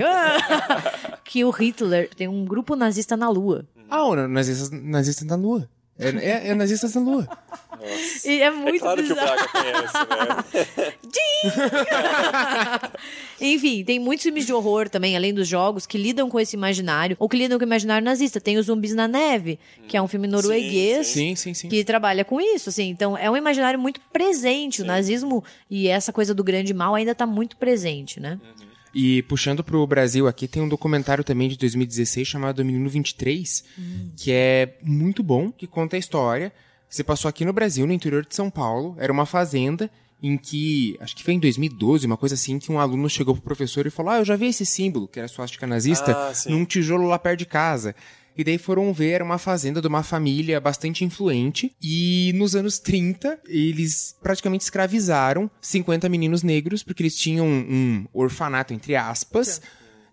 que 1.25 1.45
o 1.45 1.51
Hitler 1.51 2.11
tem 2.15 2.29
um 2.29 2.45
grupo 2.45 2.75
nazista 2.75 3.17
na 3.17 3.29
Lua. 3.29 3.65
Ah, 3.89 4.05
o 4.05 4.15
nazista, 4.29 4.75
nazista 4.77 5.25
na 5.25 5.37
Lua. 5.37 5.69
É, 5.99 6.09
é, 6.09 6.49
é 6.49 6.55
na 6.55 6.65
Lua. 7.01 7.29
E 8.25 8.41
é 8.43 8.51
muito 8.51 8.77
É 8.77 8.79
claro 8.79 9.03
que 9.03 9.13
o 9.13 9.15
bizarro. 9.15 9.37
Braga 9.37 9.49
conhece, 9.49 9.95
né? 9.95 10.93
Enfim, 13.41 13.85
tem 13.85 13.99
muitos 13.99 14.25
filmes 14.25 14.45
de 14.47 14.53
horror 14.53 14.89
também, 14.89 15.17
além 15.17 15.33
dos 15.33 15.47
jogos, 15.47 15.87
que 15.87 15.97
lidam 15.97 16.29
com 16.29 16.41
esse 16.41 16.57
imaginário, 16.57 17.17
ou 17.21 17.29
que 17.29 17.37
lidam 17.37 17.59
com 17.59 17.65
o 17.65 17.69
imaginário 17.69 18.05
nazista. 18.05 18.41
Tem 18.41 18.59
os 18.59 18.67
Zumbis 18.67 18.95
na 18.95 19.07
Neve, 19.07 19.59
que 19.87 19.97
é 19.97 20.03
um 20.03 20.09
filme 20.09 20.27
norueguês. 20.27 21.07
Sim, 21.07 21.35
sim, 21.37 21.55
sim. 21.55 21.69
Que 21.69 21.85
trabalha 21.85 22.25
com 22.25 22.41
isso, 22.41 22.69
assim. 22.69 22.89
Então, 22.89 23.17
é 23.17 23.31
um 23.31 23.37
imaginário 23.37 23.79
muito 23.79 24.01
presente. 24.13 24.83
O 24.83 24.85
nazismo 24.85 25.45
e 25.71 25.89
essa 25.89 26.13
coisa 26.13 26.35
do 26.35 26.43
grande 26.43 26.75
mal 26.75 26.95
ainda 26.95 27.15
tá 27.15 27.27
muito 27.27 27.57
presente, 27.57 28.19
né? 28.19 28.39
E 28.95 29.23
puxando 29.23 29.63
pro 29.63 29.87
Brasil 29.87 30.27
aqui, 30.27 30.49
tem 30.49 30.63
um 30.63 30.69
documentário 30.69 31.23
também 31.23 31.49
de 31.49 31.57
2016 31.59 32.27
chamado 32.27 32.65
Menino 32.65 32.89
23, 32.89 33.65
que 34.17 34.33
é 34.33 34.77
muito 34.83 35.23
bom, 35.23 35.53
que 35.53 35.67
conta 35.67 35.95
a 35.97 35.99
história. 35.99 36.53
Se 36.89 37.05
passou 37.05 37.29
aqui 37.29 37.45
no 37.45 37.53
Brasil, 37.53 37.87
no 37.87 37.93
interior 37.93 38.25
de 38.25 38.35
São 38.35 38.51
Paulo, 38.51 38.97
era 38.99 39.13
uma 39.13 39.27
fazenda 39.27 39.91
em 40.23 40.37
que, 40.37 40.97
acho 41.01 41.15
que 41.15 41.23
foi 41.23 41.35
em 41.35 41.39
2012, 41.39 42.07
uma 42.07 42.17
coisa 42.17 42.35
assim, 42.35 42.59
que 42.59 42.73
um 42.73 42.81
aluno 42.81 43.09
chegou 43.09 43.35
pro 43.35 43.43
professor 43.43 43.87
e 43.87 43.91
falou: 43.91 44.13
"Ah, 44.13 44.19
eu 44.19 44.25
já 44.25 44.35
vi 44.37 44.47
esse 44.47 44.67
símbolo, 44.67 45.07
que 45.07 45.19
era 45.19 45.29
suástica 45.29 45.67
nazista, 45.67 46.13
Ah, 46.13 46.33
num 46.49 46.65
tijolo 46.65 47.07
lá 47.07 47.19
perto 47.19 47.39
de 47.41 47.47
casa". 47.47 47.95
E 48.37 48.45
daí 48.45 48.57
foram 48.57 48.93
ver 48.93 49.21
uma 49.21 49.37
fazenda 49.37 49.81
de 49.81 49.89
uma 49.89 50.03
família 50.05 50.61
bastante 50.61 51.05
influente. 51.05 51.75
E 51.83 52.33
nos 52.37 52.55
anos 52.55 52.79
30, 52.79 53.37
eles 53.49 54.17
praticamente 54.23 54.63
escravizaram 54.63 55.51
50 55.61 56.09
meninos 56.09 56.45
negros, 56.45 56.85
porque 56.85 57.03
eles 57.03 57.17
tinham 57.17 57.45
um 57.47 58.07
orfanato, 58.13 58.73
entre 58.73 58.95
aspas. 58.95 59.61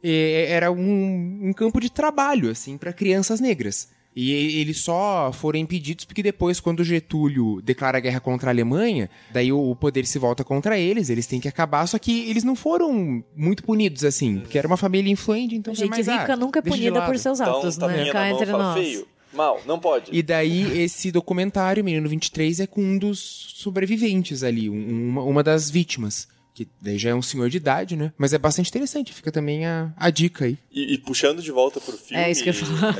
E 0.03 0.45
era 0.49 0.71
um, 0.71 1.39
um 1.49 1.53
campo 1.53 1.79
de 1.79 1.89
trabalho, 1.89 2.49
assim, 2.49 2.77
para 2.79 2.91
crianças 2.91 3.39
negras. 3.39 3.89
E 4.15 4.31
eles 4.31 4.79
só 4.79 5.29
foram 5.33 5.59
impedidos 5.59 6.05
porque 6.05 6.23
depois, 6.23 6.61
quando 6.61 6.85
Getúlio 6.85 7.61
declara 7.61 7.99
guerra 7.99 8.21
contra 8.21 8.49
a 8.49 8.53
Alemanha, 8.53 9.09
daí 9.33 9.51
o 9.51 9.75
poder 9.75 10.05
se 10.05 10.17
volta 10.17 10.41
contra 10.41 10.79
eles, 10.79 11.09
eles 11.09 11.27
têm 11.27 11.41
que 11.41 11.49
acabar, 11.49 11.85
só 11.85 11.99
que 11.99 12.29
eles 12.29 12.43
não 12.45 12.55
foram 12.55 13.21
muito 13.35 13.61
punidos 13.63 14.05
assim, 14.05 14.39
porque 14.39 14.57
era 14.57 14.67
uma 14.67 14.77
família 14.77 15.11
influente, 15.11 15.53
então 15.55 15.75
gente 15.75 15.89
mais, 15.89 16.07
rica 16.07 16.31
ah, 16.33 16.35
nunca 16.37 16.59
é 16.59 16.61
punida 16.61 17.01
por 17.05 17.17
seus 17.19 17.41
Então, 17.41 17.57
atos, 17.59 17.75
tapinha 17.75 17.99
né? 17.99 18.05
na 18.05 18.11
Cá 18.13 18.29
entre 18.31 18.45
nós. 18.53 18.79
feio, 18.79 19.05
mal, 19.33 19.61
não 19.67 19.77
pode. 19.79 20.09
E 20.17 20.23
daí, 20.23 20.79
esse 20.81 21.11
documentário, 21.11 21.83
Menino 21.83 22.07
23, 22.07 22.61
é 22.61 22.67
com 22.67 22.81
um 22.81 22.97
dos 22.97 23.19
sobreviventes 23.55 24.43
ali, 24.43 24.69
um- 24.69 25.09
uma, 25.09 25.23
uma 25.23 25.43
das 25.43 25.69
vítimas. 25.69 26.27
Que 26.55 26.67
daí 26.81 26.97
já 26.97 27.09
é 27.09 27.13
um 27.13 27.21
senhor 27.21 27.49
de 27.49 27.57
idade, 27.57 27.97
né? 27.97 28.13
Mas 28.17 28.31
é 28.31 28.37
bastante 28.37 28.69
interessante, 28.69 29.13
fica 29.13 29.29
também 29.29 29.65
a, 29.65 29.93
a 29.97 30.09
dica 30.09 30.45
aí. 30.45 30.57
E, 30.71 30.93
e 30.93 30.97
puxando 30.97 31.41
de 31.41 31.51
volta 31.51 31.81
pro 31.81 31.97
filme. 31.97 32.23
É 32.23 32.31
isso 32.31 32.41
que 32.41 32.49
eu 32.49 32.53
ia 32.53 32.65
falar. 32.65 32.95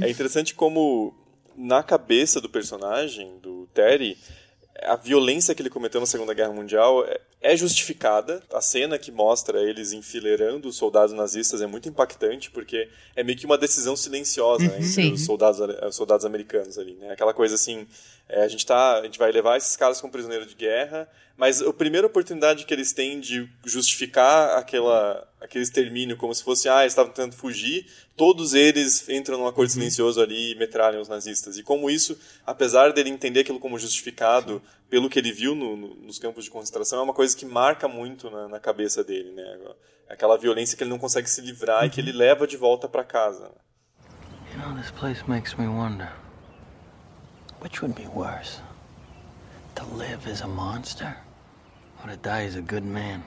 é 0.00 0.10
interessante 0.10 0.54
como, 0.54 1.14
na 1.54 1.82
cabeça 1.82 2.40
do 2.40 2.48
personagem, 2.48 3.38
do 3.42 3.68
Terry, 3.74 4.16
a 4.82 4.96
violência 4.96 5.54
que 5.54 5.60
ele 5.60 5.70
cometeu 5.70 6.00
na 6.00 6.06
Segunda 6.06 6.32
Guerra 6.32 6.52
Mundial 6.52 7.04
é, 7.04 7.20
é 7.42 7.56
justificada. 7.56 8.42
A 8.52 8.60
cena 8.60 8.98
que 8.98 9.12
mostra 9.12 9.60
eles 9.60 9.92
enfileirando 9.92 10.68
os 10.68 10.76
soldados 10.76 11.14
nazistas 11.14 11.60
é 11.60 11.66
muito 11.66 11.88
impactante, 11.88 12.50
porque 12.50 12.88
é 13.14 13.22
meio 13.22 13.36
que 13.36 13.46
uma 13.46 13.58
decisão 13.58 13.96
silenciosa 13.96 14.64
né, 14.64 14.76
entre 14.76 14.84
Sim. 14.84 15.12
os 15.12 15.24
soldados, 15.24 15.60
os 15.86 15.96
soldados 15.96 16.24
americanos 16.24 16.78
ali. 16.78 16.94
Né? 16.94 17.12
Aquela 17.12 17.34
coisa 17.34 17.54
assim, 17.56 17.86
é, 18.30 18.42
a, 18.44 18.48
gente 18.48 18.64
tá, 18.64 18.98
a 18.98 19.02
gente 19.04 19.18
vai 19.18 19.30
levar 19.32 19.56
esses 19.56 19.76
caras 19.76 20.00
como 20.00 20.12
prisioneiros 20.12 20.48
de 20.48 20.54
guerra, 20.54 21.08
mas 21.36 21.60
a 21.62 21.72
primeira 21.72 22.06
oportunidade 22.06 22.64
que 22.64 22.72
eles 22.74 22.92
têm 22.92 23.18
de 23.18 23.48
justificar 23.64 24.58
aquela, 24.58 25.26
aquele 25.40 25.64
extermínio 25.64 26.16
como 26.16 26.34
se 26.34 26.44
fosse, 26.44 26.68
ah, 26.68 26.80
eles 26.82 26.92
estavam 26.92 27.12
tentando 27.12 27.34
fugir, 27.34 27.86
todos 28.16 28.52
eles 28.54 29.08
entram 29.08 29.38
num 29.38 29.46
acordo 29.46 29.70
silencioso 29.72 30.20
ali 30.20 30.52
e 30.52 30.54
metralham 30.54 31.00
os 31.00 31.08
nazistas. 31.08 31.56
E 31.58 31.62
como 31.62 31.90
isso, 31.90 32.18
apesar 32.46 32.92
dele 32.92 33.08
entender 33.10 33.40
aquilo 33.40 33.58
como 33.58 33.78
justificado 33.78 34.62
pelo 34.90 35.08
que 35.08 35.18
ele 35.18 35.32
viu 35.32 35.54
no- 35.54 35.76
no- 35.76 35.94
nos 35.96 36.18
campos 36.18 36.44
de 36.44 36.50
concentração, 36.50 36.98
é 36.98 37.02
uma 37.02 37.14
coisa 37.14 37.36
que 37.36 37.46
marca 37.46 37.88
muito 37.88 38.28
na, 38.30 38.48
na 38.48 38.60
cabeça 38.60 39.02
dele, 39.02 39.30
né? 39.32 39.58
Aquela 40.08 40.36
violência 40.36 40.76
que 40.76 40.82
ele 40.82 40.90
não 40.90 40.98
consegue 40.98 41.30
se 41.30 41.40
livrar 41.40 41.86
e 41.86 41.90
que 41.90 42.00
ele 42.00 42.12
leva 42.12 42.46
de 42.46 42.56
volta 42.56 42.88
para 42.88 43.02
casa. 43.04 43.44
né? 43.44 43.54
You 44.52 44.58
know, 44.58 44.76
this 44.76 44.90
place 44.90 45.22
makes 45.28 45.54
me 45.54 45.66
wonder. 45.68 46.10
Which 47.62 47.82
would 47.82 47.94
be 47.94 48.08
worse? 48.08 48.60
To 49.76 49.84
live 49.96 50.26
as 50.30 50.42
a 50.42 50.48
monster? 50.48 51.16
Or 52.02 52.10
to 52.10 52.16
die 52.16 52.46
as 52.46 52.56
a 52.56 52.60
good 52.60 52.86
man? 52.86 53.22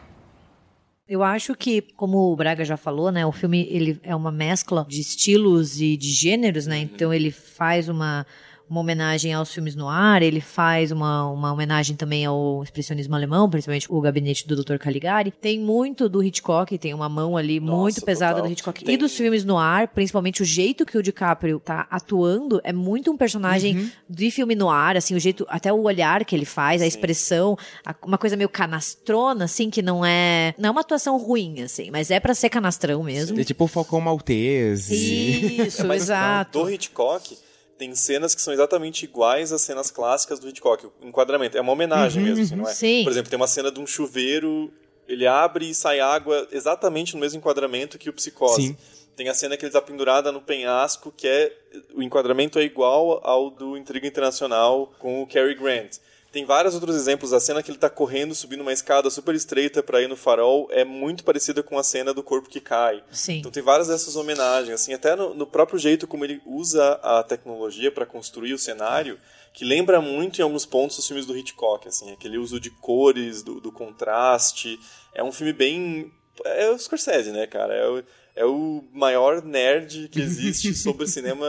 Eu 1.08 1.22
acho 1.22 1.54
que, 1.54 1.82
como 1.82 2.32
o 2.32 2.36
Braga 2.36 2.64
já 2.64 2.78
falou, 2.78 3.12
né, 3.12 3.26
o 3.26 3.32
filme 3.32 3.68
ele 3.70 4.00
é 4.04 4.16
uma 4.16 4.32
mescla 4.32 4.86
de 4.88 5.02
estilos 5.02 5.82
e 5.82 5.98
de 5.98 6.10
gêneros, 6.10 6.66
né? 6.66 6.80
Então 6.80 7.14
ele 7.14 7.30
faz 7.30 7.90
uma 7.90 8.26
uma 8.70 8.80
homenagem 8.80 9.34
aos 9.34 9.54
filmes 9.54 9.76
no 9.76 9.88
ar, 9.88 10.22
ele 10.24 10.42
faz 10.42 10.92
uma, 10.92 11.30
uma 11.30 11.52
homenagem 11.54 11.96
também 11.96 12.26
ao 12.26 12.64
expressionismo 12.64 13.14
alemão, 13.16 13.50
principalmente 13.50 13.86
o 13.92 14.02
gabinete 14.02 14.48
do 14.48 14.56
Dr. 14.64 14.78
Caligari. 14.78 15.32
Tem 15.32 15.60
muito 15.60 16.10
do 16.10 16.24
Hitchcock, 16.24 16.76
tem 16.78 16.94
uma 16.94 17.08
mão 17.08 17.38
ali 17.38 17.60
Nossa, 17.60 17.78
muito 17.82 18.02
pesada 18.02 18.36
total. 18.36 18.48
do 18.48 18.52
Hitchcock. 18.54 18.84
Tem- 18.84 18.96
E 18.96 18.98
dos 18.98 19.16
filmes 19.16 19.44
no 19.46 19.58
ar, 19.58 19.90
principalmente 19.90 20.42
o 20.42 20.46
jeito 20.46 20.86
que 20.86 20.98
o 20.98 21.04
DiCaprio 21.04 21.60
tá 21.60 21.86
atuando, 21.92 22.60
é 22.64 22.74
muito 22.74 23.12
um 23.12 23.18
personagem 23.18 23.92
de 24.10 24.32
filme 24.32 24.56
no 24.56 24.70
ar, 24.70 24.98
assim, 24.98 25.14
o 25.16 25.20
jeito, 25.20 25.46
até 25.50 25.72
o 25.72 25.82
olhar 25.84 26.26
que 26.26 26.36
ele 26.36 26.46
faz, 26.46 26.82
a 26.82 26.88
expressão, 26.88 27.56
a- 27.86 27.94
uma 28.04 28.18
coisa 28.18 28.36
meio 28.36 28.50
canastrona, 28.50 29.46
assim, 29.46 29.70
que 29.70 29.82
não 29.82 30.04
é, 30.04 30.56
não 30.58 30.70
é 30.70 30.72
uma 30.72 30.82
atuação 30.82 31.18
ruim, 31.18 31.62
assim, 31.62 31.92
mas 31.92 32.10
é 32.10 32.20
pra 32.20 32.34
ser 32.34 32.50
canastrão 32.50 33.04
mesmo. 33.04 33.40
É 33.40 33.44
tipo 33.44 33.66
o 33.66 33.68
Falcão 33.68 34.02
Maltese. 34.02 35.68
Isso, 35.68 35.86
Mas 35.88 36.04
exato. 36.04 36.60
do 36.64 36.70
Hitchcock 36.70 37.38
tem 37.78 37.96
cenas 37.96 38.36
que 38.36 38.42
são 38.42 38.54
exatamente 38.54 39.04
iguais 39.04 39.52
às 39.52 39.62
cenas 39.62 39.92
clássicas 39.92 40.40
do 40.40 40.48
Hitchcock. 40.48 40.86
O 40.86 41.08
enquadramento 41.08 41.58
é 41.58 41.62
uma 41.62 41.72
homenagem 41.72 42.24
mesmo, 42.24 42.44
assim, 42.44 42.56
não 42.56 42.66
é? 42.66 42.68
Uhum, 42.68 42.74
sim. 42.74 43.04
Por 43.04 43.12
exemplo, 43.12 43.30
tem 43.30 43.38
uma 43.38 43.48
cena 43.48 43.72
de 43.72 43.80
um 43.80 43.88
chuveiro, 43.88 44.72
ele 45.08 45.28
abre 45.28 45.70
e 45.70 45.76
sai 45.76 46.00
água 46.00 46.48
exatamente 46.52 47.14
no 47.16 47.20
mesmo 47.20 47.40
enquadramento 47.40 47.98
que 47.98 48.10
o 48.10 48.14
Psicose. 48.14 48.68
Sim. 48.68 48.78
Tem 49.16 49.30
a 49.30 49.34
cena 49.34 49.56
que 49.56 49.64
ele 49.64 49.70
está 49.70 49.82
pendurada 49.82 50.32
no 50.32 50.42
penhasco, 50.42 51.14
que 51.16 51.28
é 51.28 51.56
o 51.94 52.02
enquadramento 52.02 52.58
é 52.58 52.64
igual 52.64 53.22
ao 53.24 53.50
do 53.52 53.78
Intriga 53.78 54.08
Internacional 54.08 54.92
com 54.98 55.22
o 55.22 55.28
Cary 55.28 55.54
Grant. 55.54 55.98
Tem 56.34 56.46
vários 56.46 56.74
outros 56.74 56.96
exemplos. 56.96 57.32
A 57.32 57.40
cena 57.40 57.62
que 57.62 57.70
ele 57.70 57.78
tá 57.78 57.92
correndo, 57.92 58.34
subindo 58.34 58.62
uma 58.62 58.74
escada 58.74 59.08
super 59.12 59.36
estreita 59.36 59.84
para 59.84 60.02
ir 60.02 60.10
no 60.10 60.18
farol 60.18 60.68
é 60.72 60.84
muito 60.84 61.24
parecida 61.24 61.62
com 61.62 61.78
a 61.78 61.84
cena 61.84 62.12
do 62.12 62.24
corpo 62.24 62.50
que 62.50 62.60
cai. 62.60 63.04
Sim. 63.12 63.38
Então 63.38 63.52
tem 63.52 63.62
várias 63.62 63.88
dessas 63.88 64.16
homenagens, 64.16 64.82
assim, 64.82 64.96
até 64.96 65.16
no, 65.16 65.36
no 65.36 65.46
próprio 65.46 65.78
jeito 65.78 66.08
como 66.08 66.26
ele 66.26 66.42
usa 66.44 66.94
a 67.04 67.22
tecnologia 67.22 67.92
para 67.92 68.04
construir 68.04 68.52
o 68.52 68.58
cenário, 68.58 69.20
que 69.54 69.64
lembra 69.64 70.02
muito 70.02 70.40
em 70.40 70.42
alguns 70.42 70.66
pontos 70.66 70.98
os 70.98 71.06
filmes 71.06 71.28
do 71.28 71.38
Hitchcock, 71.38 71.88
assim, 71.88 72.12
aquele 72.12 72.40
uso 72.40 72.60
de 72.60 72.72
cores, 72.72 73.44
do, 73.44 73.62
do 73.62 73.72
contraste. 73.72 74.80
É 75.14 75.24
um 75.24 75.32
filme 75.32 75.54
bem. 75.54 76.12
É 76.46 76.72
o 76.72 76.80
Scorsese, 76.80 77.32
né, 77.32 77.46
cara? 77.46 77.76
É 77.76 77.88
o, 77.88 78.04
é 78.38 78.46
o 78.46 78.84
maior 78.92 79.44
nerd 79.44 80.10
que 80.10 80.20
existe 80.20 80.74
sobre 80.74 81.06
cinema 81.06 81.46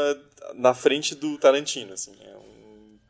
na 0.52 0.74
frente 0.74 1.14
do 1.14 1.38
Tarantino, 1.38 1.94
assim. 1.94 2.12
É 2.22 2.33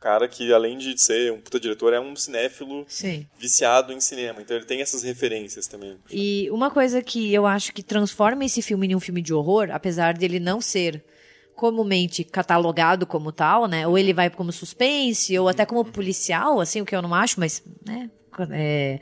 cara 0.05 0.29
que, 0.29 0.53
além 0.53 0.77
de 0.77 1.01
ser 1.01 1.33
um 1.33 1.41
puta 1.41 1.59
diretor, 1.59 1.95
é 1.95 1.99
um 1.99 2.15
cinéfilo 2.15 2.85
Sim. 2.87 3.27
viciado 3.39 3.91
em 3.91 3.99
cinema. 4.01 4.43
Então 4.43 4.55
ele 4.55 4.67
tem 4.67 4.83
essas 4.83 5.03
referências 5.03 5.67
também. 5.67 5.97
E 6.11 6.47
uma 6.51 6.71
coisa 6.71 7.01
que 7.01 7.33
eu 7.33 7.47
acho 7.47 7.73
que 7.73 7.83
transforma 7.83 8.45
esse 8.45 8.61
filme 8.61 8.87
em 8.87 8.95
um 8.95 9.01
filme 9.01 9.23
de 9.23 9.33
horror, 9.33 9.71
apesar 9.73 10.13
dele 10.13 10.39
não 10.39 10.61
ser 10.61 11.03
comumente 11.57 12.23
catalogado 12.23 13.07
como 13.07 13.33
tal, 13.33 13.67
né? 13.67 13.87
Ou 13.87 13.97
ele 13.97 14.13
vai 14.13 14.29
como 14.29 14.53
suspense, 14.53 15.39
ou 15.39 15.49
até 15.49 15.65
como 15.65 15.83
policial, 15.87 16.61
assim, 16.61 16.83
o 16.83 16.85
que 16.85 16.95
eu 16.95 17.01
não 17.01 17.15
acho, 17.15 17.41
mas, 17.41 17.63
né? 17.87 18.11
é, 18.51 19.01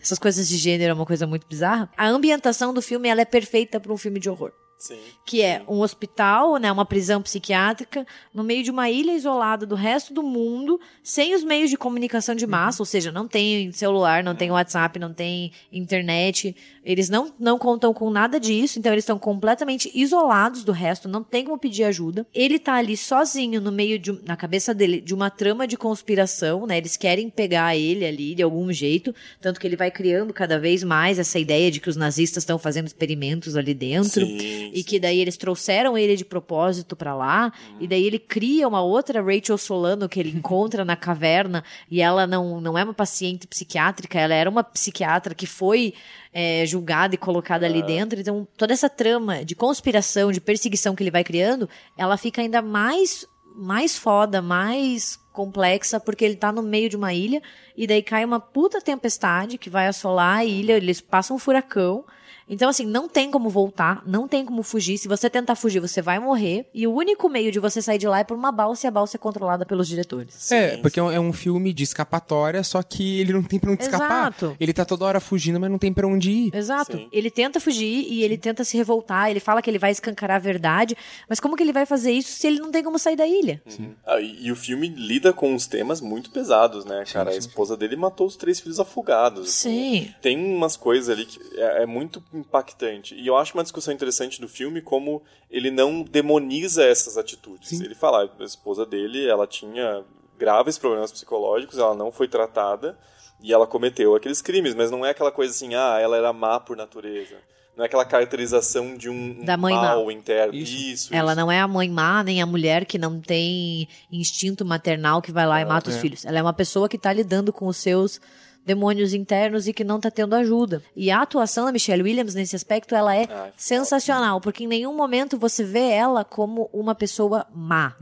essas 0.00 0.20
coisas 0.20 0.48
de 0.48 0.56
gênero 0.56 0.92
é 0.92 0.94
uma 0.94 1.06
coisa 1.06 1.26
muito 1.26 1.48
bizarra. 1.48 1.90
A 1.96 2.06
ambientação 2.06 2.72
do 2.72 2.80
filme 2.80 3.08
ela 3.08 3.22
é 3.22 3.24
perfeita 3.24 3.80
para 3.80 3.92
um 3.92 3.96
filme 3.96 4.20
de 4.20 4.30
horror. 4.30 4.52
Sim. 4.84 4.98
que 5.24 5.40
é 5.40 5.62
um 5.66 5.80
hospital, 5.80 6.58
né, 6.58 6.70
uma 6.70 6.84
prisão 6.84 7.22
psiquiátrica, 7.22 8.06
no 8.34 8.44
meio 8.44 8.62
de 8.62 8.70
uma 8.70 8.90
ilha 8.90 9.12
isolada 9.12 9.64
do 9.64 9.74
resto 9.74 10.12
do 10.12 10.22
mundo, 10.22 10.78
sem 11.02 11.34
os 11.34 11.42
meios 11.42 11.70
de 11.70 11.78
comunicação 11.78 12.34
de 12.34 12.46
massa, 12.46 12.82
ou 12.82 12.86
seja, 12.86 13.10
não 13.10 13.26
tem 13.26 13.72
celular, 13.72 14.22
não 14.22 14.34
tem 14.34 14.50
WhatsApp, 14.50 14.98
não 14.98 15.14
tem 15.14 15.52
internet, 15.72 16.54
eles 16.84 17.08
não, 17.08 17.32
não 17.38 17.58
contam 17.58 17.94
com 17.94 18.10
nada 18.10 18.38
disso, 18.38 18.78
então 18.78 18.92
eles 18.92 19.04
estão 19.04 19.18
completamente 19.18 19.90
isolados 19.94 20.62
do 20.62 20.72
resto, 20.72 21.08
não 21.08 21.24
tem 21.24 21.44
como 21.44 21.58
pedir 21.58 21.84
ajuda. 21.84 22.26
Ele 22.34 22.58
tá 22.58 22.74
ali 22.74 22.96
sozinho 22.96 23.60
no 23.60 23.72
meio 23.72 23.98
de, 23.98 24.12
na 24.24 24.36
cabeça 24.36 24.74
dele, 24.74 25.00
de 25.00 25.14
uma 25.14 25.30
trama 25.30 25.66
de 25.66 25.76
conspiração, 25.76 26.66
né, 26.66 26.76
eles 26.76 26.96
querem 26.96 27.30
pegar 27.30 27.74
ele 27.76 28.04
ali 28.04 28.34
de 28.34 28.42
algum 28.42 28.70
jeito, 28.72 29.14
tanto 29.40 29.58
que 29.58 29.66
ele 29.66 29.76
vai 29.76 29.90
criando 29.90 30.32
cada 30.32 30.58
vez 30.58 30.84
mais 30.84 31.18
essa 31.18 31.38
ideia 31.38 31.70
de 31.70 31.80
que 31.80 31.88
os 31.88 31.96
nazistas 31.96 32.42
estão 32.42 32.58
fazendo 32.58 32.86
experimentos 32.86 33.56
ali 33.56 33.72
dentro. 33.72 34.26
Sim, 34.26 34.70
E 34.72 34.84
que 34.84 35.00
daí 35.00 35.20
eles 35.20 35.36
trouxeram 35.36 35.96
ele 35.96 36.16
de 36.16 36.24
propósito 36.24 36.94
pra 36.94 37.14
lá, 37.14 37.52
e 37.80 37.88
daí 37.88 38.04
ele 38.04 38.18
cria 38.18 38.68
uma 38.68 38.82
outra 38.82 39.22
Rachel 39.22 39.56
Solano 39.56 40.08
que 40.08 40.20
ele 40.20 40.30
encontra 40.36 40.84
na 40.84 40.96
caverna, 40.96 41.64
e 41.90 42.02
ela 42.02 42.26
não, 42.26 42.60
não 42.60 42.76
é 42.76 42.84
uma 42.84 42.94
paciente 42.94 43.46
psiquiátrica, 43.46 44.20
ela 44.20 44.34
era 44.34 44.50
uma 44.50 44.62
psiquiatra 44.62 45.34
que 45.34 45.46
foi 45.46 45.94
é, 46.34 46.66
julgada 46.74 47.14
e 47.14 47.18
colocada 47.18 47.64
ali 47.64 47.82
dentro. 47.82 48.20
Então, 48.20 48.46
toda 48.56 48.72
essa 48.72 48.90
trama 48.90 49.44
de 49.44 49.54
conspiração, 49.54 50.32
de 50.32 50.40
perseguição 50.40 50.94
que 50.94 51.02
ele 51.02 51.10
vai 51.10 51.24
criando, 51.24 51.68
ela 51.96 52.16
fica 52.16 52.42
ainda 52.42 52.60
mais, 52.60 53.26
mais 53.56 53.96
foda, 53.96 54.42
mais 54.42 55.18
complexa, 55.32 55.98
porque 55.98 56.24
ele 56.24 56.36
tá 56.36 56.52
no 56.52 56.62
meio 56.62 56.88
de 56.88 56.96
uma 56.96 57.12
ilha, 57.12 57.42
e 57.76 57.86
daí 57.86 58.02
cai 58.02 58.24
uma 58.24 58.38
puta 58.38 58.80
tempestade 58.80 59.58
que 59.58 59.70
vai 59.70 59.86
assolar 59.86 60.38
a 60.38 60.44
ilha, 60.44 60.76
eles 60.76 61.00
passam 61.00 61.36
um 61.36 61.40
furacão. 61.40 62.04
Então, 62.48 62.68
assim, 62.68 62.84
não 62.84 63.08
tem 63.08 63.30
como 63.30 63.48
voltar, 63.48 64.02
não 64.06 64.28
tem 64.28 64.44
como 64.44 64.62
fugir. 64.62 64.98
Se 64.98 65.08
você 65.08 65.30
tentar 65.30 65.54
fugir, 65.54 65.80
você 65.80 66.02
vai 66.02 66.18
morrer. 66.18 66.66
E 66.74 66.86
o 66.86 66.92
único 66.92 67.28
meio 67.28 67.50
de 67.50 67.58
você 67.58 67.80
sair 67.80 67.98
de 67.98 68.06
lá 68.06 68.18
é 68.20 68.24
por 68.24 68.36
uma 68.36 68.52
balsa 68.52 68.86
e 68.86 68.88
a 68.88 68.90
balsa 68.90 69.16
é 69.16 69.18
controlada 69.18 69.64
pelos 69.64 69.88
diretores. 69.88 70.52
é, 70.52 70.76
porque 70.78 71.00
é 71.00 71.02
um- 71.02 71.10
é 71.10 71.18
um 71.20 71.32
filme 71.32 71.72
de 71.72 71.82
escapatória, 71.84 72.62
só 72.62 72.82
que 72.82 73.20
ele 73.20 73.32
não 73.32 73.42
tem 73.42 73.58
pra 73.58 73.70
onde 73.72 73.82
escapar. 73.82 74.28
Exato. 74.28 74.56
Ele 74.60 74.72
tá 74.72 74.84
toda 74.84 75.04
hora 75.04 75.20
fugindo, 75.20 75.58
mas 75.58 75.70
não 75.70 75.78
tem 75.78 75.92
pra 75.92 76.06
onde 76.06 76.30
ir. 76.30 76.54
Exato. 76.54 76.96
Sim. 76.96 77.08
Ele 77.12 77.30
tenta 77.30 77.58
fugir 77.60 78.06
e 78.10 78.22
ele 78.22 78.36
tenta 78.36 78.62
se 78.64 78.76
revoltar. 78.76 79.30
Ele 79.30 79.40
fala 79.40 79.62
que 79.62 79.70
ele 79.70 79.78
vai 79.78 79.90
escancarar 79.90 80.36
a 80.36 80.40
verdade. 80.40 80.96
Mas 81.28 81.40
como 81.40 81.56
que 81.56 81.62
ele 81.62 81.72
vai 81.72 81.86
fazer 81.86 82.12
isso 82.12 82.32
se 82.32 82.46
ele 82.46 82.58
não 82.60 82.70
tem 82.70 82.82
como 82.84 82.98
sair 82.98 83.16
da 83.16 83.26
ilha? 83.26 83.62
Ah, 84.06 84.20
e, 84.20 84.46
e 84.46 84.52
o 84.52 84.56
filme 84.56 84.88
lida 84.88 85.32
com 85.32 85.52
uns 85.54 85.66
temas 85.66 86.00
muito 86.00 86.30
pesados, 86.30 86.84
né, 86.84 87.04
cara? 87.10 87.30
A 87.30 87.36
esposa 87.36 87.76
dele 87.76 87.96
matou 87.96 88.26
os 88.26 88.36
três 88.36 88.60
filhos 88.60 88.78
afogados. 88.78 89.48
assim. 89.48 90.04
Sim. 90.04 90.14
Tem 90.20 90.36
umas 90.38 90.76
coisas 90.76 91.08
ali 91.08 91.24
que 91.24 91.38
é, 91.58 91.82
é 91.82 91.86
muito 91.86 92.22
impactante. 92.38 93.14
E 93.14 93.26
eu 93.26 93.36
acho 93.36 93.54
uma 93.54 93.62
discussão 93.62 93.92
interessante 93.92 94.40
do 94.40 94.48
filme 94.48 94.80
como 94.80 95.22
ele 95.50 95.70
não 95.70 96.02
demoniza 96.02 96.84
essas 96.84 97.16
atitudes. 97.16 97.80
Ele 97.80 97.94
fala, 97.94 98.30
a 98.38 98.44
esposa 98.44 98.84
dele, 98.84 99.26
ela 99.26 99.46
tinha 99.46 100.04
graves 100.38 100.78
problemas 100.78 101.12
psicológicos, 101.12 101.78
ela 101.78 101.94
não 101.94 102.10
foi 102.10 102.28
tratada 102.28 102.98
e 103.40 103.52
ela 103.52 103.66
cometeu 103.66 104.14
aqueles 104.14 104.40
crimes, 104.40 104.74
mas 104.74 104.90
não 104.90 105.04
é 105.04 105.10
aquela 105.10 105.30
coisa 105.30 105.52
assim, 105.52 105.74
ah, 105.74 105.98
ela 106.00 106.16
era 106.16 106.32
má 106.32 106.58
por 106.58 106.76
natureza. 106.76 107.36
Não 107.76 107.82
é 107.82 107.86
aquela 107.86 108.04
caracterização 108.04 108.96
de 108.96 109.08
um, 109.10 109.44
Da 109.44 109.56
mãe 109.56 109.74
mal 109.74 110.06
má. 110.06 110.12
interno. 110.12 110.54
Isso. 110.54 110.76
Isso, 110.76 111.14
Ela 111.14 111.32
isso. 111.32 111.40
não 111.40 111.50
é 111.50 111.60
a 111.60 111.66
mãe 111.66 111.90
má, 111.90 112.22
nem 112.22 112.40
a 112.40 112.46
mulher 112.46 112.84
que 112.84 112.98
não 112.98 113.20
tem 113.20 113.88
instinto 114.12 114.64
maternal 114.64 115.20
que 115.20 115.32
vai 115.32 115.44
lá 115.44 115.60
e 115.60 115.64
mata 115.64 115.90
os 115.90 115.96
é. 115.96 116.00
filhos. 116.00 116.24
Ela 116.24 116.38
é 116.38 116.42
uma 116.42 116.52
pessoa 116.52 116.88
que 116.88 116.96
tá 116.96 117.12
lidando 117.12 117.52
com 117.52 117.66
os 117.66 117.76
seus 117.76 118.20
demônios 118.64 119.12
internos 119.12 119.68
e 119.68 119.72
que 119.72 119.84
não 119.84 120.00
tá 120.00 120.10
tendo 120.10 120.34
ajuda. 120.34 120.82
E 120.96 121.10
a 121.10 121.20
atuação 121.20 121.66
da 121.66 121.72
Michelle 121.72 122.02
Williams 122.02 122.34
nesse 122.34 122.56
aspecto, 122.56 122.94
ela 122.94 123.14
é 123.14 123.28
Ai, 123.30 123.52
sensacional, 123.56 124.40
porque 124.40 124.64
em 124.64 124.68
nenhum 124.68 124.94
momento 124.94 125.38
você 125.38 125.62
vê 125.62 125.90
ela 125.90 126.24
como 126.24 126.70
uma 126.72 126.94
pessoa 126.94 127.46
má. 127.54 127.94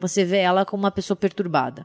Você 0.00 0.24
vê 0.24 0.38
ela 0.38 0.64
como 0.64 0.82
uma 0.84 0.90
pessoa 0.90 1.16
perturbada. 1.16 1.84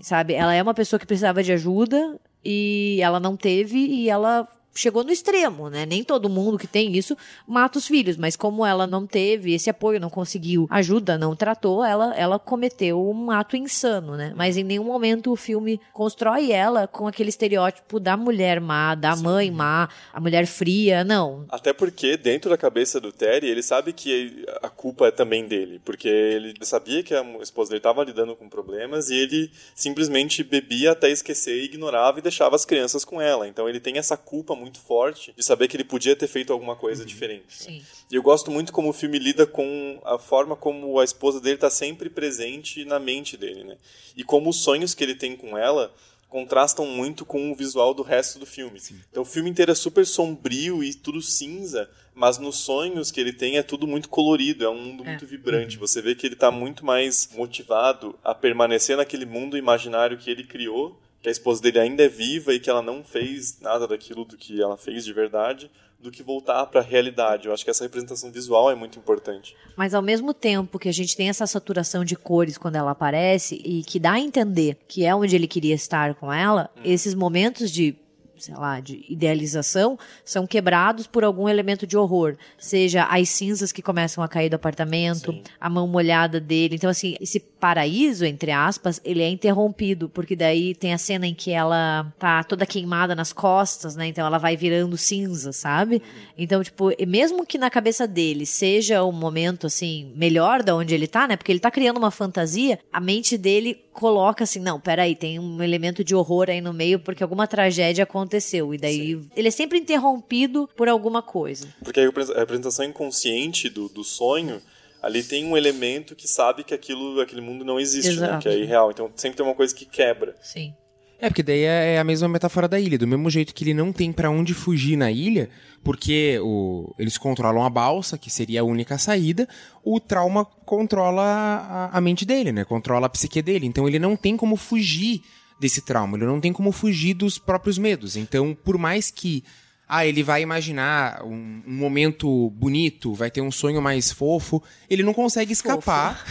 Sabe? 0.00 0.34
Ela 0.34 0.54
é 0.54 0.62
uma 0.62 0.74
pessoa 0.74 0.98
que 0.98 1.06
precisava 1.06 1.42
de 1.42 1.52
ajuda 1.52 2.18
e 2.44 2.98
ela 3.02 3.20
não 3.20 3.36
teve 3.36 3.78
e 3.78 4.08
ela 4.08 4.48
chegou 4.74 5.04
no 5.04 5.10
extremo, 5.10 5.68
né? 5.68 5.84
Nem 5.84 6.04
todo 6.04 6.28
mundo 6.28 6.58
que 6.58 6.66
tem 6.66 6.96
isso 6.96 7.16
mata 7.46 7.78
os 7.78 7.86
filhos, 7.86 8.16
mas 8.16 8.36
como 8.36 8.64
ela 8.64 8.86
não 8.86 9.06
teve 9.06 9.54
esse 9.54 9.68
apoio, 9.68 10.00
não 10.00 10.10
conseguiu 10.10 10.66
ajuda, 10.70 11.18
não 11.18 11.34
tratou, 11.34 11.84
ela, 11.84 12.14
ela 12.14 12.38
cometeu 12.38 13.00
um 13.00 13.30
ato 13.30 13.56
insano, 13.56 14.16
né? 14.16 14.32
Mas 14.36 14.56
em 14.56 14.64
nenhum 14.64 14.84
momento 14.84 15.32
o 15.32 15.36
filme 15.36 15.80
constrói 15.92 16.52
ela 16.52 16.86
com 16.86 17.06
aquele 17.06 17.28
estereótipo 17.28 17.98
da 17.98 18.16
mulher 18.16 18.60
má, 18.60 18.94
da 18.94 19.16
mãe 19.16 19.50
má, 19.50 19.88
a 20.12 20.20
mulher 20.20 20.46
fria, 20.46 21.04
não. 21.04 21.44
Até 21.48 21.72
porque, 21.72 22.16
dentro 22.16 22.50
da 22.50 22.56
cabeça 22.56 23.00
do 23.00 23.12
Terry, 23.12 23.48
ele 23.48 23.62
sabe 23.62 23.92
que 23.92 24.44
a 24.62 24.68
culpa 24.68 25.06
é 25.06 25.10
também 25.10 25.46
dele. 25.46 25.80
Porque 25.84 26.08
ele 26.08 26.54
sabia 26.62 27.02
que 27.02 27.14
a 27.14 27.24
esposa 27.42 27.70
dele 27.70 27.78
estava 27.78 28.04
lidando 28.04 28.36
com 28.36 28.48
problemas 28.48 29.10
e 29.10 29.16
ele 29.16 29.50
simplesmente 29.74 30.42
bebia 30.42 30.92
até 30.92 31.10
esquecer, 31.10 31.62
ignorava 31.62 32.18
e 32.18 32.22
deixava 32.22 32.56
as 32.56 32.64
crianças 32.64 33.04
com 33.04 33.20
ela. 33.20 33.48
Então 33.48 33.68
ele 33.68 33.80
tem 33.80 33.98
essa 33.98 34.16
culpa 34.16 34.54
muito 34.60 34.78
forte 34.78 35.32
de 35.36 35.42
saber 35.42 35.66
que 35.66 35.76
ele 35.76 35.84
podia 35.84 36.14
ter 36.14 36.28
feito 36.28 36.52
alguma 36.52 36.76
coisa 36.76 37.04
diferente. 37.04 37.46
Sim. 37.48 37.82
E 38.10 38.14
eu 38.14 38.22
gosto 38.22 38.50
muito 38.50 38.72
como 38.72 38.90
o 38.90 38.92
filme 38.92 39.18
lida 39.18 39.46
com 39.46 40.00
a 40.04 40.18
forma 40.18 40.54
como 40.54 41.00
a 41.00 41.04
esposa 41.04 41.40
dele 41.40 41.56
está 41.56 41.70
sempre 41.70 42.10
presente 42.10 42.84
na 42.84 43.00
mente 43.00 43.36
dele, 43.36 43.64
né? 43.64 43.76
E 44.16 44.22
como 44.22 44.50
os 44.50 44.62
sonhos 44.62 44.94
que 44.94 45.02
ele 45.02 45.14
tem 45.14 45.36
com 45.36 45.56
ela 45.56 45.92
contrastam 46.28 46.86
muito 46.86 47.26
com 47.26 47.50
o 47.50 47.54
visual 47.54 47.92
do 47.92 48.02
resto 48.02 48.38
do 48.38 48.46
filme. 48.46 48.80
Então 49.10 49.24
o 49.24 49.26
filme 49.26 49.50
inteiro 49.50 49.72
é 49.72 49.74
super 49.74 50.06
sombrio 50.06 50.82
e 50.82 50.94
tudo 50.94 51.20
cinza, 51.20 51.90
mas 52.14 52.38
nos 52.38 52.58
sonhos 52.58 53.10
que 53.10 53.20
ele 53.20 53.32
tem 53.32 53.58
é 53.58 53.62
tudo 53.62 53.86
muito 53.86 54.08
colorido, 54.08 54.64
é 54.64 54.70
um 54.70 54.80
mundo 54.80 55.04
muito 55.04 55.26
vibrante. 55.26 55.76
Você 55.76 56.00
vê 56.00 56.14
que 56.14 56.24
ele 56.26 56.34
está 56.34 56.50
muito 56.50 56.86
mais 56.86 57.28
motivado 57.34 58.16
a 58.22 58.32
permanecer 58.32 58.96
naquele 58.96 59.26
mundo 59.26 59.58
imaginário 59.58 60.18
que 60.18 60.30
ele 60.30 60.44
criou, 60.44 61.00
que 61.22 61.28
a 61.28 61.32
esposa 61.32 61.60
dele 61.60 61.78
ainda 61.78 62.02
é 62.02 62.08
viva 62.08 62.54
e 62.54 62.60
que 62.60 62.70
ela 62.70 62.82
não 62.82 63.04
fez 63.04 63.60
nada 63.60 63.86
daquilo 63.86 64.24
do 64.24 64.36
que 64.36 64.60
ela 64.60 64.76
fez 64.76 65.04
de 65.04 65.12
verdade, 65.12 65.70
do 65.98 66.10
que 66.10 66.22
voltar 66.22 66.64
para 66.66 66.80
a 66.80 66.84
realidade. 66.84 67.46
Eu 67.46 67.52
acho 67.52 67.62
que 67.62 67.70
essa 67.70 67.84
representação 67.84 68.30
visual 68.30 68.70
é 68.70 68.74
muito 68.74 68.98
importante. 68.98 69.54
Mas 69.76 69.92
ao 69.92 70.00
mesmo 70.00 70.32
tempo 70.32 70.78
que 70.78 70.88
a 70.88 70.92
gente 70.92 71.14
tem 71.14 71.28
essa 71.28 71.46
saturação 71.46 72.04
de 72.04 72.16
cores 72.16 72.56
quando 72.56 72.76
ela 72.76 72.92
aparece 72.92 73.60
e 73.64 73.82
que 73.82 73.98
dá 73.98 74.12
a 74.12 74.20
entender 74.20 74.78
que 74.88 75.04
é 75.04 75.14
onde 75.14 75.36
ele 75.36 75.46
queria 75.46 75.74
estar 75.74 76.14
com 76.14 76.32
ela, 76.32 76.70
esses 76.82 77.14
momentos 77.14 77.70
de 77.70 77.94
sei 78.40 78.54
lá, 78.54 78.80
de 78.80 79.04
idealização, 79.08 79.98
são 80.24 80.46
quebrados 80.46 81.06
por 81.06 81.24
algum 81.24 81.48
elemento 81.48 81.86
de 81.86 81.96
horror. 81.96 82.36
Seja 82.58 83.04
as 83.04 83.28
cinzas 83.28 83.72
que 83.72 83.82
começam 83.82 84.24
a 84.24 84.28
cair 84.28 84.48
do 84.48 84.56
apartamento, 84.56 85.38
a 85.60 85.68
mão 85.68 85.86
molhada 85.86 86.40
dele. 86.40 86.76
Então, 86.76 86.90
assim, 86.90 87.16
esse 87.20 87.38
paraíso, 87.38 88.24
entre 88.24 88.50
aspas, 88.50 89.00
ele 89.04 89.22
é 89.22 89.28
interrompido, 89.28 90.08
porque 90.08 90.34
daí 90.34 90.74
tem 90.74 90.94
a 90.94 90.98
cena 90.98 91.26
em 91.26 91.34
que 91.34 91.50
ela 91.50 92.12
tá 92.18 92.42
toda 92.42 92.64
queimada 92.66 93.14
nas 93.14 93.32
costas, 93.32 93.94
né? 93.94 94.06
Então 94.06 94.26
ela 94.26 94.38
vai 94.38 94.56
virando 94.56 94.96
cinza, 94.96 95.52
sabe? 95.52 96.02
Então, 96.36 96.62
tipo, 96.62 96.90
mesmo 97.06 97.44
que 97.44 97.58
na 97.58 97.70
cabeça 97.70 98.06
dele 98.06 98.46
seja 98.46 99.04
um 99.04 99.12
momento, 99.12 99.66
assim, 99.66 100.12
melhor 100.16 100.62
da 100.62 100.74
onde 100.74 100.94
ele 100.94 101.06
tá, 101.06 101.28
né? 101.28 101.36
Porque 101.36 101.52
ele 101.52 101.60
tá 101.60 101.70
criando 101.70 101.98
uma 101.98 102.10
fantasia, 102.10 102.78
a 102.92 103.00
mente 103.00 103.36
dele 103.36 103.84
coloca 104.00 104.44
assim, 104.44 104.58
não, 104.58 104.80
peraí, 104.80 105.14
tem 105.14 105.38
um 105.38 105.62
elemento 105.62 106.02
de 106.02 106.14
horror 106.14 106.48
aí 106.48 106.60
no 106.62 106.72
meio, 106.72 106.98
porque 106.98 107.22
alguma 107.22 107.46
tragédia 107.46 108.04
aconteceu. 108.04 108.74
E 108.74 108.78
daí 108.78 109.20
ele 109.36 109.48
é 109.48 109.50
sempre 109.50 109.78
interrompido 109.78 110.68
por 110.74 110.88
alguma 110.88 111.20
coisa. 111.22 111.68
Porque 111.84 112.00
a 112.00 112.04
repre- 112.04 112.32
a 112.34 112.38
representação 112.38 112.84
inconsciente 112.86 113.68
do, 113.68 113.88
do 113.90 114.02
sonho, 114.02 114.62
ali 115.02 115.22
tem 115.22 115.44
um 115.44 115.56
elemento 115.56 116.16
que 116.16 116.26
sabe 116.26 116.64
que 116.64 116.72
aquilo, 116.72 117.20
aquele 117.20 117.42
mundo 117.42 117.62
não 117.64 117.78
existe, 117.78 118.18
né? 118.20 118.38
Que 118.40 118.48
é 118.48 118.58
irreal. 118.58 118.90
Então 118.90 119.10
sempre 119.14 119.36
tem 119.36 119.44
uma 119.46 119.54
coisa 119.54 119.74
que 119.74 119.84
quebra. 119.84 120.34
Sim. 120.42 120.74
É, 121.20 121.28
porque 121.28 121.42
daí 121.42 121.60
é 121.60 121.98
a 121.98 122.04
mesma 122.04 122.28
metáfora 122.28 122.66
da 122.66 122.80
ilha. 122.80 122.96
Do 122.96 123.06
mesmo 123.06 123.28
jeito 123.28 123.54
que 123.54 123.62
ele 123.62 123.74
não 123.74 123.92
tem 123.92 124.10
pra 124.10 124.30
onde 124.30 124.54
fugir 124.54 124.96
na 124.96 125.10
ilha, 125.10 125.50
porque 125.84 126.38
o, 126.42 126.94
eles 126.98 127.18
controlam 127.18 127.62
a 127.62 127.68
balsa, 127.68 128.16
que 128.16 128.30
seria 128.30 128.62
a 128.62 128.64
única 128.64 128.96
saída, 128.96 129.46
o 129.84 130.00
trauma 130.00 130.44
controla 130.44 131.22
a, 131.22 131.98
a 131.98 132.00
mente 132.00 132.24
dele, 132.24 132.52
né? 132.52 132.64
Controla 132.64 133.06
a 133.06 133.10
psique 133.10 133.42
dele. 133.42 133.66
Então 133.66 133.86
ele 133.86 133.98
não 133.98 134.16
tem 134.16 134.34
como 134.34 134.56
fugir 134.56 135.22
desse 135.60 135.82
trauma, 135.84 136.16
ele 136.16 136.24
não 136.24 136.40
tem 136.40 136.54
como 136.54 136.72
fugir 136.72 137.12
dos 137.12 137.38
próprios 137.38 137.76
medos. 137.76 138.16
Então, 138.16 138.56
por 138.64 138.78
mais 138.78 139.10
que 139.10 139.44
ah, 139.92 140.06
ele 140.06 140.22
vai 140.22 140.40
imaginar 140.40 141.20
um, 141.24 141.62
um, 141.66 141.74
momento 141.74 142.48
bonito, 142.50 143.12
vai 143.12 143.28
ter 143.28 143.40
um 143.40 143.50
sonho 143.50 143.82
mais 143.82 144.12
fofo. 144.12 144.62
Ele 144.88 145.02
não 145.02 145.12
consegue 145.12 145.52
escapar. 145.52 146.24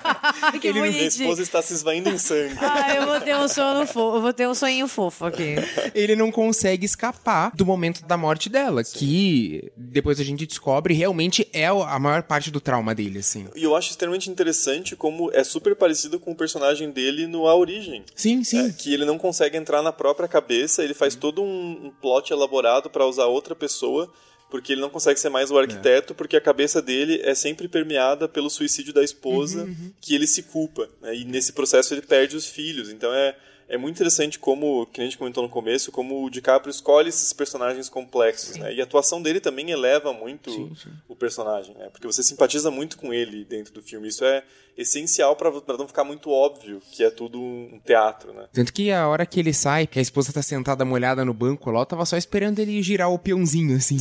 que 0.58 0.68
ele 0.68 0.80
Minha 0.80 1.04
esposa 1.04 1.42
está 1.42 1.60
se 1.60 1.74
esvaindo 1.74 2.08
em 2.08 2.16
sangue. 2.16 2.56
Ah, 2.58 2.94
eu 2.94 3.06
vou 3.06 3.20
ter 3.20 3.36
um 3.36 3.46
sonho 3.46 3.86
fofo, 3.86 4.16
eu 4.16 4.22
vou 4.22 4.32
ter 4.32 4.48
um 4.48 4.54
sonhinho 4.54 4.88
fofo 4.88 5.26
aqui. 5.26 5.56
ele 5.94 6.16
não 6.16 6.32
consegue 6.32 6.86
escapar 6.86 7.52
do 7.54 7.66
momento 7.66 8.02
da 8.06 8.16
morte 8.16 8.48
dela, 8.48 8.82
Sim. 8.82 8.98
que 8.98 9.72
depois 9.76 10.18
a 10.18 10.24
gente 10.24 10.46
descobre 10.46 10.94
realmente 10.94 11.46
é 11.52 11.66
a 11.66 11.98
maior 11.98 12.22
parte 12.22 12.50
do 12.50 12.58
trauma 12.58 12.94
dele, 12.94 13.18
assim. 13.18 13.46
E 13.54 13.64
eu 13.64 13.76
acho 13.76 13.90
extremamente 13.90 14.30
interessante 14.30 14.96
como 14.96 15.30
é 15.32 15.44
super 15.44 15.76
parecido 15.76 16.18
com 16.18 16.32
o 16.32 16.34
personagem 16.34 16.90
dele 16.90 17.26
no 17.26 17.46
A 17.46 17.54
Origem. 17.54 18.02
Sim, 18.14 18.42
sim. 18.42 18.66
É, 18.66 18.72
que 18.72 18.94
ele 18.94 19.04
não 19.04 19.18
consegue 19.18 19.58
entrar 19.58 19.82
na 19.82 19.92
própria 19.92 20.26
cabeça, 20.26 20.82
ele 20.82 20.94
faz 20.94 21.14
todo 21.14 21.42
um, 21.42 21.86
um 21.86 21.92
plot 22.00 22.32
elaborado 22.32 22.93
para 22.94 23.06
usar 23.06 23.26
outra 23.26 23.54
pessoa, 23.54 24.08
porque 24.48 24.72
ele 24.72 24.80
não 24.80 24.88
consegue 24.88 25.18
ser 25.18 25.28
mais 25.28 25.50
o 25.50 25.58
arquiteto, 25.58 26.12
é. 26.12 26.16
porque 26.16 26.36
a 26.36 26.40
cabeça 26.40 26.80
dele 26.80 27.20
é 27.24 27.34
sempre 27.34 27.66
permeada 27.66 28.28
pelo 28.28 28.48
suicídio 28.48 28.94
da 28.94 29.02
esposa, 29.02 29.64
uhum, 29.64 29.68
uhum. 29.68 29.92
que 30.00 30.14
ele 30.14 30.28
se 30.28 30.44
culpa. 30.44 30.88
Né? 31.02 31.16
E 31.16 31.24
nesse 31.24 31.52
processo 31.52 31.92
ele 31.92 32.02
perde 32.02 32.36
os 32.36 32.46
filhos. 32.46 32.88
Então 32.88 33.12
é 33.12 33.36
é 33.68 33.78
muito 33.78 33.96
interessante 33.96 34.38
como, 34.38 34.86
que 34.86 35.00
a 35.00 35.04
gente 35.04 35.16
comentou 35.16 35.42
no 35.42 35.48
começo, 35.48 35.90
como 35.90 36.24
o 36.24 36.30
DiCaprio 36.30 36.70
escolhe 36.70 37.08
esses 37.08 37.32
personagens 37.32 37.88
complexos, 37.88 38.56
né? 38.56 38.74
E 38.74 38.80
a 38.80 38.84
atuação 38.84 39.22
dele 39.22 39.40
também 39.40 39.70
eleva 39.70 40.12
muito 40.12 40.50
sim, 40.50 40.74
sim. 40.74 40.90
o 41.08 41.16
personagem, 41.16 41.74
né? 41.74 41.88
Porque 41.90 42.06
você 42.06 42.22
simpatiza 42.22 42.70
muito 42.70 42.98
com 42.98 43.12
ele 43.12 43.44
dentro 43.44 43.72
do 43.72 43.82
filme. 43.82 44.08
Isso 44.08 44.24
é 44.24 44.44
essencial 44.76 45.36
para 45.36 45.50
não 45.78 45.86
ficar 45.86 46.04
muito 46.04 46.30
óbvio 46.30 46.82
que 46.92 47.04
é 47.04 47.10
tudo 47.10 47.40
um 47.40 47.80
teatro, 47.84 48.32
né? 48.32 48.46
Tanto 48.52 48.72
que 48.72 48.90
a 48.90 49.08
hora 49.08 49.24
que 49.24 49.40
ele 49.40 49.52
sai, 49.52 49.86
que 49.86 49.98
a 49.98 50.02
esposa 50.02 50.32
tá 50.32 50.42
sentada 50.42 50.84
molhada 50.84 51.24
no 51.24 51.32
banco 51.32 51.70
lá, 51.70 51.80
eu 51.80 51.86
tava 51.86 52.04
só 52.04 52.16
esperando 52.16 52.58
ele 52.58 52.82
girar 52.82 53.10
o 53.10 53.18
peãozinho, 53.18 53.76
assim. 53.76 53.96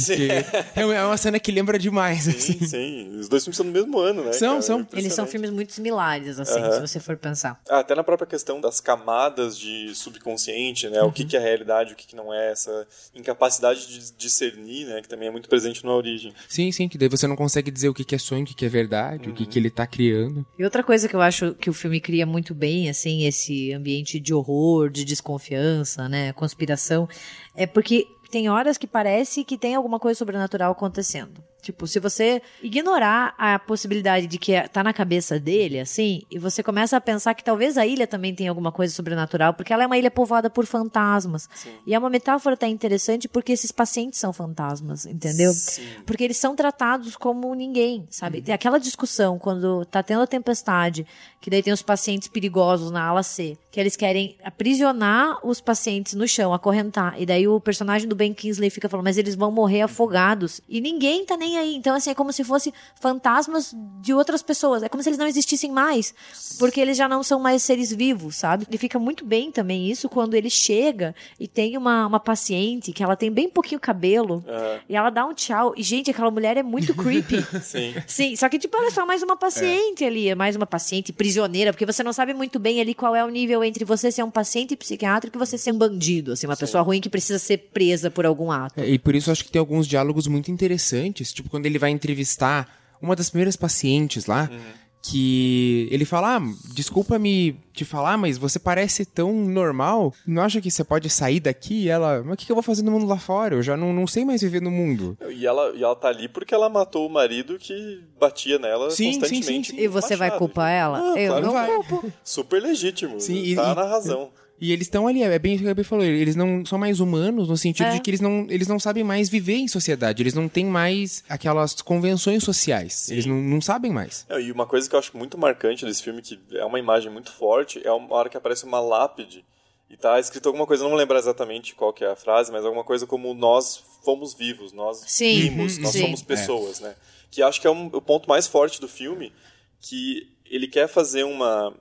é 0.75 1.03
uma 1.03 1.17
cena 1.17 1.39
que 1.39 1.51
lembra 1.51 1.77
demais, 1.77 2.23
sim, 2.23 2.31
assim. 2.31 2.65
Sim, 2.65 3.19
Os 3.19 3.29
dois 3.29 3.43
filmes 3.43 3.57
são 3.57 3.65
do 3.65 3.71
mesmo 3.71 3.99
ano, 3.99 4.23
né? 4.23 4.33
São, 4.33 4.49
cara? 4.49 4.61
são. 4.61 4.87
É 4.93 4.99
Eles 4.99 5.13
são 5.13 5.27
filmes 5.27 5.49
muito 5.49 5.73
similares, 5.73 6.39
assim, 6.39 6.59
uh 6.59 6.63
-huh. 6.63 6.73
se 6.73 6.81
você 6.81 6.99
for 6.99 7.17
pensar. 7.17 7.59
Ah, 7.69 7.79
até 7.79 7.95
na 7.95 8.03
própria 8.03 8.27
questão 8.27 8.59
das 8.59 8.79
camadas 8.79 9.57
de 9.57 9.93
subconsciente, 9.95 10.89
né? 10.89 11.01
Uhum. 11.01 11.09
O 11.09 11.11
que, 11.11 11.25
que 11.25 11.37
é 11.37 11.39
realidade, 11.39 11.93
o 11.93 11.95
que, 11.95 12.07
que 12.07 12.15
não 12.15 12.33
é, 12.33 12.51
essa 12.51 12.87
incapacidade 13.13 13.87
de 13.87 14.11
discernir, 14.13 14.87
né? 14.87 15.01
Que 15.01 15.07
também 15.07 15.27
é 15.27 15.31
muito 15.31 15.49
presente 15.49 15.85
na 15.85 15.93
origem. 15.93 16.33
Sim, 16.47 16.71
sim, 16.71 16.87
que 16.87 16.97
daí 16.97 17.09
você 17.09 17.27
não 17.27 17.35
consegue 17.35 17.69
dizer 17.69 17.89
o 17.89 17.93
que, 17.93 18.03
que 18.03 18.15
é 18.15 18.17
sonho, 18.17 18.43
o 18.43 18.45
que, 18.45 18.53
que 18.53 18.65
é 18.65 18.69
verdade, 18.69 19.27
uhum. 19.27 19.33
o 19.33 19.35
que, 19.35 19.45
que 19.45 19.59
ele 19.59 19.69
tá 19.69 19.85
criando. 19.85 20.45
E 20.63 20.65
outra 20.65 20.81
coisa 20.81 21.09
que 21.09 21.13
eu 21.13 21.21
acho 21.21 21.53
que 21.55 21.69
o 21.69 21.73
filme 21.73 21.99
cria 21.99 22.25
muito 22.25 22.55
bem, 22.55 22.89
assim, 22.89 23.25
esse 23.25 23.73
ambiente 23.73 24.17
de 24.17 24.33
horror, 24.33 24.89
de 24.89 25.03
desconfiança, 25.03 26.07
né? 26.07 26.31
Conspiração, 26.31 27.05
é 27.53 27.67
porque 27.67 28.07
tem 28.31 28.47
horas 28.47 28.77
que 28.77 28.87
parece 28.87 29.43
que 29.43 29.57
tem 29.57 29.75
alguma 29.75 29.99
coisa 29.99 30.17
sobrenatural 30.17 30.71
acontecendo. 30.71 31.43
Tipo, 31.63 31.87
se 31.87 31.97
você 31.97 32.41
ignorar 32.61 33.33
a 33.37 33.57
possibilidade 33.57 34.27
de 34.27 34.37
que 34.37 34.51
é, 34.51 34.67
tá 34.67 34.83
na 34.83 34.91
cabeça 34.91 35.39
dele, 35.39 35.79
assim, 35.79 36.23
e 36.29 36.37
você 36.37 36.61
começa 36.61 36.97
a 36.97 37.01
pensar 37.01 37.33
que 37.33 37.43
talvez 37.43 37.77
a 37.77 37.87
ilha 37.87 38.05
também 38.05 38.35
tenha 38.35 38.51
alguma 38.51 38.69
coisa 38.69 38.93
sobrenatural, 38.93 39.53
porque 39.53 39.71
ela 39.71 39.83
é 39.83 39.87
uma 39.87 39.97
ilha 39.97 40.11
povoada 40.11 40.49
por 40.49 40.65
fantasmas. 40.65 41.47
Sim. 41.55 41.71
E 41.87 41.95
é 41.95 41.99
uma 41.99 42.09
metáfora 42.09 42.55
até 42.55 42.67
interessante 42.67 43.29
porque 43.29 43.53
esses 43.53 43.71
pacientes 43.71 44.19
são 44.19 44.33
fantasmas, 44.33 45.05
entendeu? 45.05 45.53
Sim. 45.53 45.87
Porque 46.05 46.25
eles 46.25 46.35
são 46.35 46.53
tratados 46.53 47.15
como 47.15 47.55
ninguém, 47.55 48.05
sabe? 48.09 48.39
Uhum. 48.39 48.43
Tem 48.43 48.53
aquela 48.53 48.77
discussão 48.77 49.39
quando 49.39 49.85
tá 49.85 50.03
tendo 50.03 50.21
a 50.21 50.27
tempestade, 50.27 51.07
que 51.39 51.49
daí 51.49 51.63
tem 51.63 51.71
os 51.71 51.81
pacientes 51.81 52.27
perigosos 52.27 52.91
na 52.91 53.05
ala 53.05 53.23
C, 53.23 53.57
que 53.71 53.79
eles 53.79 53.95
querem 53.95 54.35
aprisionar 54.43 55.39
os 55.47 55.61
pacientes 55.61 56.13
no 56.13 56.27
chão, 56.27 56.53
acorrentar. 56.53 57.15
E 57.17 57.25
daí 57.25 57.47
o 57.47 57.59
personagem 57.59 58.07
do 58.07 58.15
Ben 58.15 58.33
Kingsley 58.33 58.69
fica 58.69 58.89
falando, 58.89 59.05
mas 59.05 59.17
eles 59.17 59.35
vão 59.35 59.49
morrer 59.49 59.81
afogados. 59.81 60.59
E 60.67 60.81
ninguém 60.81 61.25
tá 61.25 61.37
nem 61.37 61.52
nem 61.53 61.57
aí. 61.57 61.75
Então, 61.75 61.95
assim, 61.95 62.09
é 62.09 62.15
como 62.15 62.33
se 62.33 62.43
fosse 62.43 62.73
fantasmas 62.99 63.73
de 64.01 64.13
outras 64.13 64.41
pessoas. 64.41 64.83
É 64.83 64.89
como 64.89 65.01
se 65.01 65.09
eles 65.09 65.19
não 65.19 65.27
existissem 65.27 65.71
mais. 65.71 66.13
Porque 66.57 66.81
eles 66.81 66.97
já 66.97 67.07
não 67.07 67.23
são 67.23 67.39
mais 67.39 67.61
seres 67.63 67.91
vivos, 67.91 68.35
sabe? 68.35 68.65
E 68.69 68.77
fica 68.77 68.97
muito 68.97 69.25
bem 69.25 69.51
também 69.51 69.89
isso 69.89 70.09
quando 70.09 70.33
ele 70.33 70.49
chega 70.49 71.15
e 71.39 71.47
tem 71.47 71.77
uma, 71.77 72.07
uma 72.07 72.19
paciente 72.19 72.91
que 72.91 73.03
ela 73.03 73.15
tem 73.15 73.31
bem 73.31 73.49
pouquinho 73.49 73.79
cabelo. 73.79 74.43
Uhum. 74.47 74.79
E 74.89 74.95
ela 74.95 75.09
dá 75.09 75.25
um 75.25 75.33
tchau. 75.33 75.73
E, 75.77 75.83
gente, 75.83 76.09
aquela 76.09 76.31
mulher 76.31 76.57
é 76.57 76.63
muito 76.63 76.93
creepy. 76.95 77.43
Sim. 77.61 77.93
Sim. 78.07 78.35
Só 78.35 78.49
que, 78.49 78.57
tipo, 78.57 78.75
ela 78.75 78.87
é 78.87 78.91
só 78.91 79.05
mais 79.05 79.21
uma 79.21 79.37
paciente 79.37 80.03
é. 80.03 80.07
ali. 80.07 80.29
É 80.29 80.35
mais 80.35 80.55
uma 80.55 80.65
paciente 80.65 81.13
prisioneira. 81.13 81.71
Porque 81.71 81.85
você 81.85 82.03
não 82.03 82.13
sabe 82.13 82.33
muito 82.33 82.59
bem 82.59 82.81
ali 82.81 82.93
qual 82.93 83.15
é 83.15 83.23
o 83.23 83.29
nível 83.29 83.63
entre 83.63 83.85
você 83.85 84.11
ser 84.11 84.23
um 84.23 84.31
paciente 84.31 84.75
psiquiátrico 84.75 85.37
e 85.37 85.39
você 85.39 85.57
ser 85.57 85.71
um 85.71 85.77
bandido. 85.77 86.33
Assim, 86.33 86.47
uma 86.47 86.55
Sim. 86.55 86.61
pessoa 86.61 86.83
ruim 86.83 86.99
que 86.99 87.09
precisa 87.09 87.39
ser 87.39 87.57
presa 87.73 88.09
por 88.09 88.25
algum 88.25 88.51
ato. 88.51 88.79
É, 88.79 88.89
e 88.89 88.99
por 88.99 89.15
isso 89.15 89.31
acho 89.31 89.43
que 89.43 89.51
tem 89.51 89.59
alguns 89.59 89.87
diálogos 89.87 90.27
muito 90.27 90.51
interessantes. 90.51 91.33
Tipo, 91.33 91.42
tipo, 91.43 91.49
quando 91.49 91.65
ele 91.65 91.77
vai 91.77 91.89
entrevistar 91.89 92.79
uma 93.01 93.15
das 93.15 93.29
primeiras 93.29 93.57
pacientes 93.57 94.25
lá, 94.25 94.49
uhum. 94.51 94.59
que 95.01 95.87
ele 95.91 96.05
fala: 96.05 96.37
ah, 96.37 96.41
desculpa 96.73 97.19
me 97.19 97.59
te 97.73 97.83
falar, 97.83 98.17
mas 98.17 98.37
você 98.37 98.57
parece 98.57 99.05
tão 99.05 99.33
normal. 99.33 100.13
Não 100.25 100.41
acha 100.41 100.61
que 100.61 100.71
você 100.71 100.83
pode 100.83 101.09
sair 101.09 101.39
daqui? 101.39 101.83
E 101.83 101.89
ela, 101.89 102.23
mas 102.23 102.33
o 102.33 102.37
que, 102.37 102.51
eu 102.51 102.55
vou 102.55 102.63
fazer 102.63 102.83
no 102.83 102.91
mundo 102.91 103.05
lá 103.05 103.17
fora? 103.17 103.55
Eu 103.55 103.63
já 103.63 103.75
não, 103.75 103.91
não 103.91 104.07
sei 104.07 104.23
mais 104.23 104.41
viver 104.41 104.61
no 104.61 104.71
mundo. 104.71 105.17
E 105.29 105.45
ela, 105.45 105.73
e 105.75 105.83
ela 105.83 105.95
tá 105.95 106.07
ali 106.07 106.29
porque 106.29 106.53
ela 106.53 106.69
matou 106.69 107.05
o 107.05 107.11
marido 107.11 107.57
que 107.59 108.01
batia 108.17 108.57
nela 108.57 108.89
sim, 108.89 109.19
constantemente. 109.19 109.45
Sim, 109.45 109.63
sim, 109.63 109.77
sim. 109.77 109.83
E 109.83 109.87
você 109.87 110.15
vai 110.15 110.37
culpar 110.37 110.71
ela? 110.71 110.99
Ah, 110.99 111.19
eu 111.19 111.31
claro 111.31 111.45
não 111.45 111.53
vai. 111.53 111.67
culpo. 111.67 112.13
Super 112.23 112.61
legítimo. 112.61 113.19
Sim, 113.19 113.55
tá 113.55 113.71
e, 113.71 113.75
na 113.75 113.83
razão. 113.83 114.31
E 114.39 114.42
eles 114.71 114.87
estão 114.87 115.07
ali, 115.07 115.23
é 115.23 115.39
bem 115.39 115.55
o 115.55 115.57
que 115.57 115.63
o 115.63 115.67
Gabi 115.67 115.83
falou, 115.83 116.05
eles 116.05 116.35
não 116.35 116.65
são 116.65 116.77
mais 116.77 116.99
humanos 116.99 117.49
no 117.49 117.57
sentido 117.57 117.87
é. 117.87 117.93
de 117.93 117.99
que 117.99 118.09
eles 118.09 118.21
não, 118.21 118.47
eles 118.49 118.67
não 118.67 118.79
sabem 118.79 119.03
mais 119.03 119.29
viver 119.29 119.55
em 119.55 119.67
sociedade, 119.67 120.21
eles 120.21 120.33
não 120.33 120.47
têm 120.47 120.65
mais 120.65 121.23
aquelas 121.27 121.81
convenções 121.81 122.43
sociais, 122.43 122.93
Sim. 122.93 123.13
eles 123.13 123.25
não, 123.25 123.35
não 123.35 123.59
sabem 123.59 123.91
mais. 123.91 124.25
É, 124.29 124.39
e 124.39 124.51
uma 124.51 124.65
coisa 124.65 124.87
que 124.87 124.95
eu 124.95 124.99
acho 124.99 125.17
muito 125.17 125.37
marcante 125.37 125.85
desse 125.85 126.03
filme, 126.03 126.21
que 126.21 126.39
é 126.53 126.63
uma 126.63 126.79
imagem 126.79 127.11
muito 127.11 127.31
forte, 127.31 127.81
é 127.83 127.91
uma 127.91 128.15
hora 128.15 128.29
que 128.29 128.37
aparece 128.37 128.63
uma 128.63 128.79
lápide 128.79 129.43
e 129.89 129.97
tá 129.97 130.19
escrito 130.19 130.47
alguma 130.47 130.65
coisa, 130.65 130.83
não 130.83 130.89
vou 130.89 130.99
lembrar 130.99 131.19
exatamente 131.19 131.75
qual 131.75 131.93
que 131.93 132.03
é 132.03 132.11
a 132.11 132.15
frase, 132.15 132.51
mas 132.51 132.65
alguma 132.65 132.83
coisa 132.83 133.05
como 133.05 133.33
nós 133.33 133.83
fomos 134.03 134.33
vivos, 134.33 134.71
nós 134.71 135.03
Sim. 135.05 135.41
vimos, 135.41 135.77
nós 135.77 135.91
Sim. 135.91 136.01
somos 136.01 136.21
pessoas, 136.21 136.81
é. 136.81 136.85
né? 136.85 136.95
Que 137.29 137.41
acho 137.41 137.59
que 137.59 137.67
é 137.67 137.69
um, 137.69 137.87
o 137.87 138.01
ponto 138.01 138.27
mais 138.27 138.47
forte 138.47 138.79
do 138.79 138.87
filme, 138.87 139.31
que 139.79 140.27
ele 140.45 140.67
quer 140.67 140.87
fazer 140.87 141.23
uma 141.23 141.73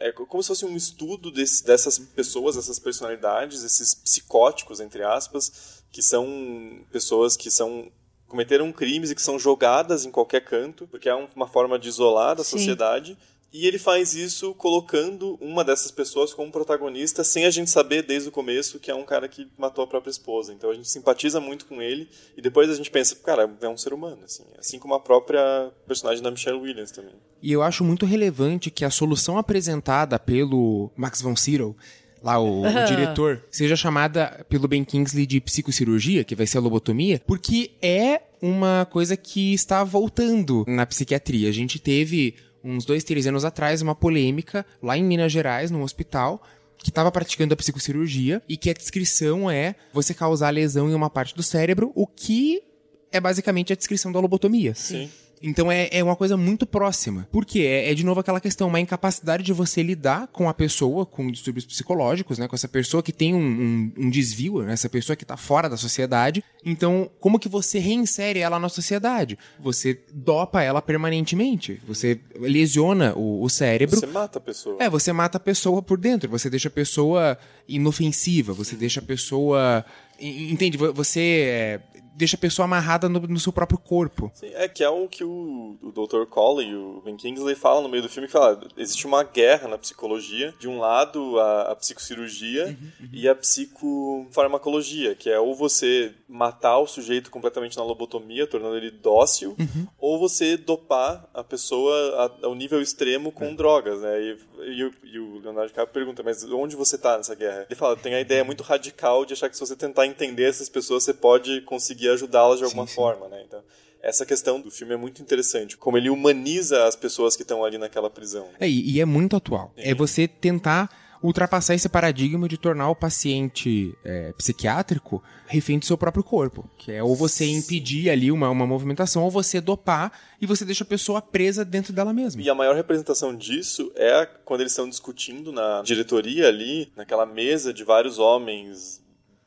é 0.00 0.12
como 0.12 0.42
se 0.42 0.48
fosse 0.48 0.64
um 0.64 0.76
estudo 0.76 1.30
desse, 1.30 1.64
dessas 1.64 1.98
pessoas, 1.98 2.56
dessas 2.56 2.78
personalidades, 2.78 3.62
esses 3.62 3.94
psicóticos, 3.94 4.80
entre 4.80 5.02
aspas, 5.02 5.82
que 5.90 6.02
são 6.02 6.84
pessoas 6.90 7.36
que 7.36 7.50
são 7.50 7.90
cometeram 8.26 8.70
crimes 8.70 9.10
e 9.10 9.14
que 9.14 9.22
são 9.22 9.38
jogadas 9.38 10.04
em 10.04 10.10
qualquer 10.10 10.44
canto, 10.44 10.86
porque 10.86 11.08
é 11.08 11.14
uma 11.14 11.46
forma 11.48 11.78
de 11.78 11.88
isolar 11.88 12.36
da 12.36 12.44
Sim. 12.44 12.58
sociedade 12.58 13.16
e 13.52 13.66
ele 13.66 13.78
faz 13.78 14.14
isso 14.14 14.54
colocando 14.54 15.38
uma 15.40 15.64
dessas 15.64 15.90
pessoas 15.90 16.34
como 16.34 16.52
protagonista, 16.52 17.24
sem 17.24 17.46
a 17.46 17.50
gente 17.50 17.70
saber 17.70 18.02
desde 18.02 18.28
o 18.28 18.32
começo 18.32 18.78
que 18.78 18.90
é 18.90 18.94
um 18.94 19.04
cara 19.04 19.28
que 19.28 19.48
matou 19.56 19.82
a 19.82 19.86
própria 19.86 20.10
esposa. 20.10 20.52
Então 20.52 20.70
a 20.70 20.74
gente 20.74 20.88
simpatiza 20.88 21.40
muito 21.40 21.66
com 21.66 21.80
ele 21.80 22.08
e 22.36 22.42
depois 22.42 22.68
a 22.68 22.74
gente 22.74 22.90
pensa, 22.90 23.16
cara, 23.16 23.50
é 23.60 23.68
um 23.68 23.76
ser 23.76 23.92
humano, 23.92 24.22
assim, 24.24 24.44
assim 24.58 24.78
como 24.78 24.94
a 24.94 25.00
própria 25.00 25.72
personagem 25.86 26.22
da 26.22 26.30
Michelle 26.30 26.58
Williams 26.58 26.90
também. 26.90 27.14
E 27.42 27.52
eu 27.52 27.62
acho 27.62 27.82
muito 27.82 28.04
relevante 28.04 28.70
que 28.70 28.84
a 28.84 28.90
solução 28.90 29.38
apresentada 29.38 30.18
pelo 30.18 30.90
Max 30.96 31.22
von 31.22 31.36
Sydow 31.36 31.74
lá 32.22 32.38
o, 32.38 32.62
o, 32.62 32.84
diretor, 32.86 33.42
seja 33.50 33.76
chamada 33.76 34.44
pelo 34.48 34.68
Ben 34.68 34.84
Kingsley 34.84 35.26
de 35.26 35.40
psicocirurgia, 35.40 36.24
que 36.24 36.34
vai 36.34 36.46
ser 36.46 36.58
a 36.58 36.60
lobotomia, 36.60 37.22
porque 37.26 37.72
é 37.80 38.22
uma 38.40 38.86
coisa 38.90 39.16
que 39.16 39.52
está 39.52 39.82
voltando 39.84 40.64
na 40.66 40.86
psiquiatria. 40.86 41.48
A 41.48 41.52
gente 41.52 41.78
teve 41.78 42.34
uns 42.62 42.84
dois, 42.84 43.04
três 43.04 43.26
anos 43.26 43.44
atrás, 43.44 43.82
uma 43.82 43.94
polêmica 43.94 44.64
lá 44.82 44.96
em 44.96 45.04
Minas 45.04 45.32
Gerais, 45.32 45.70
num 45.70 45.82
hospital, 45.82 46.42
que 46.78 46.90
estava 46.90 47.10
praticando 47.10 47.54
a 47.54 47.56
psicocirurgia 47.56 48.42
e 48.48 48.56
que 48.56 48.70
a 48.70 48.74
descrição 48.74 49.50
é 49.50 49.74
você 49.92 50.14
causar 50.14 50.50
lesão 50.50 50.88
em 50.88 50.94
uma 50.94 51.10
parte 51.10 51.34
do 51.34 51.42
cérebro, 51.42 51.92
o 51.94 52.06
que 52.06 52.62
é 53.10 53.20
basicamente 53.20 53.72
a 53.72 53.76
descrição 53.76 54.12
da 54.12 54.20
lobotomia. 54.20 54.74
Sim. 54.74 55.10
Então 55.42 55.70
é, 55.70 55.88
é 55.90 56.02
uma 56.02 56.16
coisa 56.16 56.36
muito 56.36 56.66
próxima. 56.66 57.28
Por 57.30 57.44
quê? 57.44 57.60
É, 57.60 57.90
é, 57.90 57.94
de 57.94 58.04
novo 58.04 58.20
aquela 58.20 58.40
questão, 58.40 58.68
uma 58.68 58.80
incapacidade 58.80 59.42
de 59.42 59.52
você 59.52 59.82
lidar 59.82 60.28
com 60.28 60.48
a 60.48 60.54
pessoa 60.54 61.06
com 61.06 61.30
distúrbios 61.30 61.64
psicológicos, 61.64 62.38
né? 62.38 62.48
Com 62.48 62.56
essa 62.56 62.68
pessoa 62.68 63.02
que 63.02 63.12
tem 63.12 63.34
um, 63.34 63.38
um, 63.38 63.92
um 64.04 64.10
desvio, 64.10 64.62
né? 64.62 64.72
essa 64.72 64.88
pessoa 64.88 65.16
que 65.16 65.24
tá 65.24 65.36
fora 65.36 65.68
da 65.68 65.76
sociedade. 65.76 66.42
Então, 66.64 67.10
como 67.20 67.38
que 67.38 67.48
você 67.48 67.78
reinsere 67.78 68.40
ela 68.40 68.58
na 68.58 68.68
sociedade? 68.68 69.38
Você 69.58 70.00
dopa 70.12 70.62
ela 70.62 70.82
permanentemente. 70.82 71.80
Você 71.86 72.20
lesiona 72.38 73.14
o, 73.16 73.42
o 73.42 73.48
cérebro. 73.48 73.98
Você 73.98 74.06
mata 74.06 74.38
a 74.38 74.40
pessoa. 74.40 74.76
É, 74.80 74.88
você 74.88 75.12
mata 75.12 75.38
a 75.38 75.40
pessoa 75.40 75.82
por 75.82 75.98
dentro. 75.98 76.28
Você 76.30 76.50
deixa 76.50 76.68
a 76.68 76.70
pessoa 76.70 77.38
inofensiva. 77.68 78.52
Você 78.52 78.76
deixa 78.76 79.00
a 79.00 79.02
pessoa. 79.02 79.84
Entende? 80.20 80.76
Você 80.76 81.20
é, 81.20 81.80
deixa 82.18 82.36
a 82.36 82.38
pessoa 82.38 82.64
amarrada 82.64 83.08
no, 83.08 83.20
no 83.20 83.38
seu 83.38 83.52
próprio 83.52 83.78
corpo. 83.78 84.30
Sim, 84.34 84.50
é 84.54 84.68
que 84.68 84.82
é 84.82 84.88
o 84.88 85.06
que 85.08 85.22
o, 85.22 85.78
o 85.80 85.92
Dr. 85.92 86.26
Cole 86.28 86.66
e 86.66 86.74
o 86.74 87.00
Ben 87.04 87.16
Kingsley 87.16 87.54
falam 87.54 87.82
no 87.82 87.88
meio 87.88 88.02
do 88.02 88.08
filme, 88.08 88.26
que 88.26 88.32
fala, 88.32 88.60
existe 88.76 89.06
uma 89.06 89.22
guerra 89.22 89.68
na 89.68 89.78
psicologia, 89.78 90.52
de 90.58 90.68
um 90.68 90.78
lado 90.78 91.38
a, 91.38 91.72
a 91.72 91.76
psicocirurgia 91.76 92.66
uhum, 92.66 92.90
uhum. 93.00 93.08
e 93.12 93.28
a 93.28 93.34
psicofarmacologia, 93.34 95.14
que 95.14 95.30
é 95.30 95.38
ou 95.38 95.54
você 95.54 96.12
matar 96.28 96.78
o 96.78 96.86
sujeito 96.86 97.30
completamente 97.30 97.76
na 97.76 97.84
lobotomia, 97.84 98.46
tornando 98.46 98.76
ele 98.76 98.90
dócil, 98.90 99.54
uhum. 99.58 99.86
ou 99.98 100.18
você 100.18 100.56
dopar 100.56 101.28
a 101.32 101.44
pessoa 101.44 101.94
a, 102.42 102.46
ao 102.46 102.54
nível 102.54 102.82
extremo 102.82 103.30
com 103.30 103.46
é. 103.46 103.54
drogas, 103.54 104.00
né? 104.00 104.20
E, 104.20 104.38
e, 104.60 104.90
e, 105.04 105.18
o 105.18 105.38
Leonardo 105.38 105.68
DiCaprio 105.68 105.94
pergunta, 105.94 106.22
mas 106.22 106.44
onde 106.44 106.74
você 106.74 106.96
está 106.96 107.16
nessa 107.16 107.34
guerra? 107.34 107.66
Ele 107.68 107.78
fala, 107.78 107.96
tem 107.96 108.14
a 108.14 108.20
ideia 108.20 108.44
muito 108.44 108.62
radical 108.62 109.24
de 109.24 109.34
achar 109.34 109.48
que 109.48 109.56
se 109.56 109.60
você 109.60 109.76
tentar 109.76 110.06
entender 110.06 110.44
essas 110.44 110.68
pessoas, 110.68 111.04
você 111.04 111.14
pode 111.14 111.60
conseguir 111.62 112.07
ajudá-las 112.10 112.58
de 112.58 112.64
alguma 112.64 112.86
sim, 112.86 112.94
forma, 112.94 113.26
sim. 113.26 113.30
né? 113.30 113.42
Então, 113.46 113.62
essa 114.02 114.24
questão 114.24 114.60
do 114.60 114.70
filme 114.70 114.94
é 114.94 114.96
muito 114.96 115.20
interessante, 115.20 115.76
como 115.76 115.96
ele 115.96 116.08
humaniza 116.08 116.84
as 116.84 116.94
pessoas 116.94 117.36
que 117.36 117.42
estão 117.42 117.64
ali 117.64 117.78
naquela 117.78 118.08
prisão. 118.08 118.48
É, 118.60 118.68
e 118.68 119.00
é 119.00 119.04
muito 119.04 119.36
atual. 119.36 119.72
Sim. 119.76 119.82
É 119.82 119.94
você 119.94 120.28
tentar 120.28 120.88
ultrapassar 121.22 121.74
esse 121.74 121.88
paradigma 121.88 122.48
de 122.48 122.56
tornar 122.56 122.90
o 122.90 122.94
paciente 122.94 123.94
é, 124.04 124.32
psiquiátrico 124.32 125.22
refém 125.46 125.78
do 125.78 125.84
seu 125.84 125.98
próprio 125.98 126.22
corpo. 126.22 126.68
Que 126.78 126.92
é 126.92 127.02
ou 127.02 127.14
você 127.14 127.44
impedir 127.46 128.10
ali 128.10 128.30
uma, 128.30 128.48
uma 128.50 128.66
movimentação, 128.66 129.24
ou 129.24 129.30
você 129.30 129.60
dopar 129.60 130.12
e 130.40 130.46
você 130.46 130.64
deixa 130.64 130.84
a 130.84 130.86
pessoa 130.86 131.20
presa 131.20 131.64
dentro 131.64 131.92
dela 131.92 132.12
mesma. 132.12 132.40
E 132.40 132.48
a 132.48 132.54
maior 132.54 132.74
representação 132.74 133.34
disso 133.34 133.90
é 133.96 134.26
quando 134.44 134.60
eles 134.60 134.72
estão 134.72 134.88
discutindo 134.88 135.52
na 135.52 135.82
diretoria 135.82 136.48
ali, 136.48 136.92
naquela 136.96 137.26
mesa 137.26 137.72
de 137.72 137.84
vários 137.84 138.18
homens 138.18 139.02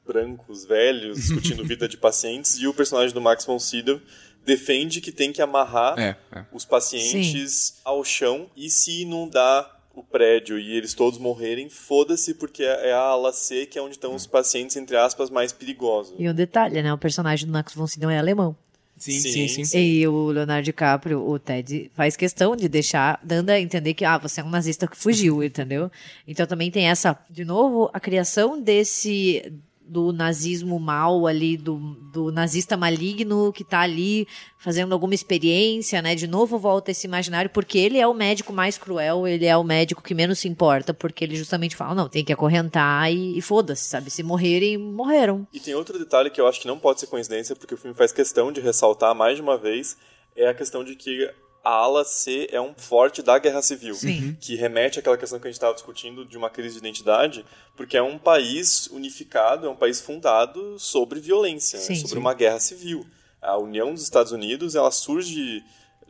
brancos, 0.06 0.66
velhos, 0.66 1.18
discutindo 1.18 1.64
vida 1.64 1.88
de 1.88 1.98
pacientes, 1.98 2.58
e 2.58 2.68
o 2.68 2.74
personagem 2.74 3.14
do 3.14 3.22
Max 3.22 3.46
von 3.46 3.60
Sydow 3.60 4.02
defende 4.46 5.02
que 5.02 5.12
tem 5.12 5.32
que 5.32 5.42
amarrar 5.42 6.00
é, 6.00 6.18
é. 6.32 6.46
os 6.52 6.66
pacientes 6.66 7.52
Sim. 7.52 7.82
ao 7.86 8.04
chão 8.04 8.50
e 8.56 8.70
se 8.70 9.02
inundar 9.02 9.80
o 9.94 10.02
prédio 10.02 10.58
e 10.58 10.72
eles 10.74 10.94
todos 10.94 11.20
morrerem, 11.20 11.70
foda-se, 11.70 12.34
porque 12.34 12.64
é, 12.64 12.90
é 12.90 12.94
a 12.94 13.00
ala 13.00 13.34
C 13.34 13.66
que 13.66 13.78
é 13.78 13.82
onde 13.82 13.96
estão 13.96 14.16
os 14.16 14.26
pacientes, 14.26 14.76
entre 14.78 14.96
aspas, 14.96 15.30
mais 15.30 15.52
perigosos. 15.52 16.16
E 16.18 16.28
um 16.30 16.34
detalhe, 16.34 16.82
né? 16.82 16.94
O 16.94 16.98
personagem 16.98 17.46
do 17.46 17.52
Max 17.52 17.74
von 17.74 17.88
Sydow 17.88 18.10
é 18.10 18.18
alemão. 18.18 18.56
Sim, 18.98 19.20
sim, 19.20 19.48
sim, 19.48 19.66
sim, 19.66 19.80
E 19.80 20.08
o 20.08 20.28
Leonardo 20.28 20.64
DiCaprio, 20.64 21.28
o 21.28 21.40
Ted, 21.40 21.90
faz 21.96 22.16
questão 22.16 22.56
de 22.56 22.70
deixar, 22.70 23.20
dando 23.24 23.50
a 23.50 23.60
entender 23.60 23.96
que, 23.96 24.06
ah, 24.06 24.20
você 24.20 24.42
é 24.42 24.44
um 24.44 24.50
nazista 24.50 24.88
que 24.88 24.96
fugiu, 24.96 25.44
entendeu? 25.44 25.92
Então 26.28 26.46
também 26.46 26.70
tem 26.70 26.88
essa, 26.88 27.18
de 27.28 27.44
novo, 27.44 27.90
a 27.94 28.00
criação 28.00 28.62
desse 28.62 29.52
do 29.92 30.14
nazismo 30.14 30.80
mal 30.80 31.28
ali, 31.28 31.58
do, 31.58 31.76
do 32.14 32.32
nazista 32.32 32.78
maligno 32.78 33.52
que 33.52 33.62
tá 33.62 33.82
ali 33.82 34.26
fazendo 34.58 34.94
alguma 34.94 35.14
experiência, 35.14 36.02
né? 36.02 36.16
De 36.16 36.28
novo 36.28 36.58
volta 36.58 36.92
esse 36.92 37.06
imaginário, 37.06 37.52
porque 37.52 37.78
ele 37.78 37.98
é 37.98 38.08
o 38.08 38.14
médico 38.14 38.54
mais 38.54 38.78
cruel, 38.78 39.28
ele 39.28 39.46
é 39.46 39.58
o 39.58 39.66
médico 39.66 40.02
que 40.02 40.16
menos 40.16 40.40
se 40.40 40.48
importa, 40.48 40.94
porque 40.94 41.26
ele 41.26 41.36
justamente 41.36 41.76
fala, 41.76 41.94
não, 41.94 42.08
tem 42.08 42.24
que 42.24 42.32
acorrentar 42.32 43.12
e, 43.12 43.38
e 43.38 43.42
foda-se, 43.42 43.84
sabe? 43.84 44.10
Se 44.10 44.24
morrerem, 44.24 44.78
morreram. 44.78 45.46
E 45.52 45.60
tem 45.60 45.76
outro 45.76 46.00
detalhe 46.00 46.30
que 46.30 46.40
eu 46.40 46.48
acho 46.48 46.62
que 46.62 46.68
não 46.68 46.80
pode 46.80 47.02
ser 47.02 47.08
coincidência, 47.08 47.54
porque 47.54 47.74
o 47.74 47.78
filme 47.78 47.96
faz 47.96 48.14
questão 48.14 48.50
de 48.50 48.62
ressaltar 48.62 49.14
mais 49.14 49.36
de 49.36 49.42
uma 49.42 49.58
vez, 49.58 49.98
é 50.38 50.48
a 50.48 50.54
questão 50.54 50.86
de 50.86 50.96
que 50.96 51.30
a 51.64 51.70
ala 51.70 52.04
C 52.04 52.48
é 52.52 52.60
um 52.60 52.74
forte 52.76 53.22
da 53.22 53.38
guerra 53.38 53.62
civil, 53.62 53.94
Sim. 53.94 54.36
que 54.40 54.56
remete 54.56 55.00
àquela 55.00 55.18
questão 55.18 55.40
que 55.40 55.48
a 55.48 55.50
gente 55.50 55.58
estava 55.58 55.74
discutindo 55.74 56.26
de 56.26 56.38
uma 56.38 56.50
crise 56.50 56.74
de 56.74 56.80
identidade, 56.80 57.46
porque 57.76 57.96
é 57.96 58.02
um 58.02 58.18
país 58.18 58.88
unificado, 58.88 59.68
é 59.68 59.70
um 59.70 59.76
país 59.76 60.02
fundado 60.02 60.78
sobre 60.80 61.20
violência, 61.20 61.80
né? 61.80 61.96
sobre 61.96 62.18
uma 62.18 62.34
guerra 62.34 62.60
civil. 62.60 63.06
A 63.42 63.58
União 63.58 63.94
dos 63.94 64.04
Estados 64.04 64.32
Unidos, 64.32 64.76
ela 64.76 64.92
surge 64.92 65.64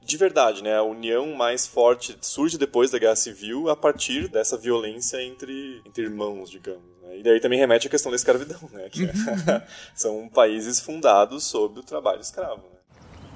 de 0.04 0.18
verdade, 0.18 0.64
né? 0.64 0.76
A 0.76 0.84
união 0.84 1.34
mais 1.34 1.68
forte 1.68 2.18
surge 2.22 2.58
depois 2.58 2.89
da 2.89 2.97
guerra 2.97 3.16
civil 3.16 3.70
a 3.70 3.76
partir 3.76 4.28
dessa 4.28 4.58
violência 4.58 5.22
entre, 5.22 5.82
entre 5.86 6.04
irmãos, 6.04 6.49
digamos. 6.49 6.82
Né? 7.04 7.20
E 7.20 7.24
daí 7.24 7.39
também 7.39 7.60
remete 7.60 7.88
à 7.88 7.89
questão 7.89 8.12
da 8.12 8.16
escravidão, 8.16 8.60
né? 8.72 8.89
Que 8.89 9.06
é, 9.06 9.12
são 9.93 10.28
países 10.28 10.80
fundados 10.80 11.43
sob 11.43 11.80
o 11.80 11.84
trabalho 11.84 12.20
escravo. 12.20 12.64
Né? 12.64 12.80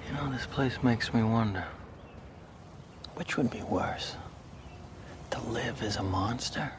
You 0.10 0.14
know, 0.16 0.32
this 0.32 0.46
place 0.48 0.78
makes 0.84 1.10
me 1.12 1.24
wonder. 1.24 1.66
Which 3.18 3.38
would 3.38 3.50
be 3.50 3.64
worse? 3.64 4.16
To 5.32 5.40
live 5.52 5.86
as 5.86 5.98
a 5.98 6.04
monster 6.04 6.72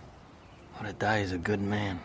or 0.78 0.86
to 0.86 0.92
die 0.92 1.22
as 1.22 1.32
a 1.32 1.38
good 1.38 1.62
man? 1.62 1.96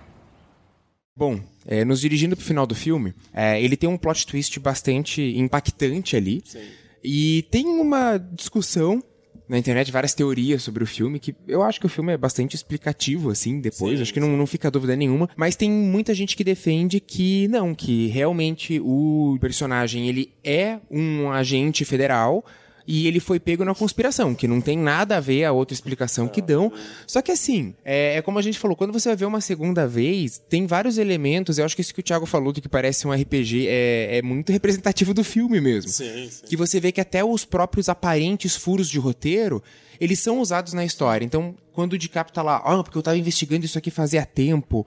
Bom, 1.16 1.42
é, 1.68 1.84
nos 1.84 2.00
dirigindo 2.00 2.36
para 2.36 2.44
o 2.44 2.46
final 2.46 2.66
do 2.66 2.74
filme, 2.74 3.14
é, 3.34 3.62
ele 3.62 3.76
tem 3.76 3.90
um 3.90 3.98
plot 3.98 4.26
twist 4.26 4.58
bastante 4.60 5.22
impactante 5.38 6.16
ali. 6.16 6.42
Sim. 6.46 6.60
E 7.04 7.44
tem 7.52 7.68
uma 7.68 8.18
discussão 8.18 9.04
na 9.52 9.58
internet, 9.58 9.92
várias 9.92 10.14
teorias 10.14 10.64
sobre 10.64 10.82
o 10.82 10.88
filme, 10.88 11.20
que 11.20 11.36
eu 11.46 11.62
acho 11.62 11.78
que 11.78 11.86
o 11.86 11.90
filme 11.90 12.14
é 12.14 12.18
bastante 12.18 12.56
explicativo, 12.56 13.30
assim, 13.30 13.60
depois. 13.60 13.98
Sim, 13.98 14.02
acho 14.02 14.14
que 14.14 14.20
não, 14.22 14.38
não 14.38 14.48
fica 14.48 14.72
dúvida 14.72 14.96
nenhuma. 14.96 15.30
Mas 15.36 15.58
tem 15.58 15.70
muita 15.70 16.14
gente 16.14 16.38
que 16.38 16.44
defende 16.44 17.02
que 17.02 17.50
não, 17.50 17.76
que 17.76 18.08
realmente 18.08 18.80
o 18.80 19.38
personagem 19.42 20.08
ele 20.08 20.34
é 20.42 20.80
um 20.90 21.30
agente 21.30 21.84
federal 21.84 22.46
e 22.88 23.08
ele 23.08 23.20
foi 23.20 23.40
pego 23.40 23.64
na 23.64 23.74
conspiração, 23.74 24.34
que 24.34 24.48
não 24.48 24.62
tem 24.62 24.78
nada 24.78 25.18
a 25.18 25.20
ver 25.20 25.46
a 25.46 25.52
outra 25.52 25.74
explicação 25.74 26.28
que 26.28 26.42
dão. 26.42 26.72
Só 27.06 27.22
que 27.22 27.32
assim, 27.32 27.74
é, 27.84 28.18
é, 28.18 28.22
como 28.22 28.40
a 28.40 28.42
gente 28.42 28.60
falou, 28.60 28.76
quando 28.76 28.94
você 28.94 29.10
vai 29.10 29.16
ver 29.16 29.26
uma 29.26 29.42
segunda 29.42 29.88
vez, 29.88 30.42
tem 30.50 30.66
vários 30.66 30.98
elementos, 30.98 31.58
eu 31.58 31.66
acho 31.66 31.76
que 31.76 31.82
isso 31.82 31.94
que 31.94 32.00
o 32.00 32.04
Thiago 32.04 32.26
falou 32.26 32.52
do 32.52 32.62
que 32.62 32.70
parece 32.70 33.08
um 33.08 33.12
RPG 33.12 33.68
é, 33.68 34.18
é 34.18 34.22
muito 34.22 34.52
representativo 34.52 35.14
do 35.14 35.24
filme 35.24 35.60
mesmo. 35.62 35.90
Sim, 35.90 36.30
sim. 36.30 36.46
Que 36.46 36.58
você 36.58 36.80
vê 36.80 36.92
que 36.92 37.02
até 37.02 37.24
os 37.24 37.46
próprios 37.46 37.90
aparentes 37.90 38.56
furos 38.56 38.90
de 38.90 39.00
roteiro, 39.00 39.62
eles 40.00 40.20
são 40.20 40.40
usados 40.40 40.74
na 40.74 40.84
história. 40.84 41.24
Então, 41.24 41.56
quando 41.74 41.94
o 41.94 41.98
DiCaprio 41.98 42.34
tá 42.34 42.42
lá, 42.42 42.58
ah, 42.58 42.84
porque 42.84 42.98
eu 42.98 43.04
tava 43.04 43.18
investigando 43.18 43.66
isso 43.66 43.78
aqui 43.78 43.92
fazia 43.92 44.26
tempo, 44.26 44.86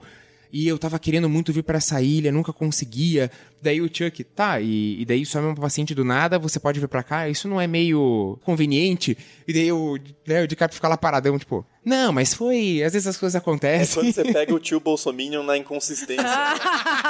e 0.55 0.69
eu 0.69 0.79
tava 0.79 0.97
querendo 0.97 1.27
muito 1.27 1.51
vir 1.51 1.63
para 1.63 1.79
essa 1.79 2.01
ilha, 2.01 2.31
nunca 2.31 2.53
conseguia. 2.53 3.29
Daí 3.61 3.81
o 3.81 3.93
Chuck, 3.93 4.23
tá, 4.23 4.61
e, 4.61 5.01
e 5.01 5.05
daí 5.05 5.25
some 5.25 5.47
um 5.49 5.53
paciente 5.53 5.93
do 5.93 6.05
nada, 6.05 6.39
você 6.39 6.61
pode 6.61 6.79
vir 6.79 6.87
para 6.87 7.03
cá, 7.03 7.27
isso 7.27 7.45
não 7.49 7.59
é 7.59 7.67
meio 7.67 8.39
conveniente? 8.41 9.17
E 9.45 9.51
daí 9.51 9.69
o, 9.69 9.99
né, 10.25 10.43
o 10.43 10.47
DiCaprio 10.47 10.73
fica 10.73 10.87
lá 10.87 10.95
paradão, 10.95 11.37
tipo, 11.37 11.65
não, 11.83 12.13
mas 12.13 12.33
foi. 12.33 12.81
Às 12.81 12.93
vezes 12.93 13.05
as 13.05 13.17
coisas 13.17 13.35
acontecem. 13.35 13.99
É 13.99 14.03
quando 14.05 14.13
você 14.13 14.31
pega 14.31 14.55
o 14.55 14.59
tio 14.61 14.79
Bolsominion 14.79 15.43
na 15.43 15.57
inconsistência. 15.57 16.23
né? 16.23 16.57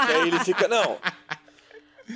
e 0.09 0.11
aí 0.13 0.27
ele 0.27 0.39
fica, 0.39 0.67
não. 0.67 0.97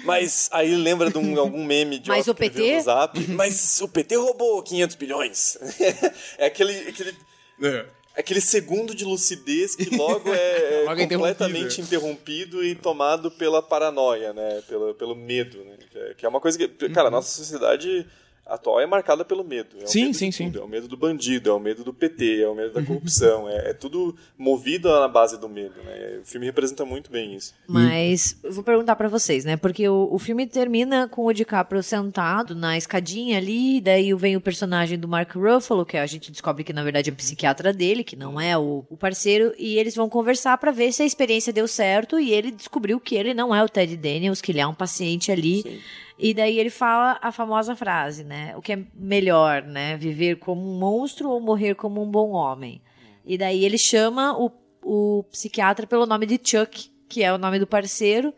Mas 0.03 0.49
aí 0.51 0.75
lembra 0.75 1.11
de 1.11 1.19
um, 1.19 1.39
algum 1.39 1.63
meme 1.63 1.99
de 1.99 2.09
Mas 2.09 2.27
o 2.27 2.33
PT? 2.33 2.77
no 2.77 2.81
Zap. 2.81 3.27
Mas 3.27 3.79
o 3.81 3.87
PT 3.87 4.15
roubou 4.15 4.63
500 4.63 4.95
bilhões. 4.95 5.59
é 6.39 6.47
aquele. 6.47 6.75
aquele... 6.89 7.15
É 7.61 7.98
aquele 8.15 8.41
segundo 8.41 8.93
de 8.93 9.05
lucidez 9.05 9.75
que 9.75 9.95
logo 9.95 10.33
é 10.33 10.83
logo 10.87 11.01
completamente 11.07 11.81
interrompido. 11.81 12.61
interrompido. 12.61 12.65
e 12.65 12.75
tomado 12.75 13.31
pela 13.31 13.61
paranoia, 13.61 14.33
né? 14.33 14.61
Pelo, 14.67 14.93
pelo 14.95 15.15
medo, 15.15 15.63
né? 15.63 15.77
Que 16.17 16.25
é 16.25 16.29
uma 16.29 16.39
coisa 16.41 16.57
que, 16.57 16.67
cara, 16.89 17.07
a 17.07 17.11
nossa 17.11 17.29
sociedade 17.29 18.05
atual 18.49 18.79
é 18.79 18.85
marcada 18.85 19.23
pelo 19.23 19.43
medo. 19.43 19.69
É 19.81 19.87
sim, 19.87 20.05
medo 20.05 20.13
sim, 20.15 20.31
sim. 20.31 20.51
É 20.53 20.59
o 20.59 20.67
medo 20.67 20.87
do 20.87 20.97
bandido, 20.97 21.49
é 21.49 21.53
o 21.53 21.59
medo 21.59 21.83
do 21.83 21.93
PT, 21.93 22.41
é 22.41 22.47
o 22.47 22.55
medo 22.55 22.73
da 22.73 22.83
corrupção. 22.83 23.47
é, 23.49 23.69
é, 23.69 23.73
tudo 23.73 24.15
movido 24.37 24.89
na 24.89 25.07
base 25.07 25.39
do 25.39 25.47
medo, 25.47 25.75
né? 25.83 26.19
O 26.21 26.25
filme 26.25 26.45
representa 26.45 26.85
muito 26.85 27.11
bem 27.11 27.35
isso. 27.35 27.53
Mas 27.67 28.37
eu 28.43 28.51
vou 28.51 28.63
perguntar 28.63 28.95
para 28.95 29.07
vocês, 29.07 29.45
né? 29.45 29.55
Porque 29.57 29.87
o, 29.87 30.09
o 30.11 30.19
filme 30.19 30.47
termina 30.47 31.07
com 31.07 31.25
o 31.25 31.33
DiCaprio 31.33 31.83
sentado 31.83 32.55
na 32.55 32.77
escadinha 32.77 33.37
ali, 33.37 33.79
daí 33.79 34.13
vem 34.13 34.35
o 34.35 34.41
personagem 34.41 34.97
do 34.97 35.07
Mark 35.07 35.33
Ruffalo, 35.35 35.85
que 35.85 35.97
a 35.97 36.05
gente 36.05 36.31
descobre 36.31 36.63
que 36.63 36.73
na 36.73 36.83
verdade 36.83 37.09
é 37.09 37.13
o 37.13 37.15
psiquiatra 37.15 37.71
dele, 37.71 38.03
que 38.03 38.15
não 38.15 38.39
é 38.39 38.57
o, 38.57 38.85
o 38.89 38.97
parceiro, 38.97 39.53
e 39.57 39.77
eles 39.77 39.95
vão 39.95 40.09
conversar 40.09 40.57
para 40.57 40.71
ver 40.71 40.91
se 40.91 41.03
a 41.03 41.05
experiência 41.05 41.53
deu 41.53 41.67
certo, 41.67 42.19
e 42.19 42.31
ele 42.31 42.51
descobriu 42.51 42.99
que 42.99 43.15
ele 43.15 43.33
não 43.33 43.53
é 43.53 43.63
o 43.63 43.69
Ted 43.69 43.95
Daniels, 43.95 44.41
que 44.41 44.51
ele 44.51 44.59
é 44.59 44.67
um 44.67 44.73
paciente 44.73 45.31
ali. 45.31 45.61
Sim 45.61 45.79
e 46.19 46.33
daí 46.33 46.59
ele 46.59 46.69
fala 46.69 47.17
a 47.21 47.31
famosa 47.31 47.77
frase, 47.77 48.25
né? 48.25 48.53
O 48.57 48.61
que 48.61 48.73
é 48.73 48.83
melhor, 48.93 49.63
né? 49.63 49.95
Viver 49.95 50.35
como 50.35 50.61
um 50.61 50.77
monstro 50.77 51.29
ou 51.29 51.39
morrer 51.39 51.75
como 51.75 52.03
um 52.03 52.11
bom 52.11 52.31
homem? 52.31 52.81
E 53.25 53.37
daí 53.37 53.63
ele 53.63 53.77
chama 53.77 54.37
o, 54.37 54.51
o 54.83 55.23
psiquiatra 55.31 55.87
pelo 55.87 56.05
nome 56.05 56.25
de 56.25 56.37
Chuck, 56.43 56.91
que 57.07 57.23
é 57.23 57.31
o 57.31 57.37
nome 57.37 57.57
do 57.57 57.65
parceiro. 57.65 58.33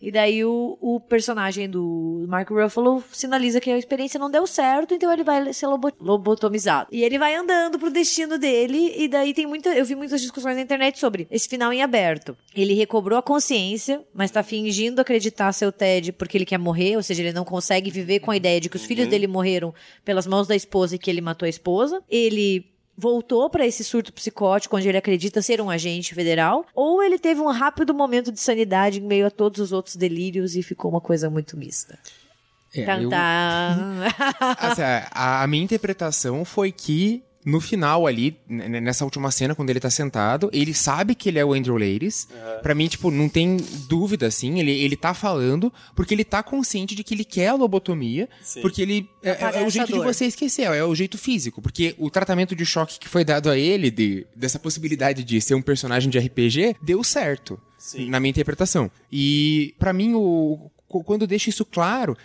E 0.00 0.12
daí 0.12 0.44
o, 0.44 0.78
o 0.80 1.00
personagem 1.00 1.68
do 1.68 2.24
Mark 2.28 2.48
Ruffalo 2.50 3.02
sinaliza 3.12 3.60
que 3.60 3.70
a 3.70 3.76
experiência 3.76 4.18
não 4.18 4.30
deu 4.30 4.46
certo, 4.46 4.94
então 4.94 5.12
ele 5.12 5.24
vai 5.24 5.52
ser 5.52 5.66
lobo- 5.66 5.92
lobotomizado. 6.00 6.88
E 6.92 7.02
ele 7.02 7.18
vai 7.18 7.34
andando 7.34 7.78
pro 7.78 7.90
destino 7.90 8.38
dele, 8.38 8.94
e 8.96 9.08
daí 9.08 9.34
tem 9.34 9.46
muita. 9.46 9.70
Eu 9.70 9.84
vi 9.84 9.94
muitas 9.96 10.20
discussões 10.20 10.54
na 10.56 10.62
internet 10.62 10.98
sobre 10.98 11.26
esse 11.30 11.48
final 11.48 11.72
em 11.72 11.82
aberto. 11.82 12.36
Ele 12.54 12.74
recobrou 12.74 13.18
a 13.18 13.22
consciência, 13.22 14.00
mas 14.14 14.30
tá 14.30 14.42
fingindo 14.42 15.00
acreditar 15.00 15.52
ser 15.52 15.66
o 15.66 15.72
Ted 15.72 16.12
porque 16.12 16.38
ele 16.38 16.46
quer 16.46 16.58
morrer, 16.58 16.96
ou 16.96 17.02
seja, 17.02 17.22
ele 17.22 17.32
não 17.32 17.44
consegue 17.44 17.90
viver 17.90 18.20
com 18.20 18.30
a 18.30 18.36
ideia 18.36 18.60
de 18.60 18.68
que 18.68 18.76
os 18.76 18.84
filhos 18.84 19.06
dele 19.08 19.26
morreram 19.26 19.74
pelas 20.04 20.26
mãos 20.26 20.46
da 20.46 20.54
esposa 20.54 20.94
e 20.94 20.98
que 20.98 21.10
ele 21.10 21.20
matou 21.20 21.46
a 21.46 21.50
esposa. 21.50 22.02
Ele 22.08 22.64
voltou 22.98 23.48
pra 23.48 23.64
esse 23.64 23.84
surto 23.84 24.12
psicótico 24.12 24.76
onde 24.76 24.88
ele 24.88 24.98
acredita 24.98 25.40
ser 25.40 25.60
um 25.60 25.70
agente 25.70 26.14
federal, 26.16 26.66
ou 26.74 27.00
ele 27.00 27.16
teve 27.16 27.40
um 27.40 27.46
rápido 27.46 27.94
momento 27.94 28.32
de 28.32 28.40
sanidade 28.40 28.98
em 28.98 29.06
meio 29.06 29.26
a 29.26 29.30
todos 29.30 29.60
os 29.60 29.72
outros 29.72 29.94
delírios 29.94 30.56
e 30.56 30.62
ficou 30.64 30.90
uma 30.90 31.00
coisa 31.00 31.30
muito 31.30 31.56
mista. 31.56 31.96
É, 32.74 32.84
eu-. 33.00 33.08
Assim, 34.58 34.82
a, 34.82 35.42
a 35.42 35.46
minha 35.46 35.62
interpretação 35.62 36.44
foi 36.44 36.72
que 36.72 37.22
no 37.48 37.60
final 37.60 38.06
ali, 38.06 38.36
nessa 38.48 39.04
última 39.04 39.30
cena, 39.30 39.54
quando 39.54 39.70
ele 39.70 39.80
tá 39.80 39.88
sentado, 39.88 40.50
ele 40.52 40.74
sabe 40.74 41.14
que 41.14 41.28
ele 41.28 41.38
é 41.38 41.44
o 41.44 41.54
Andrew 41.54 41.76
Ladies. 41.76 42.28
Pra 42.62 42.74
mim, 42.74 42.86
tipo, 42.88 43.10
não 43.10 43.28
tem 43.28 43.56
dúvida, 43.88 44.26
assim. 44.26 44.58
Ele, 44.60 44.70
ele 44.72 44.96
tá 44.96 45.14
falando 45.14 45.72
porque 45.96 46.14
ele 46.14 46.24
tá 46.24 46.42
consciente 46.42 46.94
de 46.94 47.02
que 47.02 47.14
ele 47.14 47.24
quer 47.24 47.48
a 47.48 47.54
lobotomia. 47.54 48.28
Sim. 48.42 48.60
Porque 48.60 48.82
ele. 48.82 49.08
É, 49.22 49.32
Apagar 49.32 49.62
é 49.62 49.66
o 49.66 49.70
jeito 49.70 49.92
de 49.92 49.98
você 50.00 50.26
esquecer, 50.26 50.62
é 50.62 50.84
o 50.84 50.94
jeito 50.94 51.16
físico. 51.16 51.62
Porque 51.62 51.94
o 51.98 52.10
tratamento 52.10 52.54
de 52.54 52.64
choque 52.66 52.98
que 52.98 53.08
foi 53.08 53.24
dado 53.24 53.48
a 53.50 53.56
ele, 53.58 53.90
de, 53.90 54.26
dessa 54.36 54.58
possibilidade 54.58 55.24
de 55.24 55.40
ser 55.40 55.54
um 55.54 55.62
personagem 55.62 56.10
de 56.10 56.18
RPG, 56.18 56.76
deu 56.82 57.02
certo. 57.02 57.58
Sim. 57.78 58.10
Na 58.10 58.20
minha 58.20 58.30
interpretação. 58.30 58.90
E, 59.10 59.74
pra 59.78 59.92
mim, 59.92 60.12
o, 60.14 60.70
qu- 60.86 61.02
quando 61.04 61.26
deixa 61.26 61.48
isso 61.48 61.64
claro, 61.64 62.16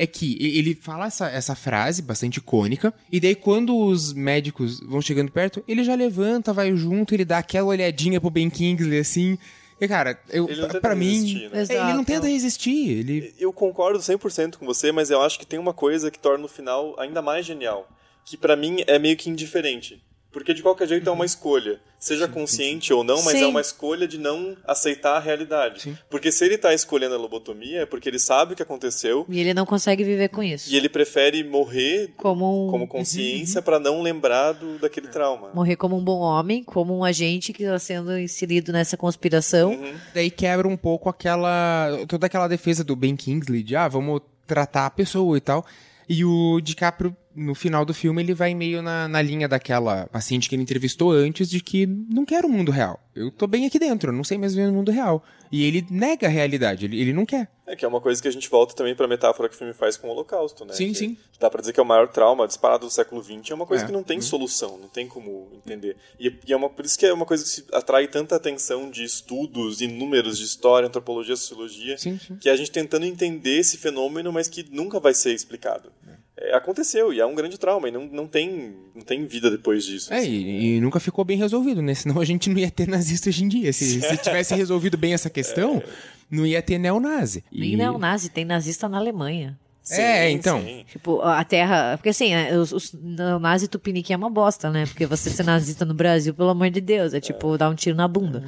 é 0.00 0.06
que 0.06 0.38
ele 0.40 0.74
fala 0.74 1.06
essa, 1.06 1.28
essa 1.28 1.54
frase 1.54 2.00
bastante 2.00 2.38
icônica, 2.38 2.92
e 3.12 3.20
daí 3.20 3.34
quando 3.34 3.76
os 3.76 4.14
médicos 4.14 4.80
vão 4.80 5.02
chegando 5.02 5.30
perto, 5.30 5.62
ele 5.68 5.84
já 5.84 5.94
levanta, 5.94 6.54
vai 6.54 6.74
junto, 6.74 7.14
ele 7.14 7.24
dá 7.24 7.36
aquela 7.36 7.68
olhadinha 7.68 8.18
pro 8.18 8.30
Ben 8.30 8.48
Kingsley, 8.48 8.98
assim. 8.98 9.36
E, 9.78 9.86
cara, 9.86 10.18
eu, 10.30 10.48
Ele 10.48 10.60
não 10.60 10.68
tenta 10.68 10.80
pra 10.80 10.94
mim. 10.94 11.14
resistir, 11.14 11.50
né? 11.50 11.66
é, 11.68 11.72
Ele 11.74 11.92
não 11.94 12.04
tenta 12.04 12.26
resistir. 12.26 12.88
Ele. 12.98 13.34
Eu 13.38 13.52
concordo 13.52 13.98
100% 13.98 14.56
com 14.56 14.64
você, 14.66 14.90
mas 14.90 15.10
eu 15.10 15.20
acho 15.20 15.38
que 15.38 15.46
tem 15.46 15.58
uma 15.58 15.72
coisa 15.74 16.10
que 16.10 16.18
torna 16.18 16.44
o 16.44 16.48
final 16.48 16.94
ainda 16.98 17.20
mais 17.20 17.44
genial, 17.44 17.86
que 18.24 18.36
pra 18.36 18.56
mim 18.56 18.82
é 18.86 18.98
meio 18.98 19.16
que 19.16 19.28
indiferente. 19.28 20.02
Porque 20.32 20.54
de 20.54 20.62
qualquer 20.62 20.86
jeito 20.86 21.08
é 21.08 21.12
uma 21.12 21.24
escolha. 21.26 21.80
Seja 21.98 22.26
consciente 22.28 22.92
ou 22.92 23.04
não, 23.04 23.20
mas 23.22 23.36
Sim. 23.36 23.44
é 23.44 23.46
uma 23.46 23.60
escolha 23.60 24.08
de 24.08 24.16
não 24.16 24.56
aceitar 24.66 25.16
a 25.16 25.20
realidade. 25.20 25.98
Porque 26.08 26.32
se 26.32 26.44
ele 26.44 26.56
tá 26.56 26.72
escolhendo 26.72 27.14
a 27.14 27.18
lobotomia, 27.18 27.80
é 27.80 27.86
porque 27.86 28.08
ele 28.08 28.18
sabe 28.18 28.52
o 28.52 28.56
que 28.56 28.62
aconteceu 28.62 29.26
E 29.28 29.38
ele 29.38 29.52
não 29.52 29.66
consegue 29.66 30.02
viver 30.02 30.28
com 30.28 30.42
isso. 30.42 30.72
e 30.72 30.76
ele 30.76 30.88
prefere 30.88 31.44
morrer 31.44 32.14
Como 32.16 32.68
um, 32.68 32.70
como 32.70 32.86
consciência 32.88 33.60
pra 33.60 33.78
não 33.78 34.00
lembrar 34.02 34.52
do, 34.52 34.78
daquele 34.78 35.08
trauma. 35.08 35.50
morrer 35.52 35.76
como 35.76 35.96
um 35.98 36.02
bom 36.02 36.20
homem, 36.20 36.62
como 36.64 36.96
um 36.96 37.04
agente 37.04 37.52
que 37.52 37.64
está 37.64 37.78
sendo 37.78 38.18
inserido 38.18 38.72
nessa 38.72 38.96
conspiração. 38.96 39.72
Uhum. 39.72 39.92
Daí 40.14 40.30
quebra 40.30 40.66
um 40.68 40.76
pouco 40.76 41.08
aquela. 41.08 41.88
toda 42.08 42.26
aquela 42.26 42.48
defesa 42.48 42.82
do 42.82 42.96
Ben 42.96 43.14
Kingsley 43.16 43.62
de, 43.62 43.76
ah, 43.76 43.88
vamos 43.88 44.22
tratar 44.46 44.86
a 44.86 44.90
pessoa 44.90 45.36
e 45.36 45.40
tal. 45.40 45.66
E 46.08 46.24
o 46.24 46.60
DiCaprio, 46.60 47.14
no 47.34 47.54
final 47.54 47.84
do 47.84 47.94
filme, 47.94 48.22
ele 48.22 48.34
vai 48.34 48.54
meio 48.54 48.82
na, 48.82 49.06
na 49.08 49.22
linha 49.22 49.48
daquela 49.48 50.06
paciente 50.08 50.48
que 50.48 50.54
ele 50.54 50.62
entrevistou 50.62 51.12
antes 51.12 51.48
de 51.48 51.60
que 51.60 51.86
não 51.86 52.24
quero 52.24 52.48
o 52.48 52.50
mundo 52.50 52.70
real. 52.72 52.98
Eu 53.14 53.30
tô 53.30 53.46
bem 53.46 53.66
aqui 53.66 53.78
dentro, 53.78 54.12
não 54.12 54.24
sei 54.24 54.38
mais 54.38 54.54
viver 54.54 54.68
no 54.68 54.74
mundo 54.74 54.90
real. 54.90 55.22
E 55.52 55.64
ele 55.64 55.84
nega 55.90 56.26
a 56.26 56.30
realidade, 56.30 56.84
ele, 56.84 57.00
ele 57.00 57.12
não 57.12 57.26
quer. 57.26 57.48
É 57.66 57.74
que 57.76 57.84
é 57.84 57.88
uma 57.88 58.00
coisa 58.00 58.20
que 58.22 58.28
a 58.28 58.30
gente 58.30 58.48
volta 58.48 58.74
também 58.74 58.94
pra 58.94 59.06
metáfora 59.08 59.48
que 59.48 59.54
o 59.54 59.58
filme 59.58 59.72
faz 59.74 59.96
com 59.96 60.06
o 60.08 60.10
Holocausto, 60.10 60.64
né? 60.64 60.72
Sim, 60.74 60.88
Que 60.92 60.94
sim. 60.98 61.16
Dá 61.40 61.48
pra 61.50 61.60
dizer 61.60 61.72
que 61.72 61.80
é 61.80 61.82
o 61.82 61.86
maior 61.86 62.08
trauma 62.08 62.46
disparado 62.46 62.86
do 62.86 62.90
século 62.92 63.22
XX, 63.22 63.50
é 63.50 63.54
uma 63.54 63.66
coisa 63.66 63.84
É. 63.84 63.86
que 63.86 63.92
não 63.92 64.02
tem 64.02 64.20
solução, 64.20 64.78
não 64.78 64.88
tem 64.88 65.06
como 65.08 65.48
entender. 65.54 65.96
E, 66.18 66.32
e 66.46 66.52
é 66.52 66.56
uma, 66.56 66.68
por 66.70 66.84
isso 66.84 66.98
que 66.98 67.06
é 67.06 67.12
uma 67.12 67.26
coisa 67.26 67.42
que 67.44 67.50
se 67.50 67.64
atrai 67.72 68.06
tanta 68.08 68.36
atenção 68.36 68.90
de 68.90 69.02
estudos 69.04 69.80
e 69.80 69.86
números 69.88 70.38
de 70.38 70.44
história, 70.44 70.86
antropologia, 70.88 71.34
sociologia, 71.36 71.96
Sim, 71.98 72.18
sim. 72.18 72.36
que 72.36 72.48
é 72.48 72.52
a 72.52 72.56
gente 72.56 72.70
tentando 72.70 73.04
entender 73.06 73.58
esse 73.58 73.76
fenômeno, 73.76 74.32
mas 74.32 74.48
que 74.48 74.66
nunca 74.70 74.98
vai 75.00 75.14
ser 75.14 75.32
explicado. 75.34 75.92
É, 76.08 76.12
aconteceu, 76.52 77.12
e 77.12 77.20
é 77.20 77.26
um 77.26 77.34
grande 77.34 77.58
trauma, 77.58 77.88
e 77.88 77.92
não, 77.92 78.06
não, 78.06 78.26
tem, 78.26 78.74
não 78.94 79.02
tem 79.02 79.26
vida 79.26 79.50
depois 79.50 79.84
disso. 79.84 80.12
É, 80.12 80.18
assim. 80.18 80.30
e, 80.30 80.76
e 80.76 80.80
nunca 80.80 80.98
ficou 81.00 81.24
bem 81.24 81.36
resolvido, 81.36 81.82
né? 81.82 81.94
Senão 81.94 82.20
a 82.20 82.24
gente 82.24 82.48
não 82.50 82.58
ia 82.58 82.70
ter 82.70 82.88
nazista 82.88 83.28
hoje 83.28 83.44
em 83.44 83.48
dia. 83.48 83.72
Se, 83.72 84.00
se 84.00 84.16
tivesse 84.18 84.54
resolvido 84.54 84.96
bem 84.96 85.12
essa 85.12 85.28
questão, 85.30 85.82
não 86.30 86.46
ia 86.46 86.62
ter 86.62 86.78
neonazi. 86.78 87.44
Nem 87.52 87.72
E- 87.72 87.76
neonazi, 87.76 88.30
tem 88.30 88.44
nazista 88.44 88.88
na 88.88 88.98
Alemanha. 88.98 89.58
É, 89.92 90.28
Sim, 90.28 90.34
então. 90.34 90.62
sim. 90.62 90.84
Tipo, 90.92 91.20
a 91.22 91.42
terra. 91.42 91.96
Porque 91.96 92.10
assim, 92.10 92.32
é, 92.32 92.56
os, 92.56 92.70
os 92.70 92.94
nazi 93.40 93.66
tupiniquim 93.66 94.12
é 94.12 94.16
uma 94.16 94.30
bosta, 94.30 94.70
né? 94.70 94.86
Porque 94.86 95.04
você 95.06 95.30
ser 95.30 95.42
nazista 95.42 95.84
no 95.84 95.94
Brasil, 95.94 96.32
pelo 96.34 96.50
amor 96.50 96.70
de 96.70 96.80
Deus, 96.80 97.12
é 97.12 97.20
tipo 97.20 97.56
dar 97.58 97.70
um 97.70 97.74
tiro 97.74 97.96
na 97.96 98.06
bunda. 98.06 98.44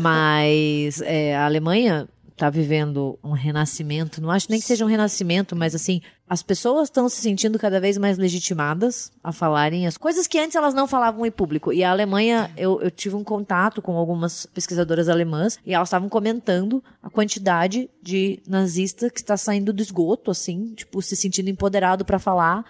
Mas 0.00 1.00
é, 1.02 1.34
a 1.34 1.44
Alemanha 1.46 2.06
tá 2.36 2.50
vivendo 2.50 3.18
um 3.24 3.32
renascimento. 3.32 4.20
Não 4.20 4.30
acho 4.30 4.46
nem 4.50 4.60
que 4.60 4.66
seja 4.66 4.84
um 4.84 4.88
renascimento, 4.88 5.56
mas 5.56 5.74
assim, 5.74 6.00
as 6.28 6.42
pessoas 6.42 6.88
estão 6.88 7.08
se 7.08 7.20
sentindo 7.20 7.58
cada 7.58 7.78
vez 7.80 7.96
mais 7.96 8.18
legitimadas 8.18 9.12
a 9.22 9.32
falarem 9.32 9.86
as 9.86 9.96
coisas 9.96 10.26
que 10.26 10.38
antes 10.38 10.56
elas 10.56 10.74
não 10.74 10.88
falavam 10.88 11.24
em 11.24 11.30
público. 11.30 11.72
E 11.72 11.84
a 11.84 11.90
Alemanha, 11.90 12.50
eu, 12.56 12.80
eu 12.80 12.90
tive 12.90 13.14
um 13.14 13.22
contato 13.22 13.80
com 13.80 13.96
algumas 13.96 14.44
pesquisadoras 14.46 15.08
alemãs 15.08 15.58
e 15.64 15.72
elas 15.72 15.88
estavam 15.88 16.08
comentando 16.08 16.82
a 17.00 17.08
quantidade 17.08 17.88
de 18.02 18.40
nazista 18.46 19.08
que 19.08 19.20
está 19.20 19.36
saindo 19.36 19.72
do 19.72 19.80
esgoto, 19.80 20.30
assim, 20.30 20.74
tipo, 20.74 21.00
se 21.00 21.14
sentindo 21.14 21.48
empoderado 21.48 22.04
para 22.04 22.18
falar 22.18 22.64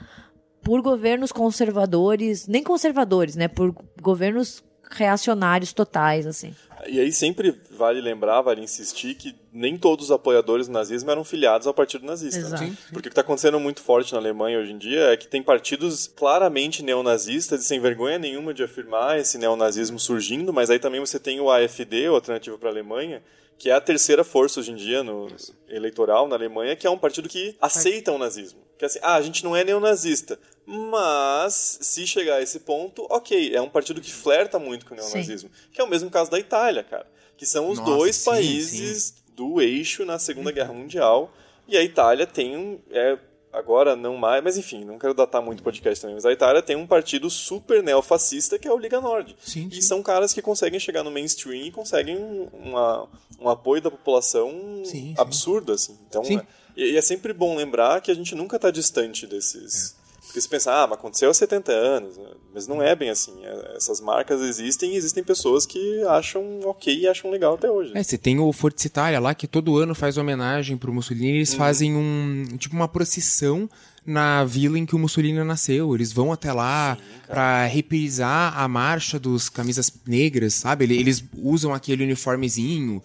por 0.63 0.83
governos 0.83 1.33
conservadores, 1.33 2.47
nem 2.47 2.63
conservadores, 2.63 3.37
né? 3.37 3.47
Por 3.49 3.75
governos 4.03 4.63
reacionários 4.91 5.73
totais, 5.73 6.27
assim. 6.27 6.55
E 6.89 7.01
aí 7.01 7.11
sempre 7.11 7.59
vale 7.71 8.01
lembrar, 8.01 8.43
vale 8.43 8.61
insistir 8.63 9.15
que 9.15 9.35
nem 9.53 9.77
todos 9.77 10.07
os 10.07 10.11
apoiadores 10.11 10.67
do 10.67 10.73
nazismo 10.73 11.11
eram 11.11 11.25
filiados 11.25 11.67
ao 11.67 11.75
partido 11.75 12.07
nazista. 12.07 12.41
né? 12.41 12.47
Exato. 12.47 12.65
Sim, 12.65 12.77
Porque 12.93 12.99
o 12.99 13.03
que 13.03 13.09
está 13.09 13.23
acontecendo 13.23 13.59
muito 13.59 13.81
forte 13.81 14.13
na 14.13 14.19
Alemanha 14.19 14.59
hoje 14.59 14.73
em 14.73 14.79
dia 14.79 15.01
é 15.13 15.17
que 15.17 15.27
tem 15.27 15.43
partidos 15.43 16.07
claramente 16.07 16.83
neonazistas 16.83 17.63
e 17.63 17.65
sem 17.65 17.81
vergonha 17.81 18.19
nenhuma 18.19 18.55
de 18.55 18.63
afirmar 18.63 19.19
esse 19.19 19.39
neonazismo 19.39 19.99
surgindo, 19.99 20.53
mas 20.53 20.71
aí 20.71 20.79
também 20.79 21.01
você 21.01 21.19
tem 21.19 21.41
o 21.41 21.51
AfD, 21.51 22.09
o 22.09 22.15
Alternativa 22.15 22.57
para 22.59 22.69
a 22.69 22.73
Alemanha, 22.73 23.23
que 23.59 23.71
é 23.71 23.73
a 23.73 23.81
terceira 23.81 24.23
força 24.23 24.61
hoje 24.61 24.71
em 24.71 24.77
dia 24.77 25.03
no 25.03 25.29
eleitoral 25.69 26.29
na 26.29 26.37
Alemanha, 26.37 26.77
que 26.77 26.87
é 26.87 26.91
um 26.91 26.99
partido 26.99 27.29
que 27.29 27.57
aceita 27.61 28.13
o 28.13 28.19
nazismo. 28.19 28.61
Que 28.79 28.85
é 28.85 28.87
assim, 28.87 28.99
ah, 29.03 29.15
a 29.15 29.23
gente 29.23 29.43
não 29.43 29.57
é 29.57 29.65
neonazista, 29.65 30.39
mas 30.67 31.79
se 31.81 32.07
chegar 32.07 32.37
a 32.37 32.43
esse 32.43 32.61
ponto, 32.61 33.07
ok, 33.09 33.55
é 33.55 33.61
um 33.61 33.69
partido 33.69 34.01
que 34.01 34.13
flerta 34.13 34.59
muito 34.59 34.85
com 34.87 34.95
o 34.95 34.97
neonazismo. 34.97 35.51
Que 35.73 35.81
é 35.81 35.85
o 35.85 35.89
mesmo 35.89 36.11
caso 36.11 36.31
da 36.31 36.39
Itália, 36.39 36.83
cara. 36.83 37.07
Que 37.37 37.47
são 37.47 37.71
os 37.71 37.79
Nossa, 37.79 37.91
dois 37.91 38.17
sim, 38.17 38.25
países 38.31 39.15
do 39.35 39.61
eixo 39.61 40.05
na 40.05 40.19
Segunda 40.19 40.51
Guerra 40.51 40.73
Mundial. 40.73 41.33
E 41.69 41.77
a 41.77 41.83
Itália 41.83 42.27
tem 42.27 42.57
um. 42.57 42.79
É, 42.91 43.19
agora 43.53 43.95
não 43.97 44.17
mais, 44.17 44.43
mas 44.43 44.57
enfim, 44.57 44.85
não 44.85 44.99
quero 44.99 45.13
datar 45.15 45.43
muito 45.43 45.61
o 45.61 45.63
podcast 45.63 46.01
também. 46.01 46.15
Mas 46.15 46.25
a 46.27 46.33
Itália 46.33 46.63
tem 46.63 46.77
um 46.77 46.87
partido 46.87 47.29
super 47.31 47.83
neofascista 47.83 48.59
que 48.59 48.67
é 48.67 48.73
o 48.73 48.79
Liga 48.79 49.01
Nord. 49.01 49.37
Sim, 49.45 49.69
E 49.71 49.77
sim. 49.77 49.83
são 49.83 50.03
caras 50.03 50.33
que 50.33 50.41
conseguem 50.43 50.81
chegar 50.81 51.03
no 51.03 51.11
mainstream 51.11 51.67
e 51.67 51.71
conseguem 51.71 52.17
um- 52.17 52.49
uma, 52.53 53.09
um 53.41 53.49
apoio 53.49 53.83
da 53.83 53.91
população 53.91 54.51
Sim, 54.85 54.91
sim. 54.91 55.15
absurdo, 55.19 55.73
assim. 55.73 55.97
Então, 56.09 56.25
Sim. 56.25 56.39
é- 56.39 56.47
e, 56.77 56.93
e 56.93 56.97
é 56.97 57.03
sempre 57.03 57.33
bom 57.33 57.55
lembrar 57.57 58.01
que 58.01 58.11
a 58.11 58.15
gente 58.15 58.35
nunca 58.35 58.57
está 58.57 58.71
distante 58.71 59.27
desses. 59.27 59.95
Porque 60.37 60.43
você 60.43 60.49
pensa, 60.51 60.71
ah, 60.71 60.87
mas 60.87 60.99
aconteceu 60.99 61.31
há 61.31 61.35
70 61.35 61.73
anos. 61.73 62.19
né? 62.19 62.27
Mas 62.53 62.67
não 62.69 62.83
é 62.83 62.95
bem 62.95 63.09
assim. 63.09 63.33
É- 63.43 63.77
Essas 63.77 64.03
marcas 64.03 64.43
existem 64.43 64.93
e 64.93 64.97
existem 64.97 65.25
pessoas 65.25 65.65
que 65.65 66.03
acham 66.09 66.61
ok 66.65 66.95
e 66.95 67.09
acham 67.09 67.31
legal 67.31 67.55
até 67.55 67.71
hoje. 67.71 67.93
É, 67.95 68.03
você 68.03 68.19
tem 68.19 68.39
o 68.39 68.53
Forza 68.53 68.87
Itália 68.87 69.19
lá, 69.19 69.35
que 69.35 69.47
todo 69.47 69.79
ano 69.79 69.95
faz 69.95 70.19
homenagem 70.19 70.77
pro 70.77 70.93
Mussolini. 70.93 71.37
Eles 71.39 71.55
fazem 71.55 71.97
um, 71.97 72.45
tipo, 72.59 72.77
uma 72.77 72.87
procissão 72.87 73.67
na 74.05 74.45
vila 74.45 74.79
em 74.79 74.85
que 74.85 74.95
o 74.95 74.99
Mussolini 74.99 75.43
nasceu. 75.43 75.95
Eles 75.95 76.13
vão 76.13 76.31
até 76.31 76.53
lá 76.53 76.99
pra 77.27 77.65
reprisar 77.65 78.59
a 78.59 78.69
marcha 78.69 79.19
dos 79.19 79.49
camisas 79.49 79.91
negras, 80.07 80.53
sabe? 80.53 80.85
Ele- 80.85 80.99
Eles 80.99 81.25
usam 81.39 81.73
aquele 81.73 82.05
uniformezinho. 82.05 83.01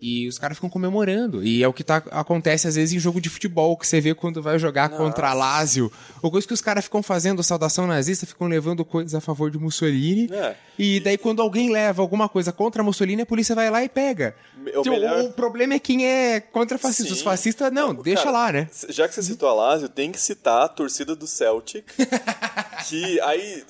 E 0.00 0.28
os 0.28 0.38
caras 0.38 0.56
ficam 0.56 0.70
comemorando. 0.70 1.42
E 1.42 1.62
é 1.62 1.66
o 1.68 1.72
que 1.72 1.82
tá, 1.82 1.96
acontece 2.12 2.68
às 2.68 2.76
vezes 2.76 2.94
em 2.94 2.98
jogo 3.00 3.20
de 3.20 3.28
futebol, 3.28 3.76
que 3.76 3.86
você 3.86 4.00
vê 4.00 4.14
quando 4.14 4.40
vai 4.40 4.58
jogar 4.58 4.88
contra 4.90 5.30
a 5.30 5.34
Lazio. 5.34 5.90
Ou 6.22 6.30
coisa 6.30 6.46
que 6.46 6.54
os 6.54 6.60
caras 6.60 6.84
ficam 6.84 7.02
fazendo 7.02 7.42
saudação 7.42 7.86
nazista, 7.86 8.24
ficam 8.26 8.46
levando 8.46 8.84
coisas 8.84 9.14
a 9.14 9.20
favor 9.20 9.50
de 9.50 9.58
Mussolini. 9.58 10.28
É. 10.32 10.54
E 10.78 11.00
daí 11.00 11.18
quando 11.18 11.42
alguém 11.42 11.72
leva 11.72 12.00
alguma 12.00 12.28
coisa 12.28 12.52
contra 12.52 12.82
Mussolini, 12.82 13.22
a 13.22 13.26
polícia 13.26 13.54
vai 13.54 13.68
lá 13.70 13.82
e 13.82 13.88
pega. 13.88 14.36
O 14.76 14.82
Tipo, 14.82 14.90
melhor- 14.90 15.24
O 15.24 15.32
problema 15.32 15.74
é 15.74 15.78
quem 15.80 16.06
é 16.06 16.38
contra 16.40 16.78
fascista. 16.78 17.12
Os 17.12 17.20
fascistas, 17.22 17.72
não, 17.72 17.92
deixa 17.94 18.30
lá, 18.30 18.52
né? 18.52 18.68
Já 18.88 19.08
que 19.08 19.14
você 19.14 19.22
citou 19.24 19.48
a 19.48 19.54
Lazio, 19.54 19.88
tem 19.88 20.12
que 20.12 20.20
citar 20.20 20.62
a 20.62 20.68
torcida 20.68 21.16
do 21.16 21.26
Celtic. 21.26 21.84
que 22.88 23.20
aí. 23.20 23.64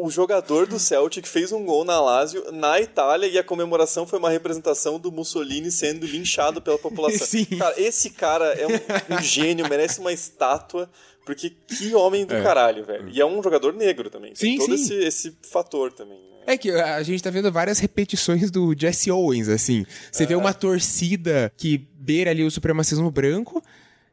O 0.00 0.10
jogador 0.10 0.66
do 0.66 0.78
Celtic 0.78 1.26
fez 1.26 1.52
um 1.52 1.64
gol 1.64 1.84
na 1.84 2.00
Lazio, 2.00 2.52
na 2.52 2.80
Itália, 2.80 3.26
e 3.26 3.38
a 3.38 3.42
comemoração 3.42 4.06
foi 4.06 4.18
uma 4.18 4.30
representação 4.30 4.98
do 4.98 5.10
Mussolini 5.10 5.70
sendo 5.70 6.06
linchado 6.06 6.62
pela 6.62 6.78
população. 6.78 7.26
Sim. 7.26 7.44
Cara, 7.44 7.74
esse 7.80 8.10
cara 8.10 8.52
é 8.54 8.66
um, 8.66 9.16
um 9.16 9.22
gênio, 9.22 9.68
merece 9.68 10.00
uma 10.00 10.12
estátua, 10.12 10.88
porque 11.26 11.50
que 11.50 11.94
homem 11.94 12.24
do 12.24 12.34
caralho, 12.42 12.84
velho. 12.84 13.08
E 13.08 13.20
é 13.20 13.26
um 13.26 13.42
jogador 13.42 13.74
negro 13.74 14.08
também. 14.08 14.32
Tem 14.32 14.52
Sim, 14.52 14.58
todo 14.58 14.78
sim. 14.78 14.94
Esse, 14.94 15.28
esse 15.28 15.38
fator 15.42 15.92
também. 15.92 16.16
né? 16.16 16.54
É 16.54 16.56
que 16.56 16.70
a 16.70 17.02
gente 17.02 17.22
tá 17.22 17.28
vendo 17.28 17.52
várias 17.52 17.78
repetições 17.78 18.50
do 18.50 18.74
Jesse 18.74 19.10
Owens, 19.10 19.48
assim. 19.48 19.84
Você 20.10 20.24
vê 20.24 20.34
uma 20.34 20.54
torcida 20.54 21.52
que 21.56 21.86
beira 21.98 22.30
ali 22.30 22.42
o 22.42 22.50
supremacismo 22.50 23.10
branco. 23.10 23.62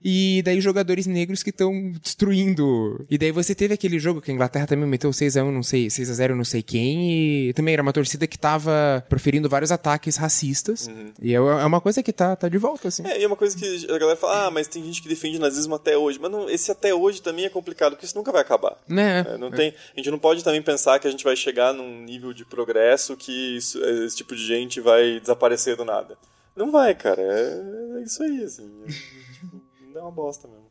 E 0.07 0.43
daí 0.45 0.61
jogadores 0.61 1.07
negros 1.07 1.41
que 1.41 1.49
estão 1.49 1.91
destruindo. 1.99 3.03
E 3.09 3.17
daí 3.17 3.31
você 3.31 3.55
teve 3.55 3.73
aquele 3.73 3.97
jogo 3.97 4.21
que 4.21 4.29
a 4.29 4.33
Inglaterra 4.33 4.67
também 4.67 4.87
meteu 4.87 5.09
6x1, 5.09 5.49
não 5.51 5.63
sei, 5.63 5.87
6x0 5.87 6.35
não 6.35 6.43
sei 6.45 6.61
quem. 6.61 7.47
E 7.49 7.53
também 7.53 7.73
era 7.73 7.81
uma 7.81 7.91
torcida 7.91 8.27
que 8.27 8.37
tava 8.37 9.03
proferindo 9.09 9.49
vários 9.49 9.71
ataques 9.71 10.15
racistas. 10.17 10.87
E 11.19 11.31
é 11.33 11.37
é 11.37 11.65
uma 11.65 11.81
coisa 11.81 12.03
que 12.03 12.13
tá, 12.13 12.35
tá 12.35 12.47
de 12.47 12.57
volta, 12.59 12.87
assim. 12.89 13.03
É, 13.07 13.19
e 13.19 13.23
é 13.23 13.27
uma 13.27 13.35
coisa 13.35 13.57
que 13.57 13.85
a 13.91 13.97
galera 13.97 14.15
fala, 14.15 14.45
ah, 14.45 14.51
mas 14.51 14.67
tem 14.67 14.83
gente 14.83 15.01
que 15.01 15.09
defende 15.09 15.37
o 15.37 15.41
nazismo 15.41 15.73
até 15.75 15.97
hoje. 15.97 16.19
Mas 16.21 16.31
não, 16.31 16.47
esse 16.49 16.69
até 16.71 16.93
hoje 16.93 17.21
também 17.21 17.45
é 17.45 17.49
complicado, 17.49 17.93
porque 17.93 18.05
isso 18.05 18.15
nunca 18.15 18.31
vai 18.31 18.41
acabar. 18.41 18.77
Né? 18.87 19.25
É, 19.27 19.37
não 19.39 19.49
tem, 19.49 19.69
a 19.93 19.97
gente 19.97 20.11
não 20.11 20.19
pode 20.19 20.43
também 20.43 20.61
pensar 20.61 20.99
que 20.99 21.07
a 21.07 21.11
gente 21.11 21.23
vai 21.23 21.35
chegar 21.35 21.73
num 21.73 22.03
nível 22.03 22.31
de 22.31 22.45
progresso 22.45 23.17
que 23.17 23.57
isso- 23.57 23.83
esse 23.83 24.15
tipo 24.15 24.35
de 24.35 24.45
gente 24.45 24.79
vai 24.79 25.19
desaparecer 25.19 25.75
do 25.75 25.83
nada. 25.83 26.15
Não 26.55 26.71
vai, 26.71 26.93
cara. 26.93 27.21
É, 27.21 27.99
é 27.99 28.03
isso 28.03 28.21
aí, 28.23 28.43
assim. 28.43 28.69
É, 28.85 28.91
tipo, 29.33 29.61
é 29.99 30.01
uma 30.01 30.11
bosta 30.11 30.47
mesmo. 30.47 30.65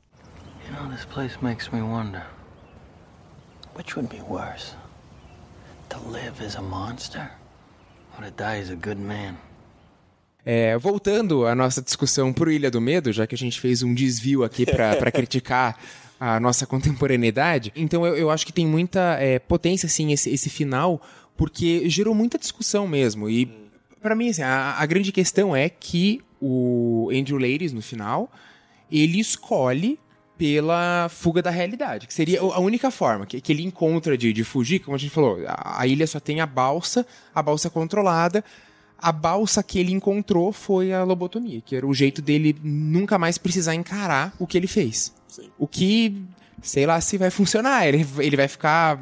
You 0.66 0.72
know, 0.72 0.90
this 0.94 1.04
place 1.04 1.36
makes 1.42 1.68
me 1.70 1.80
wonder. 1.80 2.24
Which 3.76 3.96
would 3.96 4.14
be 4.14 4.22
worse? 4.22 4.74
To 5.90 5.98
live 6.10 6.44
as 6.44 6.56
a 6.56 6.62
monster? 6.62 7.30
Or 8.16 8.24
to 8.24 8.30
die 8.30 8.60
as 8.60 8.70
a 8.70 8.74
good 8.74 9.00
man? 9.00 9.36
É, 10.46 10.76
voltando 10.76 11.46
à 11.46 11.54
nossa 11.54 11.80
discussão 11.80 12.32
pro 12.32 12.50
Ilha 12.50 12.70
do 12.70 12.80
Medo, 12.80 13.10
já 13.12 13.26
que 13.26 13.34
a 13.34 13.38
gente 13.38 13.58
fez 13.58 13.82
um 13.82 13.94
desvio 13.94 14.44
aqui 14.44 14.66
pra 14.66 14.94
criticar 15.10 15.78
a 16.20 16.38
nossa 16.38 16.66
contemporaneidade, 16.66 17.72
então 17.74 18.06
eu, 18.06 18.14
eu 18.14 18.30
acho 18.30 18.46
que 18.46 18.52
tem 18.52 18.66
muita 18.66 19.16
é, 19.18 19.38
potência, 19.38 19.86
assim, 19.86 20.12
esse, 20.12 20.30
esse 20.30 20.48
final, 20.50 21.00
porque 21.36 21.88
gerou 21.88 22.14
muita 22.14 22.38
discussão 22.38 22.86
mesmo. 22.86 23.28
E, 23.28 23.46
pra 24.02 24.14
mim, 24.14 24.28
assim, 24.28 24.42
a, 24.42 24.76
a 24.78 24.86
grande 24.86 25.10
questão 25.10 25.56
é 25.56 25.68
que 25.68 26.20
o 26.40 27.10
Andrew 27.12 27.38
Ladies, 27.38 27.72
no 27.72 27.80
final, 27.80 28.30
ele 29.02 29.18
escolhe 29.18 29.98
pela 30.36 31.08
fuga 31.08 31.40
da 31.40 31.50
realidade, 31.50 32.06
que 32.06 32.14
seria 32.14 32.40
a 32.40 32.58
única 32.58 32.90
forma 32.90 33.24
que, 33.24 33.40
que 33.40 33.52
ele 33.52 33.62
encontra 33.62 34.18
de, 34.18 34.32
de 34.32 34.44
fugir, 34.44 34.80
como 34.80 34.96
a 34.96 34.98
gente 34.98 35.10
falou, 35.10 35.38
a, 35.46 35.80
a 35.80 35.86
ilha 35.86 36.06
só 36.06 36.18
tem 36.18 36.40
a 36.40 36.46
balsa, 36.46 37.06
a 37.34 37.42
balsa 37.42 37.70
controlada, 37.70 38.44
a 38.98 39.12
balsa 39.12 39.62
que 39.62 39.78
ele 39.78 39.92
encontrou 39.92 40.52
foi 40.52 40.92
a 40.92 41.04
lobotomia, 41.04 41.60
que 41.60 41.76
era 41.76 41.86
o 41.86 41.94
jeito 41.94 42.20
dele 42.20 42.56
nunca 42.62 43.18
mais 43.18 43.38
precisar 43.38 43.74
encarar 43.74 44.34
o 44.38 44.46
que 44.46 44.56
ele 44.56 44.66
fez. 44.66 45.14
Sim. 45.28 45.50
O 45.58 45.68
que, 45.68 46.24
sei 46.62 46.86
lá 46.86 47.00
se 47.00 47.16
vai 47.16 47.30
funcionar, 47.30 47.86
ele, 47.86 48.06
ele 48.18 48.36
vai 48.36 48.48
ficar 48.48 48.98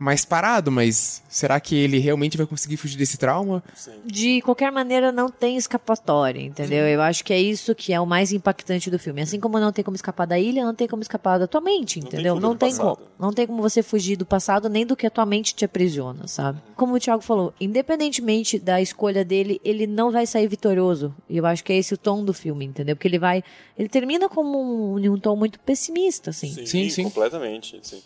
mais 0.00 0.24
parado, 0.24 0.72
mas 0.72 1.22
será 1.28 1.60
que 1.60 1.76
ele 1.76 1.98
realmente 1.98 2.38
vai 2.38 2.46
conseguir 2.46 2.78
fugir 2.78 2.96
desse 2.96 3.18
trauma? 3.18 3.62
De 4.02 4.40
qualquer 4.40 4.72
maneira, 4.72 5.12
não 5.12 5.28
tem 5.28 5.58
escapatória, 5.58 6.40
entendeu? 6.40 6.86
Eu 6.86 7.02
acho 7.02 7.22
que 7.22 7.34
é 7.34 7.38
isso 7.38 7.74
que 7.74 7.92
é 7.92 8.00
o 8.00 8.06
mais 8.06 8.32
impactante 8.32 8.90
do 8.90 8.98
filme. 8.98 9.20
Assim 9.20 9.38
como 9.38 9.60
não 9.60 9.70
tem 9.70 9.84
como 9.84 9.94
escapar 9.94 10.26
da 10.26 10.38
ilha, 10.38 10.64
não 10.64 10.74
tem 10.74 10.88
como 10.88 11.02
escapar 11.02 11.38
da 11.38 11.46
tua 11.46 11.60
mente, 11.60 12.00
tem 12.00 12.08
entendeu? 12.08 12.40
Não 12.40 12.56
tem 12.56 12.70
passado. 12.70 12.96
como. 12.96 13.08
Não 13.18 13.30
tem 13.30 13.46
como 13.46 13.60
você 13.60 13.82
fugir 13.82 14.16
do 14.16 14.24
passado, 14.24 14.70
nem 14.70 14.86
do 14.86 14.96
que 14.96 15.06
a 15.06 15.10
tua 15.10 15.26
mente 15.26 15.54
te 15.54 15.66
aprisiona, 15.66 16.26
sabe? 16.26 16.62
Como 16.74 16.94
o 16.94 16.98
Thiago 16.98 17.22
falou, 17.22 17.52
independentemente 17.60 18.58
da 18.58 18.80
escolha 18.80 19.22
dele, 19.22 19.60
ele 19.62 19.86
não 19.86 20.10
vai 20.10 20.26
sair 20.26 20.48
vitorioso. 20.48 21.14
E 21.28 21.36
eu 21.36 21.44
acho 21.44 21.62
que 21.62 21.74
é 21.74 21.76
esse 21.76 21.92
o 21.92 21.98
tom 21.98 22.24
do 22.24 22.32
filme, 22.32 22.64
entendeu? 22.64 22.96
Porque 22.96 23.06
ele 23.06 23.18
vai. 23.18 23.44
Ele 23.78 23.88
termina 23.90 24.30
como 24.30 24.96
um, 24.96 25.12
um 25.12 25.18
tom 25.18 25.36
muito 25.36 25.60
pessimista, 25.60 26.30
assim. 26.30 26.48
Sim, 26.54 26.64
Sim, 26.64 26.88
sim. 26.88 27.04
completamente. 27.04 27.78
Sim. 27.82 28.00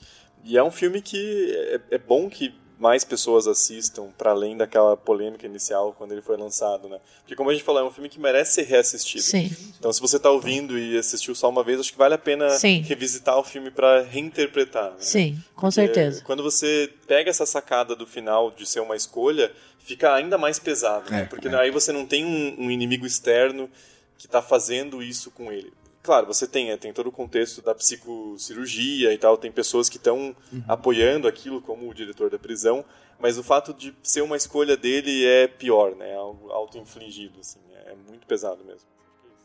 E 0.44 0.58
é 0.58 0.62
um 0.62 0.70
filme 0.70 1.00
que 1.00 1.52
é, 1.90 1.94
é 1.96 1.98
bom 1.98 2.28
que 2.28 2.54
mais 2.78 3.04
pessoas 3.04 3.46
assistam, 3.46 4.10
para 4.18 4.32
além 4.32 4.56
daquela 4.56 4.96
polêmica 4.96 5.46
inicial 5.46 5.94
quando 5.96 6.12
ele 6.12 6.20
foi 6.20 6.36
lançado, 6.36 6.88
né? 6.88 6.98
Porque 7.20 7.34
como 7.34 7.48
a 7.48 7.52
gente 7.52 7.64
falou, 7.64 7.80
é 7.80 7.84
um 7.84 7.90
filme 7.90 8.08
que 8.08 8.20
merece 8.20 8.54
ser 8.54 8.62
reassistido. 8.64 9.22
Sim. 9.22 9.50
Então 9.78 9.92
se 9.92 10.00
você 10.00 10.18
tá 10.18 10.30
ouvindo 10.30 10.78
e 10.78 10.98
assistiu 10.98 11.34
só 11.34 11.48
uma 11.48 11.62
vez, 11.62 11.80
acho 11.80 11.92
que 11.92 11.98
vale 11.98 12.14
a 12.14 12.18
pena 12.18 12.50
Sim. 12.50 12.80
revisitar 12.80 13.38
o 13.38 13.44
filme 13.44 13.70
para 13.70 14.02
reinterpretar. 14.02 14.90
né? 14.90 14.96
Sim, 14.98 15.38
com 15.54 15.62
Porque 15.62 15.74
certeza. 15.74 16.22
Quando 16.24 16.42
você 16.42 16.92
pega 17.06 17.30
essa 17.30 17.46
sacada 17.46 17.94
do 17.94 18.06
final 18.06 18.50
de 18.50 18.66
ser 18.66 18.80
uma 18.80 18.96
escolha, 18.96 19.52
fica 19.78 20.12
ainda 20.12 20.36
mais 20.36 20.58
pesado, 20.58 21.10
né? 21.10 21.22
É, 21.22 21.24
Porque 21.24 21.48
é. 21.48 21.54
aí 21.54 21.70
você 21.70 21.92
não 21.92 22.04
tem 22.04 22.24
um, 22.24 22.64
um 22.66 22.70
inimigo 22.70 23.06
externo 23.06 23.70
que 24.18 24.26
tá 24.26 24.42
fazendo 24.42 25.02
isso 25.02 25.30
com 25.30 25.52
ele. 25.52 25.72
Claro, 26.04 26.26
você 26.26 26.46
tem, 26.46 26.70
é, 26.70 26.76
tem 26.76 26.92
todo 26.92 27.06
o 27.06 27.12
contexto 27.12 27.62
da 27.62 27.74
psicocirurgia 27.74 29.10
e 29.14 29.16
tal, 29.16 29.38
tem 29.38 29.50
pessoas 29.50 29.88
que 29.88 29.96
estão 29.96 30.36
apoiando 30.68 31.26
aquilo, 31.26 31.62
como 31.62 31.88
o 31.88 31.94
diretor 31.94 32.28
da 32.28 32.38
prisão, 32.38 32.84
mas 33.18 33.38
o 33.38 33.42
fato 33.42 33.72
de 33.72 33.94
ser 34.02 34.20
uma 34.20 34.36
escolha 34.36 34.76
dele 34.76 35.24
é 35.24 35.48
pior, 35.48 35.96
né? 35.96 36.10
É 36.10 36.14
algo 36.14 36.50
auto-infligido, 36.50 37.40
assim, 37.40 37.58
é 37.86 37.94
muito 38.06 38.26
pesado 38.26 38.62
mesmo. 38.66 38.86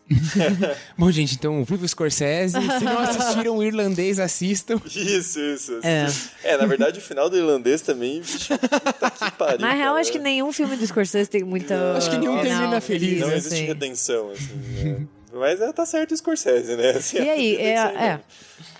Bom, 0.98 1.10
gente, 1.12 1.36
então, 1.36 1.64
viva 1.64 1.86
o 1.86 1.88
Scorsese. 1.88 2.58
Se 2.60 2.84
não 2.84 3.00
assistiram 3.00 3.58
o 3.58 3.64
irlandês, 3.64 4.20
assistam. 4.20 4.82
Isso, 4.86 5.40
isso. 5.40 5.80
É. 5.84 6.08
É, 6.44 6.58
na 6.58 6.66
verdade, 6.66 7.00
o 7.00 7.02
final 7.02 7.30
do 7.30 7.38
irlandês 7.38 7.82
também, 7.82 8.20
bicho, 8.20 8.58
puta 8.58 9.12
que 9.12 9.32
pariu. 9.38 9.60
Na 9.60 9.72
real, 9.72 9.90
cara. 9.90 10.02
acho 10.02 10.12
que 10.12 10.20
nenhum 10.20 10.52
filme 10.52 10.76
do 10.76 10.86
Scorsese 10.86 11.30
tem 11.30 11.44
muita. 11.44 11.94
Acho 11.96 12.10
que 12.10 12.18
nenhum 12.18 12.42
termina 12.42 12.82
feliz, 12.82 13.22
Não 13.22 13.32
existe 13.32 13.54
assim. 13.54 13.66
redenção, 13.66 14.32
assim, 14.32 14.56
né? 14.84 15.08
Mas 15.32 15.62
é, 15.62 15.72
tá 15.72 15.86
certo 15.86 16.12
o 16.12 16.18
Scorsese, 16.18 16.76
né? 16.76 16.92
Assim, 16.92 17.18
E 17.18 17.30
aí, 17.30 17.56
é, 17.62 17.76
é. 17.76 18.20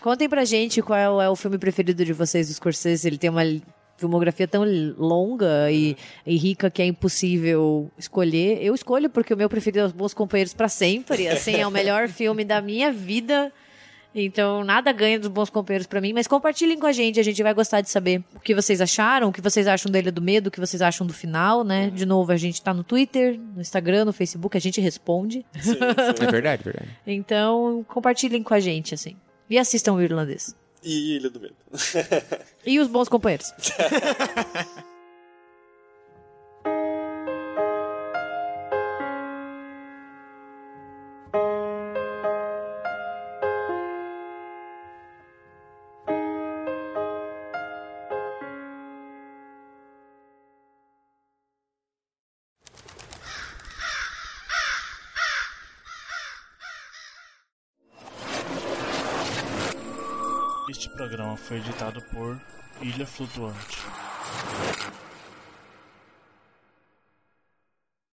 Contem 0.02 0.28
pra 0.28 0.46
gente 0.46 0.82
qual 0.82 0.98
é 0.98 1.10
o, 1.30 1.34
é 1.34 1.36
filme 1.36 1.58
preferido 1.58 2.04
de 2.04 2.14
vocês 2.14 2.48
do 2.48 2.54
Scorsese. 2.54 3.08
Ele 3.08 3.18
tem 3.18 3.30
uma 3.30 3.44
filmografia 3.98 4.48
tão 4.48 4.64
longa 4.98 5.70
e, 5.70 5.96
e 6.26 6.38
rica 6.38 6.70
que 6.72 6.82
é 6.82 6.86
impossível 6.86 7.92
escolher. 7.98 8.64
Eu 8.64 8.74
escolho 8.74 9.10
porque 9.10 9.34
o 9.34 9.38
meu 9.38 9.50
preferido 9.50 9.80
é 9.80 9.86
Os 9.86 9.92
Bons 9.92 10.14
Companheiros 10.14 10.54
pra 10.54 10.70
sempre. 10.70 11.28
Assim, 11.28 11.56
é 11.56 11.68
o 11.68 11.72
melhor 11.72 12.08
filme 12.08 12.46
da 12.46 12.62
minha 12.62 12.92
vida. 12.92 13.52
Então, 14.14 14.64
nada 14.64 14.92
ganha 14.92 15.20
dos 15.20 15.28
Bons 15.28 15.50
Companheiros 15.50 15.86
pra 15.88 16.02
mim. 16.02 16.14
Mas 16.14 16.28
compartilhem 16.28 16.80
com 16.80 16.88
a 16.88 16.92
gente, 16.92 17.20
a 17.20 17.24
gente 17.24 17.42
vai 17.44 17.54
gostar 17.54 17.82
de 17.82 17.90
saber 17.90 18.24
o 18.36 18.40
que 18.40 18.56
vocês 18.56 18.82
acharam, 18.82 19.30
o 19.30 19.32
que 19.32 19.42
vocês 19.42 19.68
acham 19.68 19.92
da 19.92 20.00
Ilha 20.00 20.12
do 20.12 20.22
Medo, 20.22 20.48
o 20.48 20.52
que 20.52 20.60
vocês 20.60 20.82
acham 20.82 21.06
do 21.06 21.14
final, 21.14 21.64
né? 21.64 21.90
De 21.90 22.06
novo, 22.06 22.32
a 22.32 22.38
gente 22.38 22.62
tá 22.62 22.74
no 22.74 22.84
Twitter, 22.84 23.40
no 23.40 23.62
Instagram, 23.62 24.06
no 24.06 24.14
Facebook, 24.14 24.58
a 24.58 24.62
gente 24.62 24.82
responde. 24.82 25.46
Sim, 25.60 25.74
sim. 25.74 25.78
É 26.26 26.32
verdade, 26.32 26.64
verdade. 26.64 26.90
Então, 27.06 27.86
compartilhem 27.88 28.42
com 28.42 28.54
a 28.54 28.60
gente, 28.60 28.94
assim. 28.94 29.16
E 29.50 29.58
assistam 29.58 29.94
o 29.94 30.02
irlandês. 30.02 30.56
E 30.84 31.18
Ilha 31.18 31.30
do 31.30 31.40
Medo. 31.40 31.56
E 32.66 32.80
os 32.80 32.88
bons 32.88 33.10
companheiros. 33.10 33.54
foi 61.50 61.58
editado 61.58 62.00
por 62.14 62.40
Ilha 62.80 63.08
Flutuante. 63.08 63.80